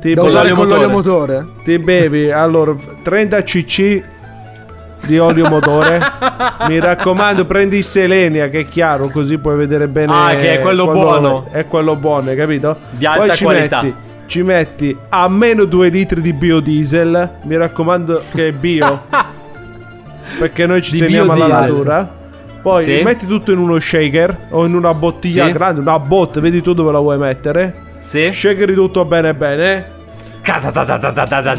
Ti 0.00 0.14
bevi- 0.14 0.50
con 0.54 0.66
l'olio 0.68 0.88
motore? 0.88 1.46
Ti 1.64 1.78
bevi, 1.78 2.30
allora, 2.30 2.74
30 3.02 3.42
cc 3.42 4.02
di 5.06 5.18
olio 5.18 5.48
motore. 5.48 6.00
Mi 6.68 6.78
raccomando, 6.78 7.44
prendi 7.44 7.78
il 7.78 7.84
Selenia, 7.84 8.48
che 8.48 8.60
è 8.60 8.66
chiaro, 8.66 9.08
così 9.08 9.38
puoi 9.38 9.56
vedere 9.56 9.88
bene. 9.88 10.12
Ah, 10.14 10.30
che 10.34 10.54
è 10.54 10.60
quello 10.60 10.86
buono. 10.86 11.46
È 11.50 11.66
quello 11.66 11.96
buono, 11.96 12.30
hai 12.30 12.36
capito? 12.36 12.78
Di 12.90 13.06
alta 13.06 13.26
Poi 13.26 13.36
ci 13.36 13.44
qualità. 13.44 13.82
Metti, 13.82 13.94
ci 14.26 14.42
metti 14.42 14.96
almeno 15.10 15.64
2 15.64 15.88
litri 15.88 16.20
di 16.20 16.32
biodiesel. 16.32 17.30
Mi 17.44 17.56
raccomando 17.56 18.22
che 18.32 18.48
è 18.48 18.52
bio. 18.52 19.02
perché 20.38 20.66
noi 20.66 20.82
ci 20.82 20.92
Di 20.92 20.98
teniamo 21.00 21.32
alla 21.32 21.46
natura. 21.46 22.20
Poi 22.62 22.84
Sì. 22.84 23.00
metti 23.02 23.26
tutto 23.26 23.50
in 23.50 23.58
uno 23.58 23.78
shaker 23.80 24.36
o 24.50 24.64
in 24.64 24.74
una 24.74 24.94
bottiglia 24.94 25.46
Sì. 25.46 25.52
grande, 25.52 25.80
una 25.80 25.98
botte, 25.98 26.40
vedi 26.40 26.62
tu 26.62 26.72
dove 26.74 26.92
la 26.92 27.00
vuoi 27.00 27.18
mettere. 27.18 27.74
Sì. 27.96 28.30
Shakeri 28.32 28.74
tutto 28.74 29.04
bene 29.04 29.34
bene. 29.34 30.00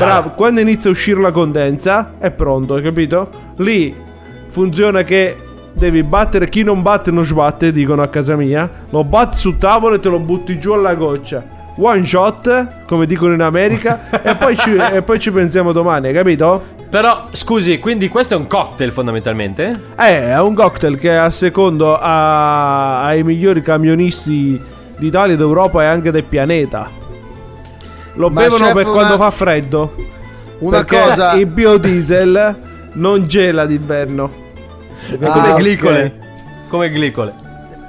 Bravo, 0.06 0.30
quando 0.32 0.60
inizia 0.60 0.90
a 0.90 0.94
uscire 0.94 1.20
la 1.22 1.32
condensa 1.32 2.14
è 2.20 2.32
pronto, 2.32 2.76
hai 2.76 2.82
capito? 2.82 3.30
Lì 3.58 3.96
funziona 4.50 5.04
che 5.04 5.36
devi 5.74 6.04
battere, 6.04 6.50
chi 6.50 6.64
non 6.64 6.82
batte 6.82 7.12
non 7.12 7.26
sbatte, 7.26 7.72
dicono 7.72 8.02
a 8.02 8.08
casa 8.08 8.36
mia. 8.36 8.70
Lo 8.90 9.04
batti 9.04 9.38
sul 9.38 9.58
tavolo 9.58 9.96
e 9.96 10.00
te 10.00 10.10
lo 10.10 10.20
butti 10.20 10.60
giù 10.60 10.74
alla 10.74 10.96
goccia. 10.96 11.62
One 11.76 12.06
shot, 12.06 12.86
come 12.86 13.08
dicono 13.08 13.34
in 13.34 13.42
America, 13.42 14.10
e, 14.22 14.36
poi 14.36 14.56
ci, 14.56 14.76
e 14.76 15.02
poi 15.02 15.18
ci 15.18 15.32
pensiamo 15.32 15.72
domani, 15.72 16.08
hai 16.08 16.14
capito? 16.14 16.62
Però, 16.90 17.26
scusi, 17.32 17.80
quindi 17.80 18.08
questo 18.10 18.36
è 18.36 18.38
un 18.38 18.46
cocktail 18.46 18.92
fondamentalmente? 18.92 19.80
Eh, 19.98 20.28
è 20.30 20.40
un 20.40 20.54
cocktail 20.54 21.00
che 21.00 21.18
a 21.18 21.32
secondo 21.32 21.98
a- 21.98 23.04
ai 23.04 23.24
migliori 23.24 23.64
camionisti 23.64 24.62
d'Italia, 25.00 25.36
d'Europa 25.36 25.82
e 25.82 25.88
anche 25.88 26.12
del 26.12 26.24
pianeta. 26.24 27.02
Lo 28.16 28.30
Ma 28.30 28.42
bevono 28.42 28.66
chef, 28.66 28.74
per 28.74 28.86
una- 28.86 28.94
quando 28.94 29.18
fa 29.18 29.32
freddo. 29.32 29.96
Una 30.60 30.84
perché 30.84 31.02
cosa- 31.10 31.32
il 31.34 31.46
biodiesel 31.48 32.60
non 32.94 33.28
gela 33.28 33.66
d'inverno. 33.66 34.32
Ah, 35.20 35.28
Come 35.32 35.52
ok. 35.52 35.58
glicole. 35.60 36.14
Come 36.70 36.90
glicole. 36.92 37.34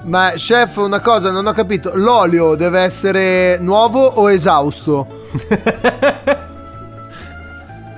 Ma 0.04 0.32
chef, 0.34 0.76
una 0.76 1.00
cosa, 1.00 1.30
non 1.30 1.46
ho 1.46 1.52
capito. 1.52 1.92
L'olio 1.94 2.54
deve 2.56 2.80
essere 2.80 3.58
nuovo 3.60 4.04
o 4.04 4.30
esausto? 4.30 5.06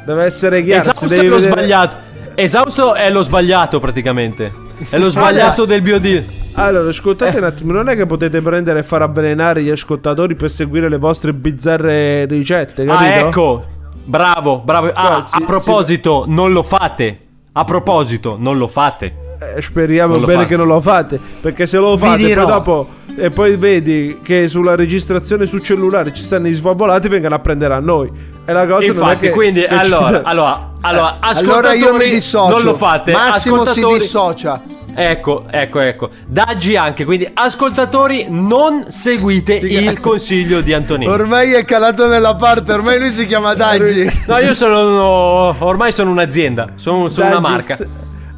Deve 0.05 0.25
essere 0.25 0.63
chiaro. 0.63 0.85
se 0.85 0.91
Esausto 0.91 1.07
devi 1.09 1.27
è 1.27 1.29
lo 1.29 1.35
vedere- 1.37 1.53
sbagliato. 1.53 1.97
Esausto 2.37 2.95
è 2.95 3.11
lo 3.11 3.23
sbagliato 3.23 3.81
praticamente. 3.81 4.53
È 4.89 4.99
lo 4.99 5.09
sbagliato 5.11 5.65
del 5.65 5.83
biodiesel. 5.83 6.35
Allora, 6.59 6.89
ascoltate 6.89 7.37
un 7.37 7.45
attimo, 7.45 7.73
non 7.73 7.89
è 7.91 7.97
che 7.97 8.07
potete 8.07 8.41
prendere 8.41 8.79
e 8.79 8.83
far 8.83 9.03
avvelenare 9.03 9.63
gli 9.63 9.69
ascoltatori 9.69 10.35
per 10.37 10.51
seguire 10.51 10.89
le 10.89 10.97
vostre 10.97 11.35
bizzarre 11.35 12.25
ricette, 12.25 12.85
capito? 12.87 13.05
Ah, 13.05 13.15
ecco. 13.27 13.65
Bravo, 14.05 14.59
bravo. 14.65 14.91
Ah, 14.95 15.17
No, 15.17 15.23
si- 15.23 15.35
a 15.37 15.41
proposito, 15.45 16.25
non 16.27 16.53
lo 16.53 16.63
fate. 16.63 17.19
A 17.53 17.65
proposito, 17.65 18.37
non 18.39 18.57
lo 18.57 18.69
fate. 18.69 19.25
Eh, 19.55 19.61
speriamo 19.61 20.13
Non 20.13 20.21
lo 20.23 20.27
bene 20.27 20.39
fate. 20.43 20.51
che 20.51 20.57
non 20.57 20.67
lo 20.67 20.81
fate. 20.81 21.21
Perché 21.43 21.67
se 21.67 21.77
lo 21.77 21.97
fate, 21.99 22.25
dirò. 22.25 22.45
poi 22.45 22.53
dopo. 22.53 22.89
E 23.19 23.29
poi 23.31 23.57
vedi 23.57 24.21
che 24.23 24.49
sulla 24.49 24.75
registrazione 24.75 25.45
sul 25.45 25.63
cellulare 25.63 26.13
ci 26.15 26.23
stanno 26.23 26.47
gli 26.47 26.55
svalvolati, 26.55 27.09
vengono 27.09 27.35
a 27.35 27.39
prendere 27.39 27.75
a 27.75 27.81
noi. 27.81 28.11
E 28.47 28.53
la 28.53 28.67
cosa 28.67 28.79
non 28.79 28.83
è 28.83 28.87
Infatti, 28.89 29.19
che. 29.27 29.31
quindi, 29.31 29.61
che 29.67 29.69
ci 29.69 29.75
allora, 29.75 30.11
dà- 30.11 30.23
allora, 30.23 30.73
allora, 30.81 31.19
Allora 31.19 31.19
ascoltatori, 31.21 31.79
io 31.81 31.95
mi 31.97 32.09
dissocio. 32.09 32.49
non 32.55 32.63
lo 32.65 32.75
fate. 32.75 33.13
Massimo 33.13 33.57
si 33.65 33.69
ascoltatori, 33.69 33.99
dissocia. 33.99 34.63
Ecco, 34.99 35.45
ecco, 35.51 35.81
ecco. 35.81 36.11
Daggi 36.27 36.75
anche, 36.77 37.05
quindi 37.05 37.29
ascoltatori 37.33 38.27
non 38.31 38.87
seguite 38.89 39.55
il 39.55 40.01
consiglio 40.01 40.61
di 40.63 40.73
Antonino. 40.73 41.11
Ormai 41.13 41.53
è 41.53 41.65
calato 41.65 42.09
nella 42.09 42.35
parte, 42.35 42.73
ormai 42.73 42.99
lui 42.99 43.11
si 43.11 43.27
chiama 43.27 43.53
Daggi. 43.55 44.11
No, 44.27 44.39
io 44.39 44.55
sono 44.55 44.81
uno- 44.89 45.55
ormai 45.59 45.93
sono 45.93 46.11
un'azienda, 46.11 46.71
sono, 46.77 47.09
sono 47.11 47.27
una 47.29 47.41
marca. 47.41 47.77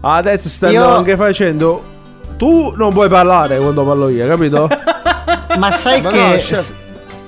Adesso 0.00 0.48
stanno 0.48 0.72
Io- 0.72 0.94
anche 0.96 1.16
facendo. 1.16 1.82
Tu 2.36 2.72
non 2.76 2.92
puoi 2.92 3.09
parlare 3.09 3.56
quando 3.59 3.84
parlo 3.84 4.09
io, 4.09 4.26
capito? 4.26 4.68
Ma 5.59 5.70
sai 5.72 6.02
Ma 6.02 6.11
che. 6.11 6.18
no, 6.18 6.36
chef. 6.36 6.72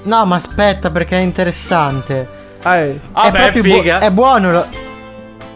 No, 0.04 0.24
ma 0.24 0.36
aspetta 0.36 0.90
perché 0.90 1.18
è 1.18 1.22
interessante. 1.22 2.26
Ah, 2.62 2.78
è 2.78 2.94
beh, 3.30 3.50
proprio 3.50 3.62
bu- 3.62 3.82
è 3.88 4.10
buono 4.10 4.50
lo- 4.52 4.66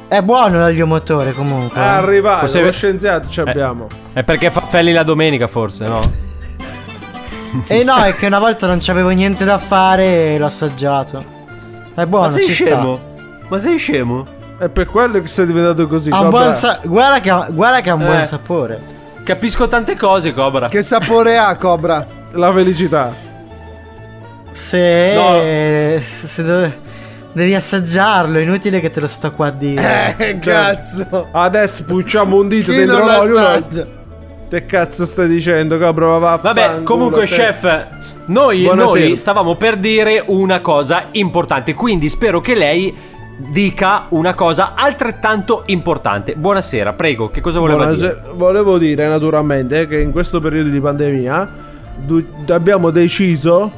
È 0.07 0.21
buono 0.21 0.59
l'olio 0.59 0.87
motore 0.87 1.33
comunque. 1.33 1.81
è 1.81 1.85
arrivato, 1.85 2.41
Forse- 2.41 2.63
lo 2.63 2.71
scienziato 2.73 3.29
ci 3.29 3.41
abbiamo. 3.41 3.87
È 4.13 4.23
perché 4.23 4.51
fa 4.51 4.61
felli 4.61 4.93
la 4.93 5.03
domenica, 5.03 5.47
forse, 5.49 5.85
no? 5.87 6.01
E 7.67 7.83
no, 7.85 7.97
è 8.05 8.15
che 8.15 8.27
una 8.27 8.39
volta 8.39 8.67
non 8.67 8.79
c'avevo 8.81 9.09
niente 9.11 9.45
da 9.45 9.59
fare 9.59 10.35
e 10.35 10.39
l'ho 10.39 10.47
assaggiato. 10.47 11.25
È 11.95 12.05
buono, 12.07 12.27
Ma 12.27 12.33
sei 12.33 12.45
ci 12.45 12.53
scemo? 12.53 13.01
Ma 13.49 13.59
sei 13.59 13.79
scemo? 13.79 14.27
È 14.59 14.69
per 14.69 14.87
quello 14.87 15.21
che 15.21 15.27
sei 15.27 15.47
diventato 15.47 15.87
così. 15.89 16.11
sta. 16.11 16.19
Ha 16.19 16.25
buon 16.29 16.53
sa- 16.55 16.81
guarda, 16.85 17.21
che 17.21 17.31
ha, 17.31 17.49
guarda 17.51 17.81
che 17.81 17.91
ha 17.91 17.95
un 17.95 18.03
Eh. 18.03 18.07
buon 18.07 18.25
sapore. 18.25 18.81
Capisco 19.25 19.67
tante 19.69 19.97
cose, 19.97 20.33
Cobra. 20.33 20.69
Che 20.69 20.83
sapore 20.83 21.39
ha, 21.39 21.57
Cobra? 21.57 22.07
La 22.33 22.53
felicità. 22.53 23.13
Se, 24.53 26.01
se 26.03 26.45
dove- 26.45 26.83
devi 27.35 27.55
assaggiarlo, 27.55 28.39
è 28.39 28.43
inutile 28.43 28.81
che 28.81 28.91
te 28.91 29.01
lo 29.01 29.07
sto 29.07 29.33
qua 29.33 29.49
a 29.49 29.51
dire. 29.51 30.15
Eh, 30.17 30.39
cazzo. 30.39 31.29
Adesso 31.33 31.85
pucciamo 31.85 32.37
un 32.37 32.49
dito 32.49 32.71
Chi 32.71 32.79
dentro 32.79 33.05
l'olio. 33.05 33.35
l'assaggia? 33.35 33.87
Che 34.49 34.67
cazzo 34.67 35.05
stai 35.05 35.29
dicendo? 35.29 35.77
Ma 35.79 35.91
va 35.91 36.37
Vabbè, 36.41 36.83
comunque, 36.85 37.27
chef, 37.27 37.87
noi, 38.27 38.63
Buonasera. 38.63 39.01
noi 39.07 39.17
stavamo 39.17 39.57
per 39.57 39.77
dire 39.77 40.23
una 40.27 40.61
cosa 40.61 41.09
importante. 41.13 41.75
Quindi 41.75 42.09
spero 42.09 42.41
che 42.41 42.55
lei 42.55 42.95
dica 43.37 44.07
una 44.11 44.35
cosa 44.35 44.75
altrettanto 44.77 45.65
importante. 45.67 46.35
Buonasera, 46.37 46.93
prego, 46.93 47.31
che 47.31 47.41
cosa 47.41 47.59
voleva 47.59 47.93
dire? 47.93 48.21
Volevo 48.35 48.79
dire 48.79 49.09
naturalmente 49.09 49.89
che 49.89 49.99
in 49.99 50.13
questo 50.13 50.39
periodo 50.41 50.69
di 50.69 50.81
pandemia 50.81 51.49
du- 51.97 52.25
abbiamo 52.51 52.91
deciso, 52.91 53.73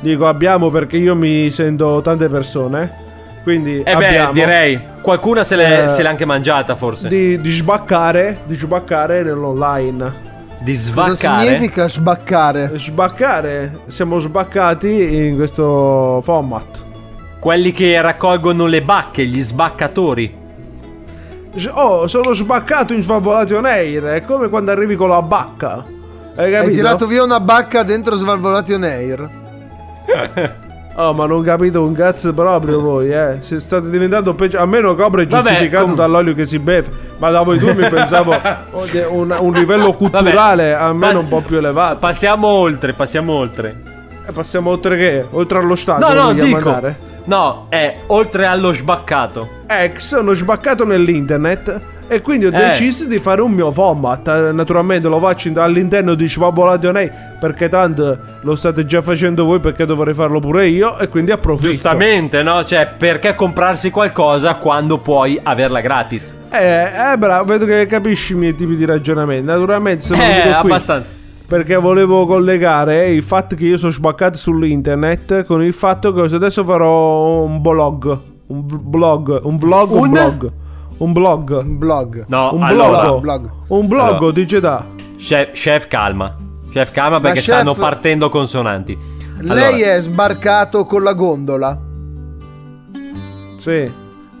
dico 0.00 0.26
abbiamo 0.26 0.70
perché 0.70 0.96
io 0.96 1.14
mi 1.14 1.50
sento 1.50 2.00
tante 2.02 2.28
persone, 2.28 2.90
quindi 3.42 3.78
Eh 3.78 3.96
beh, 3.96 4.06
abbiamo 4.06 4.32
direi. 4.32 4.80
Qualcuna 5.00 5.44
se 5.44 5.56
l'è, 5.56 5.84
Eh, 5.84 5.88
se 5.88 6.02
l'ha 6.02 6.10
anche 6.10 6.24
mangiata, 6.24 6.74
forse. 6.76 7.08
Di, 7.08 7.36
di, 7.36 7.40
di 7.40 7.50
sbaccare, 7.50 8.40
di 8.44 8.54
sbaccare 8.54 9.22
nell'online. 9.22 10.24
Cosa 10.58 10.72
svaccare. 10.74 11.46
significa 11.46 11.88
sbaccare? 11.88 12.72
Sbaccare, 12.74 13.78
siamo 13.86 14.18
sbaccati 14.18 15.26
in 15.26 15.36
questo 15.36 16.20
format. 16.24 16.84
Quelli 17.38 17.72
che 17.72 18.00
raccolgono 18.00 18.66
le 18.66 18.82
bacche, 18.82 19.24
gli 19.26 19.40
sbaccatori. 19.40 20.44
Oh, 21.70 22.06
sono 22.08 22.32
sbaccato 22.32 22.92
in 22.92 23.02
Svalvolation 23.02 23.64
Air, 23.64 24.02
è 24.04 24.22
come 24.22 24.48
quando 24.48 24.72
arrivi 24.72 24.96
con 24.96 25.08
la 25.08 25.22
bacca. 25.22 25.84
Hai 26.34 26.50
capito? 26.50 26.56
Hai 26.56 26.74
tirato 26.74 27.06
via 27.06 27.22
una 27.22 27.40
bacca 27.40 27.82
dentro 27.82 28.16
Svalvolation 28.16 28.82
Air. 28.82 29.30
Oh, 30.98 31.12
ma 31.12 31.26
non 31.26 31.42
capite 31.42 31.76
un 31.76 31.92
cazzo 31.92 32.32
proprio 32.32 32.80
voi, 32.80 33.12
eh. 33.12 33.36
Se 33.40 33.60
state 33.60 33.90
diventando 33.90 34.32
peggio. 34.32 34.58
Almeno 34.58 34.94
Cobra 34.94 35.20
è 35.20 35.26
Vabbè, 35.26 35.48
giustificato 35.50 35.84
com- 35.84 35.94
dall'olio 35.94 36.32
che 36.34 36.46
si 36.46 36.58
beve. 36.58 36.88
Ma 37.18 37.28
da 37.28 37.42
voi 37.42 37.58
tu 37.58 37.66
mi 37.74 37.86
pensavo 37.86 38.32
un, 39.10 39.36
un 39.38 39.52
livello 39.52 39.92
culturale 39.92 40.72
almeno 40.72 41.12
Pas- 41.12 41.22
un 41.22 41.28
po' 41.28 41.42
più 41.42 41.58
elevato. 41.58 41.98
Passiamo 41.98 42.46
oltre, 42.46 42.94
passiamo 42.94 43.34
oltre. 43.34 43.74
E 44.26 44.32
passiamo 44.32 44.70
oltre 44.70 44.96
che? 44.96 45.26
Oltre 45.32 45.58
allo 45.58 45.74
stato. 45.76 46.00
No, 46.14 46.14
no, 46.14 46.32
dico. 46.32 46.56
andare? 46.56 46.98
No, 47.26 47.66
è 47.68 47.94
oltre 48.06 48.46
allo 48.46 48.72
sbaccato. 48.72 49.48
Eh, 49.68 49.92
sono 49.98 50.32
sbaccato 50.34 50.84
nell'internet. 50.84 51.80
E 52.08 52.20
quindi 52.22 52.46
ho 52.46 52.50
Eh. 52.50 52.52
deciso 52.52 53.04
di 53.06 53.18
fare 53.18 53.40
un 53.42 53.50
mio 53.50 53.72
format. 53.72 54.52
Naturalmente 54.52 55.08
lo 55.08 55.18
faccio 55.18 55.48
in- 55.48 55.58
all'interno 55.58 56.14
di 56.14 56.28
Svavolation 56.28 56.94
Air. 56.96 57.12
Perché 57.40 57.68
tanto 57.68 58.16
lo 58.42 58.54
state 58.54 58.86
già 58.86 59.02
facendo 59.02 59.44
voi. 59.44 59.58
Perché 59.58 59.84
dovrei 59.86 60.14
farlo 60.14 60.38
pure 60.38 60.68
io. 60.68 60.96
E 61.00 61.08
quindi 61.08 61.32
approfitto. 61.32 61.68
Giustamente, 61.70 62.44
no? 62.44 62.62
Cioè, 62.62 62.88
perché 62.96 63.34
comprarsi 63.34 63.90
qualcosa 63.90 64.54
quando 64.54 64.98
puoi 64.98 65.40
averla 65.42 65.80
gratis? 65.80 66.32
Eh, 66.48 66.82
eh, 67.12 67.16
bravo, 67.18 67.44
vedo 67.44 67.66
che 67.66 67.86
capisci 67.86 68.34
i 68.34 68.36
miei 68.36 68.54
tipi 68.54 68.76
di 68.76 68.84
ragionamento. 68.84 69.50
Naturalmente 69.50 70.04
sono 70.04 70.22
Eh, 70.22 70.42
qui 70.42 70.52
abbastanza. 70.52 71.10
Perché 71.46 71.76
volevo 71.76 72.26
collegare 72.26 73.10
il 73.12 73.22
fatto 73.22 73.54
che 73.54 73.64
io 73.66 73.78
sono 73.78 73.92
sbaccato 73.92 74.36
sull'internet 74.36 75.44
con 75.44 75.62
il 75.62 75.72
fatto 75.72 76.12
che 76.12 76.22
adesso 76.34 76.64
farò 76.64 77.42
un 77.42 77.60
blog. 77.60 78.18
Un 78.48 78.64
blog. 78.66 79.40
Un 79.44 79.56
vlog, 79.56 79.90
un, 79.92 79.98
Un? 80.02 80.10
blog. 80.10 80.52
Un 80.98 81.12
blog. 81.12 81.50
Un 81.62 81.78
blog. 81.78 82.24
No, 82.28 82.50
Un 82.52 82.62
allora, 82.62 83.00
blog. 83.02 83.20
blog. 83.20 83.50
Un 83.68 83.86
blog 83.86 84.14
Allora. 84.16 84.32
dice 84.32 84.60
da. 84.60 84.84
Chef, 85.16 85.50
chef, 85.52 85.86
calma. 85.86 86.36
Chef, 86.70 86.90
calma 86.90 87.20
perché 87.20 87.40
chef- 87.40 87.54
stanno 87.54 87.74
partendo 87.74 88.28
consonanti. 88.28 88.98
Lei 89.38 89.82
è 89.82 90.00
sbarcato 90.00 90.84
con 90.84 91.02
la 91.04 91.12
gondola. 91.12 91.78
Sì. 93.56 93.90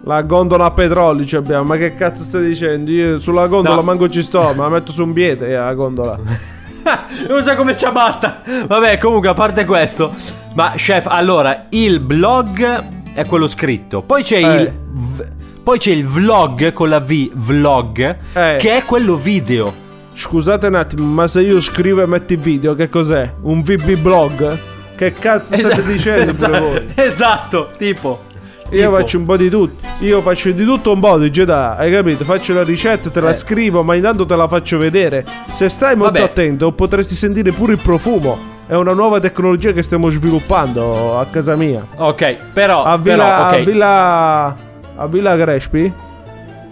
La 0.04 0.22
gondola 0.22 0.66
a 0.66 0.70
petrolio 0.72 1.24
ci 1.24 1.36
abbiamo. 1.36 1.64
Ma 1.64 1.76
che 1.76 1.94
cazzo 1.94 2.22
stai 2.24 2.46
dicendo? 2.46 2.90
Io 2.90 3.18
sulla 3.20 3.46
gondola 3.46 3.76
No. 3.76 3.82
manco 3.82 4.08
ci 4.08 4.22
sto, 4.22 4.40
ma 4.56 4.64
la 4.64 4.68
metto 4.70 4.90
su 4.92 5.04
un 5.04 5.12
piede 5.12 5.54
la 5.54 5.74
gondola. 5.74 6.18
So 7.42 7.54
come 7.56 7.76
ciabatta. 7.76 8.42
Vabbè, 8.66 8.98
comunque, 8.98 9.28
a 9.28 9.32
parte 9.32 9.64
questo. 9.64 10.14
Ma, 10.54 10.72
chef, 10.76 11.06
allora, 11.06 11.66
il 11.70 12.00
blog 12.00 12.84
è 13.14 13.26
quello 13.26 13.48
scritto. 13.48 14.02
Poi 14.02 14.22
c'è 14.22 14.36
Eh. 14.36 14.60
il. 14.60 14.72
v- 14.92 15.24
poi 15.62 15.78
c'è 15.78 15.90
il 15.90 16.06
vlog 16.06 16.72
con 16.72 16.88
la 16.88 17.00
V, 17.00 17.30
vlog, 17.34 18.16
Eh. 18.32 18.56
che 18.58 18.76
è 18.76 18.84
quello 18.84 19.16
video. 19.16 19.72
Scusate 20.14 20.68
un 20.68 20.74
attimo, 20.76 21.06
ma 21.12 21.26
se 21.28 21.40
io 21.42 21.60
scrivo 21.60 22.02
e 22.02 22.06
metto 22.06 22.32
il 22.32 22.38
video, 22.38 22.74
che 22.74 22.88
cos'è? 22.88 23.30
Un 23.42 23.62
VB 23.62 23.98
blog? 23.98 24.58
Che 24.96 25.12
cazzo 25.12 25.46
state 25.46 25.60
Esatto, 25.60 25.80
dicendo 25.82 26.30
esatto, 26.30 26.52
pure 26.52 26.60
voi? 26.70 26.92
Esatto, 27.04 27.70
tipo. 27.76 28.22
Io 28.70 28.78
tipo. 28.88 28.96
faccio 28.96 29.18
un 29.18 29.24
po' 29.24 29.36
di 29.36 29.48
tutto. 29.48 29.86
Io 30.00 30.20
faccio 30.22 30.50
di 30.50 30.64
tutto 30.64 30.92
un 30.92 31.00
po' 31.00 31.18
di 31.18 31.30
Jedi, 31.30 31.50
hai 31.52 31.90
capito? 31.92 32.24
Faccio 32.24 32.52
la 32.54 32.62
ricetta, 32.64 33.10
te 33.10 33.20
la 33.20 33.30
Eh. 33.30 33.34
scrivo, 33.34 33.82
ma 33.82 33.94
intanto 33.94 34.26
te 34.26 34.34
la 34.36 34.48
faccio 34.48 34.76
vedere. 34.78 35.24
Se 35.48 35.68
stai 35.68 35.94
molto 35.96 36.14
Vabbè. 36.14 36.24
attento, 36.24 36.72
potresti 36.72 37.14
sentire 37.14 37.52
pure 37.52 37.72
il 37.74 37.78
profumo. 37.78 38.54
È 38.66 38.74
una 38.74 38.92
nuova 38.94 39.20
tecnologia 39.20 39.70
che 39.72 39.82
stiamo 39.82 40.10
sviluppando 40.10 41.18
a 41.20 41.26
casa 41.26 41.54
mia. 41.54 41.86
Ok, 41.96 42.36
però. 42.52 42.82
A 42.82 42.96
Villa, 42.98 43.16
però, 43.24 43.46
ok. 43.46 43.52
a 43.52 43.58
Villa, 43.64 44.56
a 44.96 45.06
Villa 45.06 45.36
Crespi 45.36 45.92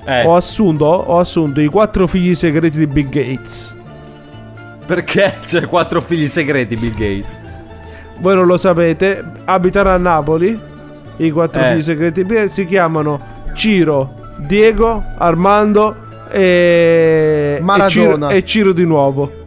Eh, 0.07 0.25
ho, 0.27 0.35
assunto, 0.37 0.85
ho 0.85 1.19
assunto 1.19 1.61
i 1.61 1.67
quattro 1.69 2.07
figli 2.09 2.35
segreti 2.35 2.77
di 2.79 2.87
Bill 2.89 3.09
Gates. 3.09 3.75
Perché 4.85 5.35
c'è 5.47 5.67
quattro 5.67 6.01
figli 6.01 6.27
segreti, 6.29 6.77
Bill 6.77 6.91
Gates. 6.93 7.41
Voi 8.19 8.35
non 8.35 8.47
lo 8.47 8.59
sapete, 8.59 9.25
abitano 9.45 9.91
a 9.91 9.97
Napoli. 9.97 10.61
I 11.17 11.31
quattro 11.31 11.61
Eh. 11.63 11.71
figli 11.71 11.83
segreti 11.83 12.27
si 12.49 12.67
chiamano 12.67 13.21
Ciro, 13.55 14.15
Diego, 14.39 15.03
Armando 15.19 15.95
e. 16.31 17.59
Maradona. 17.61 17.87
E 17.87 17.91
Ciro, 17.91 18.29
e 18.31 18.45
Ciro 18.45 18.73
di 18.73 18.85
nuovo. 18.85 19.44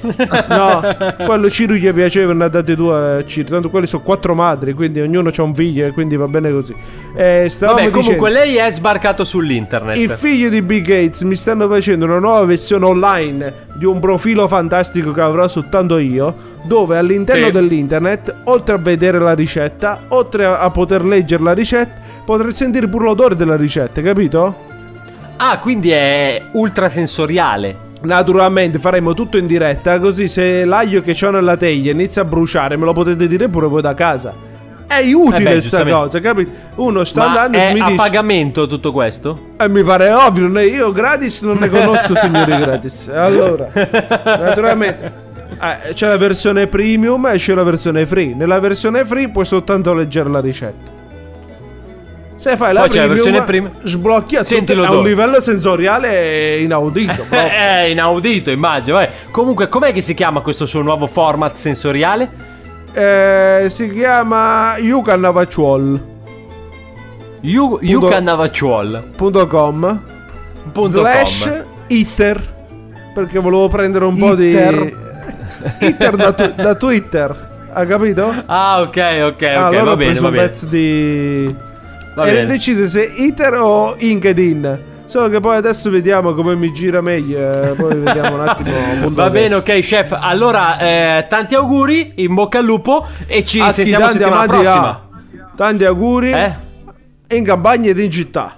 No, 0.48 0.80
quello 1.26 1.50
Ciro 1.50 1.74
gli 1.74 1.92
piaceva, 1.92 2.32
ne 2.32 2.44
ha 2.44 2.48
date 2.48 2.74
due 2.74 3.16
a 3.18 3.24
Ciro. 3.24 3.48
Tanto 3.48 3.68
quelli 3.70 3.86
sono 3.86 4.02
quattro 4.02 4.34
madri, 4.34 4.72
quindi 4.72 5.00
ognuno 5.00 5.30
ha 5.34 5.42
un 5.42 5.54
figlio 5.54 5.86
e 5.86 5.92
quindi 5.92 6.16
va 6.16 6.26
bene 6.26 6.50
così. 6.50 6.74
Eh, 7.14 7.50
Vabbè, 7.58 7.90
comunque 7.90 8.00
dicendo- 8.00 8.26
lei 8.28 8.56
è 8.56 8.70
sbarcato 8.70 9.24
sull'internet. 9.24 9.96
i 9.96 10.08
figli 10.08 10.48
di 10.48 10.62
Bill 10.62 10.82
Gates 10.82 11.22
mi 11.22 11.34
stanno 11.36 11.68
facendo 11.68 12.04
una 12.04 12.18
nuova 12.18 12.44
versione 12.44 12.84
online 12.84 13.54
di 13.74 13.84
un 13.84 13.98
profilo 14.00 14.46
fantastico 14.48 15.12
che 15.12 15.20
avrò 15.20 15.46
soltanto 15.48 15.98
io, 15.98 16.34
dove 16.62 16.96
all'interno 16.96 17.46
Sì. 17.46 17.52
dell'internet, 17.52 18.34
oltre 18.44 18.74
a 18.76 18.78
vedere 18.78 19.18
la 19.18 19.34
ricetta, 19.34 20.02
oltre 20.08 20.44
a, 20.44 20.58
a 20.60 20.70
poter 20.70 21.04
leggere 21.04 21.42
la 21.42 21.52
ricetta, 21.52 22.00
potrei 22.24 22.52
sentire 22.52 22.86
pure 22.88 23.04
l'odore 23.04 23.36
della 23.36 23.56
ricetta, 23.56 24.00
capito? 24.02 24.68
Ah, 25.36 25.58
quindi 25.58 25.90
è 25.90 26.40
ultrasensoriale. 26.52 27.88
Naturalmente 28.02 28.78
faremo 28.78 29.12
tutto 29.12 29.36
in 29.36 29.46
diretta, 29.46 29.98
così 29.98 30.26
se 30.26 30.64
l'aglio 30.64 31.02
che 31.02 31.16
ho 31.22 31.30
nella 31.30 31.56
teglia 31.56 31.92
inizia 31.92 32.22
a 32.22 32.24
bruciare, 32.24 32.76
me 32.76 32.84
lo 32.84 32.92
potete 32.94 33.26
dire 33.28 33.48
pure 33.48 33.66
voi 33.66 33.82
da 33.82 33.94
casa. 33.94 34.48
È 34.86 34.98
utile 35.12 35.38
Eh 35.38 35.42
beh, 35.42 35.50
sta 35.50 35.60
giustamente. 35.60 35.92
cosa, 35.92 36.20
capito? 36.20 36.50
Uno 36.76 37.04
sta 37.04 37.20
Ma 37.20 37.26
andando 37.26 37.58
è 37.58 37.70
e 37.70 37.72
mi 37.74 37.80
a 37.80 37.84
dice... 37.84 37.96
pagamento 37.96 38.66
tutto 38.66 38.90
questo? 38.90 39.50
E 39.56 39.68
mi 39.68 39.84
pare 39.84 40.12
ovvio, 40.12 40.58
io 40.60 40.90
gratis 40.92 41.42
non 41.42 41.58
ne 41.58 41.68
conosco 41.68 42.16
signori 42.16 42.56
gratis. 42.56 43.08
Allora, 43.08 43.68
naturalmente 44.24 45.12
eh, 45.60 45.92
c'è 45.92 46.08
la 46.08 46.16
versione 46.16 46.66
premium 46.66 47.26
e 47.26 47.36
c'è 47.36 47.54
la 47.54 47.62
versione 47.62 48.04
free. 48.06 48.34
Nella 48.34 48.58
versione 48.58 49.04
free 49.04 49.28
puoi 49.28 49.44
soltanto 49.44 49.92
leggere 49.94 50.28
la 50.28 50.40
ricetta. 50.40 50.98
Se 52.40 52.56
fai 52.56 52.72
la 52.72 52.80
Poi 52.80 52.88
c'è 52.88 52.96
la 53.00 53.02
premium, 53.06 53.14
versione 53.14 53.42
premium. 53.44 53.72
sblocchi 53.82 54.36
a, 54.36 54.44
Senti 54.44 54.72
tutte- 54.72 54.86
a 54.86 54.92
un 54.92 55.04
livello 55.04 55.40
sensoriale 55.42 56.56
inaudito. 56.60 57.26
È 57.28 57.86
inaudito, 57.90 58.50
immagino. 58.50 58.96
Vabbè. 58.96 59.10
Comunque, 59.30 59.68
com'è 59.68 59.92
che 59.92 60.00
si 60.00 60.14
chiama 60.14 60.40
questo 60.40 60.64
suo 60.64 60.80
nuovo 60.80 61.06
format 61.06 61.54
sensoriale? 61.56 62.30
Eh, 62.94 63.66
si 63.68 63.90
chiama 63.92 64.76
Yuka 64.78 65.16
Navacciuol. 65.16 66.00
You, 67.42 67.78
Yuka 67.82 68.20
Navacciuol. 68.20 69.10
Punto 69.16 69.46
com 69.46 70.00
Punto 70.72 70.88
slash 71.00 71.62
iter 71.88 72.58
perché 73.14 73.38
volevo 73.38 73.68
prendere 73.68 74.04
un 74.06 74.16
po' 74.16 74.32
Iter. 74.40 74.94
di 75.78 75.86
iter 75.88 76.16
da, 76.16 76.32
tu- 76.32 76.54
da 76.54 76.74
Twitter 76.74 77.48
ha 77.72 77.84
capito? 77.84 78.32
Ah, 78.46 78.80
ok, 78.80 78.96
ok, 78.96 79.26
ok. 79.26 79.42
allora 79.42 79.82
va 79.84 79.90
ho 79.92 79.96
bene, 79.96 80.10
preso 80.12 80.22
va 80.22 80.28
un 80.28 80.34
pezzo 80.34 80.66
di 80.66 81.54
Va 82.14 82.24
e 82.26 82.32
bene. 82.32 82.46
decide 82.46 82.88
se 82.88 83.02
iter 83.02 83.54
o 83.54 83.94
LinkedIn 83.98 84.88
solo 85.06 85.28
che 85.28 85.40
poi 85.40 85.56
adesso 85.56 85.90
vediamo 85.90 86.34
come 86.34 86.54
mi 86.54 86.72
gira 86.72 87.00
meglio 87.00 87.50
eh, 87.50 87.74
poi 87.74 87.96
vediamo 87.96 88.34
un 88.40 88.48
attimo 88.48 88.70
Va 89.10 89.28
bene, 89.30 89.56
ok, 89.56 89.78
chef. 89.80 90.16
Allora, 90.18 90.78
eh, 90.78 91.26
tanti 91.28 91.54
auguri, 91.56 92.12
in 92.16 92.34
bocca 92.34 92.58
al 92.58 92.64
lupo 92.64 93.04
e 93.26 93.42
ci 93.44 93.60
A 93.60 93.66
chi 93.66 93.72
sentiamo 93.72 94.04
tanti 94.04 94.18
settimana 94.18 94.42
amanti 94.44 94.62
prossima. 94.62 94.88
ha. 94.88 95.00
tanti 95.56 95.84
auguri 95.84 96.30
Eh? 96.32 96.54
in 97.36 97.44
campagna 97.44 97.90
ed 97.90 97.98
in 97.98 98.10
città 98.10 98.54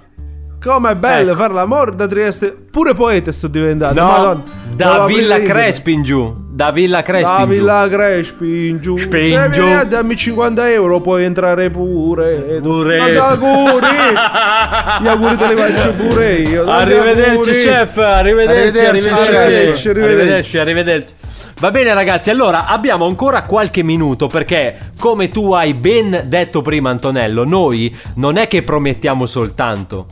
come 0.63 0.91
è 0.91 0.95
bello 0.95 1.31
Ecco. 1.31 1.39
fare 1.39 1.53
l'amore 1.53 1.95
da 1.95 2.07
Trieste 2.07 2.51
pure 2.71 2.93
poeta 2.93 3.31
sto 3.33 3.47
diventando 3.47 3.99
No, 4.01 4.07
Madonna. 4.07 4.43
da 4.75 5.05
Villa. 5.05 5.39
Crespi 5.39 5.91
in 5.91 6.03
giù. 6.03 6.42
Da 6.53 6.69
Villa 6.69 7.01
Crespi 7.01 7.23
Da 7.25 7.39
in 7.39 7.45
giù. 7.45 7.51
Villa 7.51 7.87
Crespi 7.89 8.67
in 8.67 8.79
giù. 8.79 8.95
Spi 8.97 9.31
in 9.31 9.39
Se 9.41 9.59
vieni 9.59 9.73
a 9.73 9.83
darmi 9.85 10.15
50 10.15 10.69
euro 10.71 11.01
puoi 11.01 11.23
entrare 11.23 11.71
pure. 11.71 12.59
Pure. 12.61 12.97
Ma 12.99 13.09
gli 13.09 13.15
auguri. 13.15 13.87
Gli 15.01 15.07
auguri 15.07 15.37
te 15.37 15.47
li 15.47 15.55
faccio 15.55 15.93
pure 15.93 16.33
io. 16.33 16.63
Tanti 16.63 16.93
Arrivederci, 16.93 17.29
auguri. 17.31 17.51
chef. 17.53 17.97
Arrivederci, 17.97 18.79
Arrivederci, 18.85 18.85
arrivederci, 18.85 19.87
arrivederci, 19.89 19.89
arrivederci, 19.89 20.57
arrivederci. 20.59 21.13
Va 21.59 21.71
bene, 21.71 21.93
ragazzi. 21.95 22.29
Allora 22.29 22.67
abbiamo 22.67 23.07
ancora 23.07 23.43
qualche 23.45 23.81
minuto 23.81 24.27
perché, 24.27 24.77
come 24.99 25.29
tu 25.29 25.53
hai 25.53 25.73
ben 25.73 26.25
detto 26.27 26.61
prima, 26.61 26.91
Antonello, 26.91 27.45
noi 27.45 27.95
non 28.17 28.37
è 28.37 28.47
che 28.47 28.61
promettiamo 28.61 29.25
soltanto. 29.25 30.05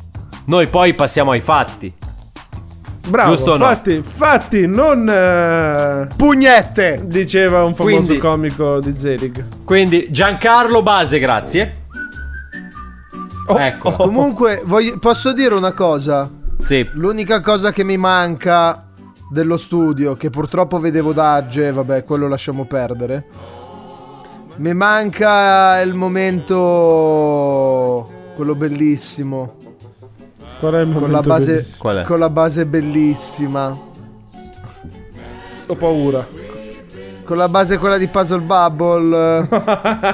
Noi 0.46 0.66
poi 0.66 0.96
passiamo 0.96 1.32
ai 1.32 1.42
fatti. 1.42 1.94
Bravo. 3.08 3.32
Giusto 3.32 3.52
o 3.54 3.58
no? 3.58 3.66
Fatti, 3.66 4.02
fatti, 4.02 4.68
non. 4.68 5.08
eh, 5.10 6.08
Pugnette! 6.16 7.02
diceva 7.06 7.64
un 7.64 7.74
famoso 7.76 7.96
Quindi- 7.96 8.18
comico 8.20 8.80
di 8.80 8.96
Zelig. 8.98 9.44
Quindi, 9.66 10.08
Giancarlo 10.12 10.82
Base, 10.84 11.18
grazie. 11.20 11.78
Oh, 13.48 13.58
Ecco. 13.58 13.92
Comunque, 13.94 14.62
voglio- 14.66 14.98
posso 15.00 15.34
dire 15.34 15.56
una 15.56 15.74
cosa? 15.74 16.30
Sì. 16.58 16.88
L'unica 16.94 17.42
cosa 17.42 17.72
che 17.74 17.84
mi 17.84 17.98
manca 17.98 18.86
dello 19.30 19.58
studio, 19.58 20.16
che 20.16 20.30
purtroppo 20.30 20.80
vedevo 20.80 21.12
da 21.12 21.34
Agge, 21.34 21.72
vabbè, 21.72 22.04
quello 22.06 22.28
lasciamo 22.28 22.66
perdere. 22.66 23.26
Mi 24.58 24.74
manca 24.74 25.82
il 25.82 25.94
momento. 25.96 26.60
quello 28.36 28.54
bellissimo. 28.56 29.56
Qual 30.62 30.74
è 30.76 30.80
il 30.82 30.94
Con 30.94 31.12
la 31.12 31.22
base? 31.22 31.66
Qual 31.80 31.98
è? 31.98 32.02
con 32.04 32.20
la 32.20 32.30
base 32.30 32.66
bellissima. 32.68 33.76
Ho 35.66 35.76
paura. 35.76 36.28
Con 37.24 37.38
la 37.38 37.48
base 37.50 37.80
quella 37.80 37.98
di 37.98 38.08
Puzzle 38.08 38.42
Bubble. 38.42 39.48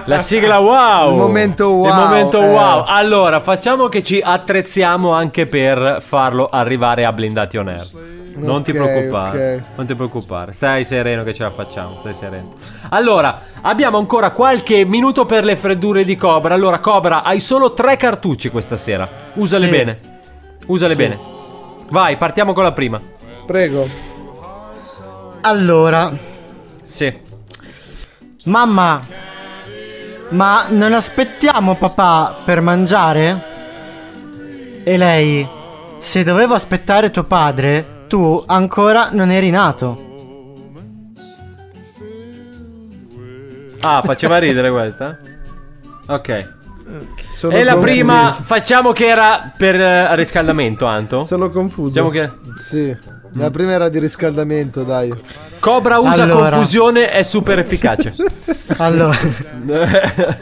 La 0.05 0.19
sigla 0.19 0.59
wow. 0.59 1.11
Il 1.11 1.17
momento 1.17 1.69
wow, 1.71 1.87
Il 1.87 1.93
momento 1.95 2.41
eh. 2.41 2.47
wow. 2.47 2.83
Allora, 2.87 3.41
facciamo 3.41 3.89
che 3.89 4.01
ci 4.03 4.21
attrezziamo 4.23 5.11
anche 5.11 5.47
per 5.47 5.97
farlo 6.01 6.47
arrivare 6.47 7.03
a 7.03 7.11
Blindati 7.11 7.57
On 7.57 7.67
Air. 7.67 7.87
Non 8.35 8.63
ti 8.63 8.71
Ok, 8.71 8.77
preoccupare. 8.77 9.55
ok. 9.55 9.61
Non 9.75 9.85
ti 9.85 9.95
preoccupare. 9.95 10.53
Stai 10.53 10.85
sereno 10.85 11.23
che 11.23 11.33
ce 11.33 11.43
la 11.43 11.51
facciamo. 11.51 11.97
Stai 11.99 12.13
sereno. 12.13 12.49
Allora, 12.89 13.41
abbiamo 13.63 13.97
ancora 13.97 14.31
qualche 14.31 14.85
minuto 14.85 15.25
per 15.25 15.43
le 15.43 15.57
freddure 15.57 16.05
di 16.05 16.15
Cobra. 16.15 16.53
Allora, 16.53 16.79
Cobra, 16.79 17.23
hai 17.23 17.41
solo 17.41 17.73
tre 17.73 17.97
cartucci 17.97 18.49
questa 18.49 18.77
sera. 18.77 19.09
Usale 19.33 19.65
Sì. 19.65 19.71
bene. 19.71 19.99
Usale 20.67 20.93
Sì. 20.93 20.99
bene. 21.01 21.19
Vai, 21.89 22.17
partiamo 22.17 22.53
con 22.53 22.63
la 22.63 22.71
prima. 22.73 23.01
Prego. 23.45 23.87
Allora, 25.41 26.11
Sì. 26.83 27.13
mamma, 28.45 29.01
ma 30.29 30.67
non 30.69 30.93
aspettiamo 30.93 31.75
papà 31.75 32.41
per 32.43 32.59
mangiare? 32.61 33.55
E 34.83 34.97
lei, 34.97 35.47
se 35.99 36.23
dovevo 36.23 36.53
aspettare 36.53 37.11
tuo 37.11 37.23
padre, 37.23 38.05
tu 38.07 38.43
ancora 38.45 39.09
non 39.11 39.29
eri 39.31 39.49
nato. 39.49 40.05
Ah, 43.81 44.01
faceva 44.03 44.37
ridere 44.37 44.71
questa? 44.71 45.17
Ok. 46.07 46.55
Sono 47.33 47.53
e 47.53 47.63
la 47.63 47.73
confuso. 47.73 47.93
prima 47.93 48.37
facciamo 48.41 48.91
che 48.91 49.07
era 49.07 49.51
per 49.55 49.75
eh, 49.79 50.15
riscaldamento, 50.15 50.85
Anto. 50.85 51.23
Sono 51.23 51.49
confuso. 51.51 51.89
Diciamo 51.89 52.09
che 52.09 52.31
Sì. 52.55 52.95
La 53.33 53.51
prima 53.51 53.71
era 53.71 53.89
di 53.89 53.99
riscaldamento, 53.99 54.83
dai. 54.83 55.13
Cobra 55.59 55.99
usa 55.99 56.23
Allora. 56.23 56.49
confusione 56.49 57.09
è 57.11 57.23
super 57.23 57.59
efficace. 57.59 58.15
Allora, 58.79 59.17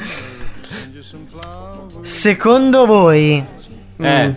secondo 2.02 2.86
voi, 2.86 3.43
eh. 3.98 4.36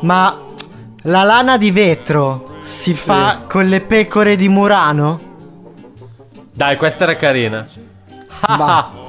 ma 0.00 0.40
la 1.02 1.22
lana 1.22 1.56
di 1.56 1.70
vetro 1.70 2.56
si 2.62 2.94
fa 2.94 3.42
con 3.48 3.66
le 3.68 3.80
pecore 3.80 4.34
di 4.36 4.48
Murano? 4.48 5.20
Dai, 6.52 6.76
questa 6.76 7.04
era 7.04 7.16
carina. 7.16 7.66
Ma, 8.48 8.90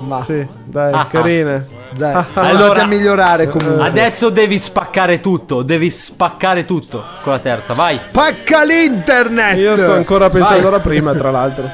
ma 0.00 0.20
Sì, 0.22 0.46
dai, 0.64 0.92
Ah, 0.92 1.06
carina. 1.06 1.64
dai, 1.94 2.14
Ah, 2.14 2.26
siamo 2.32 2.48
allora- 2.48 2.82
a 2.82 2.86
migliorare 2.86 3.48
comunque. 3.48 3.86
Adesso 3.86 4.30
devi 4.30 4.58
spaccare 4.58 5.20
tutto, 5.20 5.62
devi 5.62 5.90
spaccare 5.90 6.64
tutto 6.64 7.02
con 7.22 7.32
la 7.32 7.38
terza, 7.38 7.74
vai. 7.74 8.00
Pacca 8.10 8.64
l'internet! 8.64 9.56
Io 9.56 9.76
sto 9.76 9.92
ancora 9.92 10.28
pensando 10.30 10.68
alla 10.68 10.80
prima, 10.80 11.12
tra 11.12 11.30
l'altro. 11.30 11.68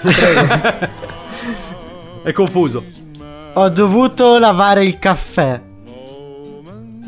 È 2.22 2.32
confuso. 2.32 2.84
Ho 3.54 3.68
dovuto 3.70 4.38
lavare 4.38 4.84
il 4.84 4.98
caffè. 4.98 5.60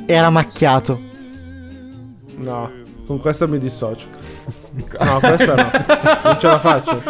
Era 0.06 0.30
macchiato. 0.30 0.98
No, 2.38 2.70
con 3.06 3.20
questa 3.20 3.46
mi 3.46 3.58
dissocio. 3.58 4.06
No, 5.00 5.18
questa 5.20 5.54
no. 5.54 5.70
Non 6.24 6.38
ce 6.38 6.46
la 6.46 6.58
faccio. 6.58 7.02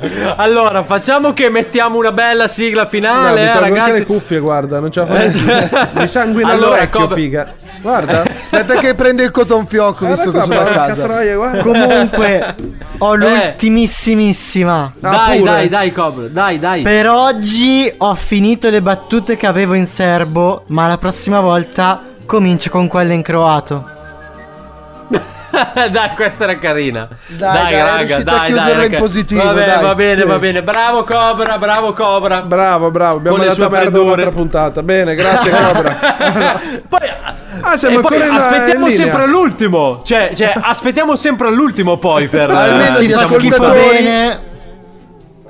Allora, 0.36 0.84
facciamo 0.84 1.32
che 1.32 1.48
mettiamo 1.50 1.98
una 1.98 2.12
bella 2.12 2.48
sigla 2.48 2.82
No, 2.82 2.88
finale, 2.88 3.42
mi 3.42 3.48
eh, 3.48 3.58
ragazzi. 3.60 3.92
le 3.92 4.04
cuffie, 4.06 4.38
guarda, 4.38 4.78
non 4.80 4.90
ce 4.90 5.00
la 5.00 5.06
faccio. 5.06 5.88
mi 5.92 6.08
sanguina 6.08 6.52
Allora, 6.52 6.68
l'orecchio, 6.76 7.00
Cobra- 7.00 7.14
figa. 7.16 7.52
Guarda. 7.80 8.22
Aspetta 8.40 8.76
che 8.76 8.94
prende 8.94 9.22
il 9.24 9.30
cotton 9.30 9.66
fiocco 9.66 10.06
visto 10.06 10.30
Guarda 10.30 10.54
che 10.54 10.60
sono 10.64 10.70
a 10.70 10.86
casa. 10.86 11.02
troia, 11.02 11.36
guarda. 11.36 11.62
Comunque, 11.62 12.54
ho 12.98 13.14
Eh. 13.14 13.16
l'ultimissimissima. 13.16 14.92
Dai, 14.98 15.38
pure. 15.38 15.50
dai, 15.50 15.68
dai, 15.68 15.92
Cobra, 15.92 16.26
dai, 16.28 16.58
dai. 16.58 16.82
Per 16.82 17.08
oggi 17.08 17.92
ho 17.98 18.14
finito 18.14 18.68
le 18.70 18.82
battute 18.82 19.36
che 19.36 19.46
avevo 19.46 19.74
in 19.74 19.86
serbo, 19.86 20.64
ma 20.68 20.86
la 20.86 20.98
prossima 20.98 21.40
volta 21.40 22.02
comincio 22.26 22.70
con 22.70 22.86
quelle 22.86 23.14
in 23.14 23.22
croato. 23.22 23.98
dai, 25.90 26.10
questa 26.14 26.44
era 26.44 26.58
carina. 26.58 27.08
Dai, 27.26 27.38
dai, 27.52 27.72
è 27.74 27.82
raga, 27.84 28.22
dai, 28.22 28.36
a 28.38 28.44
chiuderla 28.44 28.74
dai, 28.74 28.86
in 28.92 28.96
positivo, 28.98 29.42
Va 29.42 29.52
bene, 29.52 29.66
dai. 29.66 29.82
va 29.82 29.94
bene, 29.94 30.20
Sì. 30.20 30.26
va 30.26 30.38
bene. 30.38 30.62
Bravo 30.62 31.04
Cobra, 31.04 31.58
bravo 31.58 31.92
Cobra. 31.92 32.40
Bravo, 32.42 32.90
bravo. 32.90 33.16
Abbiamo 33.18 33.36
Con 33.38 33.52
sue 33.54 33.68
merda 33.68 34.00
un'altra 34.00 34.30
puntata. 34.30 34.82
Bene, 34.82 35.14
grazie, 35.14 35.50
Cobra. 35.72 35.98
Poi, 36.88 37.08
Ah, 37.62 37.76
siamo 37.76 38.00
poi 38.00 38.16
in- 38.16 38.22
aspettiamo 38.30 38.88
in 38.88 38.94
sempre 38.94 39.22
all'ultimo. 39.24 40.00
Cioè, 40.04 40.32
cioè, 40.34 40.52
aspettiamo 40.60 41.14
sempre 41.16 41.48
all'ultimo 41.48 41.98
poi 41.98 42.26
per 42.28 42.48
Almeno 42.50 42.84
eh, 42.84 42.96
Si 42.96 43.08
fa 43.08 43.22
diciamo, 43.24 43.38
schifo 43.38 43.70
bene. 43.70 44.40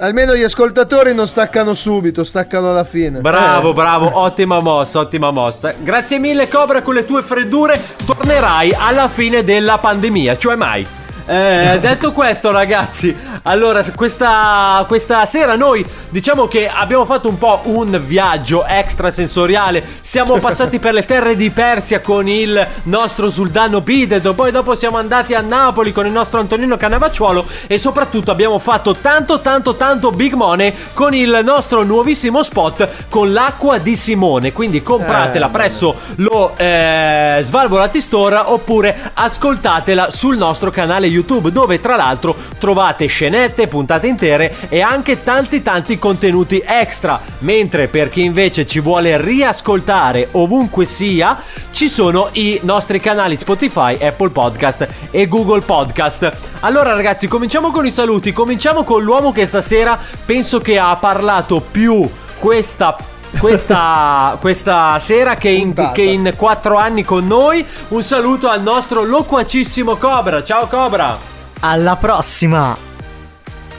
Almeno 0.03 0.35
gli 0.35 0.43
ascoltatori 0.43 1.15
non 1.15 1.27
staccano 1.27 1.75
subito, 1.75 2.25
staccano 2.25 2.71
alla 2.71 2.85
fine. 2.85 3.21
Bravo, 3.21 3.75
bravo, 3.75 4.11
ottima 4.19 4.61
mossa, 4.61 4.99
ottima 4.99 5.31
mossa. 5.31 5.75
Grazie 5.79 6.19
mille 6.19 6.49
Cobra 6.49 6.81
con 6.81 6.95
le 6.95 7.05
tue 7.05 7.23
freddure. 7.23 7.79
Tornerai 8.07 8.73
alla 8.73 9.09
fine 9.09 9.45
della 9.45 9.77
pandemia, 9.77 10.39
cioè 10.39 10.57
mai. 10.57 10.87
Eh, 11.31 11.79
detto 11.81 12.11
questo, 12.11 12.51
ragazzi, 12.51 13.17
allora 13.43 13.85
questa, 13.95 14.85
questa 14.89 15.25
sera 15.27 15.55
noi 15.55 15.87
diciamo 16.09 16.49
che 16.49 16.69
abbiamo 16.69 17.05
fatto 17.05 17.29
un 17.29 17.39
po' 17.39 17.61
un 17.67 18.03
viaggio 18.05 18.67
extrasensoriale. 18.67 19.81
Siamo 20.01 20.39
passati 20.41 20.81
per 20.81 20.93
le 20.93 21.05
terre 21.05 21.37
di 21.37 21.51
Persia 21.51 22.01
con 22.01 22.27
il 22.27 22.67
nostro 22.85 23.31
Sultano 23.31 23.81
Pideto, 23.81 24.35
poi 24.35 24.51
dopo 24.51 24.75
siamo 24.75 24.99
andati 24.99 25.35
a 25.35 25.41
Napoli 25.41 25.93
con 25.93 26.05
il 26.05 26.11
nostro 26.11 26.41
Antonino 26.41 26.77
Cannavacciuolo 26.77 27.47
e 27.69 27.79
soprattutto 27.79 28.33
abbiamo 28.33 28.59
fatto 28.59 28.97
tanto 28.97 29.39
tanto 29.39 29.77
tanto 29.77 30.11
big 30.11 30.33
money 30.33 30.75
con 30.95 31.15
il 31.15 31.43
nostro 31.45 31.85
nuovissimo 31.85 32.43
spot 32.43 33.07
con 33.09 33.33
l'acqua 33.33 33.79
di 33.79 33.95
Simone. 33.95 34.53
Quindi 34.53 34.83
compratela 34.83 35.47
Eh, 35.47 35.51
presso 35.51 35.95
lo 36.17 36.55
eh, 36.57 37.39
Svalvolati 37.41 38.01
Store 38.01 38.35
oppure 38.47 39.13
ascoltatela 39.15 40.11
sul 40.11 40.37
nostro 40.37 40.73
canale 40.73 41.07
YouTube 41.07 41.19
dove 41.23 41.81
tra 41.81 41.97
l'altro 41.97 42.35
trovate 42.59 43.07
scenette, 43.07 43.69
puntate 43.69 44.07
intere 44.07 44.55
e 44.69 44.81
anche 44.81 45.23
tanti 45.23 45.63
tanti 45.63 45.99
contenuti 45.99 46.63
extra. 46.65 47.21
Mentre 47.41 47.89
per 47.89 48.09
chi 48.09 48.23
invece 48.23 48.67
ci 48.67 48.81
vuole 48.81 49.21
riascoltare 49.21 50.29
ovunque 50.33 50.85
sia, 50.85 51.41
ci 51.71 51.89
sono 51.89 52.29
i 52.33 52.61
nostri 52.63 53.01
canali 53.01 53.37
Spotify, 53.37 53.97
Apple 54.01 54.31
Podcast 54.31 54.89
e 55.11 55.27
Google 55.29 55.63
Podcast. 55.63 56.37
Allora 56.61 56.95
ragazzi, 56.95 57.27
cominciamo 57.27 57.71
con 57.71 57.87
i 57.87 57.91
saluti, 57.91 58.33
cominciamo 58.33 58.85
con 58.85 59.03
l'uomo 59.03 59.33
che 59.33 59.47
stasera 59.47 59.99
penso 60.25 60.61
che 60.61 60.79
ha 60.79 60.97
parlato 60.97 61.61
più 61.61 62.09
questa 62.39 62.97
questa, 63.41 64.37
questa 64.41 64.99
sera 65.01 65.35
che 65.35 65.49
in, 65.49 65.91
che 65.93 66.03
in 66.03 66.35
quattro 66.37 66.77
anni 66.77 67.03
con 67.03 67.27
noi. 67.27 67.67
Un 67.89 68.03
saluto 68.03 68.49
al 68.49 68.63
nostro 68.63 69.03
loquacissimo 69.03 69.97
Cobra. 69.97 70.45
Ciao 70.45 70.67
Cobra. 70.67 71.19
Alla 71.61 71.97
prossima. 71.97 72.77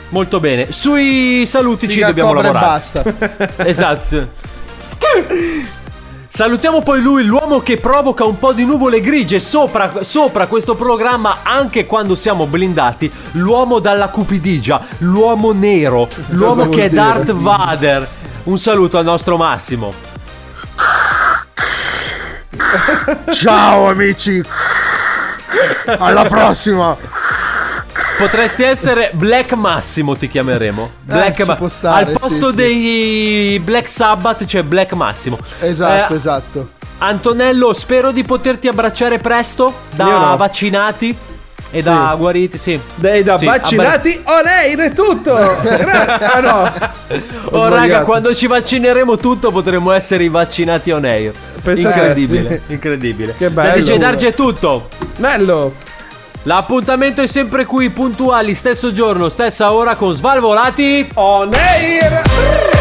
Molto 0.09 0.39
bene. 0.41 0.71
Sui 0.71 1.45
saluti 1.45 1.87
ci 1.87 1.95
Figa, 1.95 2.07
dobbiamo 2.07 2.33
cobra 2.33 2.49
e 2.49 2.51
lavorare. 2.51 2.81
basta. 3.15 3.63
esatto. 3.63 4.27
Salutiamo 6.27 6.81
poi 6.81 7.01
lui, 7.01 7.23
l'uomo 7.23 7.59
che 7.59 7.77
provoca 7.77 8.23
un 8.23 8.39
po' 8.39 8.53
di 8.53 8.65
nuvole 8.65 9.01
grigie 9.01 9.39
sopra, 9.39 10.01
sopra 10.01 10.47
questo 10.47 10.75
programma 10.75 11.39
anche 11.43 11.85
quando 11.85 12.15
siamo 12.15 12.45
blindati. 12.45 13.11
L'uomo 13.31 13.79
dalla 13.79 14.07
cupidigia, 14.07 14.81
l'uomo 14.99 15.51
nero, 15.51 16.07
l'uomo 16.29 16.69
che 16.69 16.85
è 16.85 16.89
dire? 16.89 17.01
Darth 17.01 17.31
Vader. 17.33 18.07
Un 18.43 18.57
saluto 18.57 18.97
al 18.97 19.03
nostro 19.03 19.37
Massimo. 19.37 19.93
Ciao 23.33 23.87
amici. 23.89 24.41
Alla 25.97 26.25
prossima. 26.25 26.95
Potresti 28.17 28.63
essere 28.63 29.11
Black 29.13 29.53
Massimo, 29.53 30.15
ti 30.15 30.27
chiameremo. 30.27 30.91
Black 31.01 31.43
ci 31.43 31.43
Ma- 31.43 31.69
stare, 31.69 32.05
Al 32.05 32.11
posto 32.19 32.29
sì, 32.45 32.49
sì. 32.51 32.55
dei 32.55 33.59
Black 33.63 33.89
Sabbath 33.89 34.45
c'è 34.45 34.61
Black 34.63 34.93
Massimo. 34.93 35.37
Esatto, 35.59 36.13
Eh, 36.13 36.17
esatto. 36.17 36.69
Antonello, 36.99 37.73
spero 37.73 38.11
di 38.11 38.23
poterti 38.23 38.67
abbracciare 38.67 39.17
presto 39.17 39.73
da 39.95 40.05
no. 40.05 40.37
vaccinati 40.37 41.17
e 41.71 41.81
da 41.81 42.13
guariti, 42.17 42.57
sì. 42.57 42.79
Dei 42.95 43.23
da 43.23 43.37
Sì, 43.37 43.45
vaccinati 43.45 44.21
on 44.25 44.45
air 44.45 44.77
è 44.79 44.93
tutto. 44.93 45.35
Ah 45.35 46.39
no. 46.41 46.71
Ho 47.51 47.57
Oh 47.59 47.67
raga, 47.69 48.01
quando 48.01 48.35
ci 48.35 48.47
vaccineremo 48.47 49.17
tutto 49.17 49.51
potremo 49.51 49.91
essere 49.91 50.23
i 50.25 50.29
vaccinati 50.29 50.91
on 50.91 51.05
air. 51.05 51.31
Pensa 51.63 51.89
incredibile, 51.89 52.49
che- 52.67 52.73
incredibile. 52.73 53.35
Che 53.37 53.51
Da 53.51 53.61
bello. 53.61 53.81
DJ 53.83 53.97
Darge 53.97 54.27
è 54.27 54.33
tutto. 54.33 54.89
Bello. 55.17 55.73
L'appuntamento 56.43 57.21
è 57.21 57.27
sempre 57.27 57.65
qui, 57.65 57.89
puntuali, 57.89 58.55
stesso 58.55 58.91
giorno, 58.91 59.29
stessa 59.29 59.71
ora 59.73 59.95
con 59.95 60.13
Svalvolati 60.15 61.07
On 61.13 61.53
air. 61.53 62.80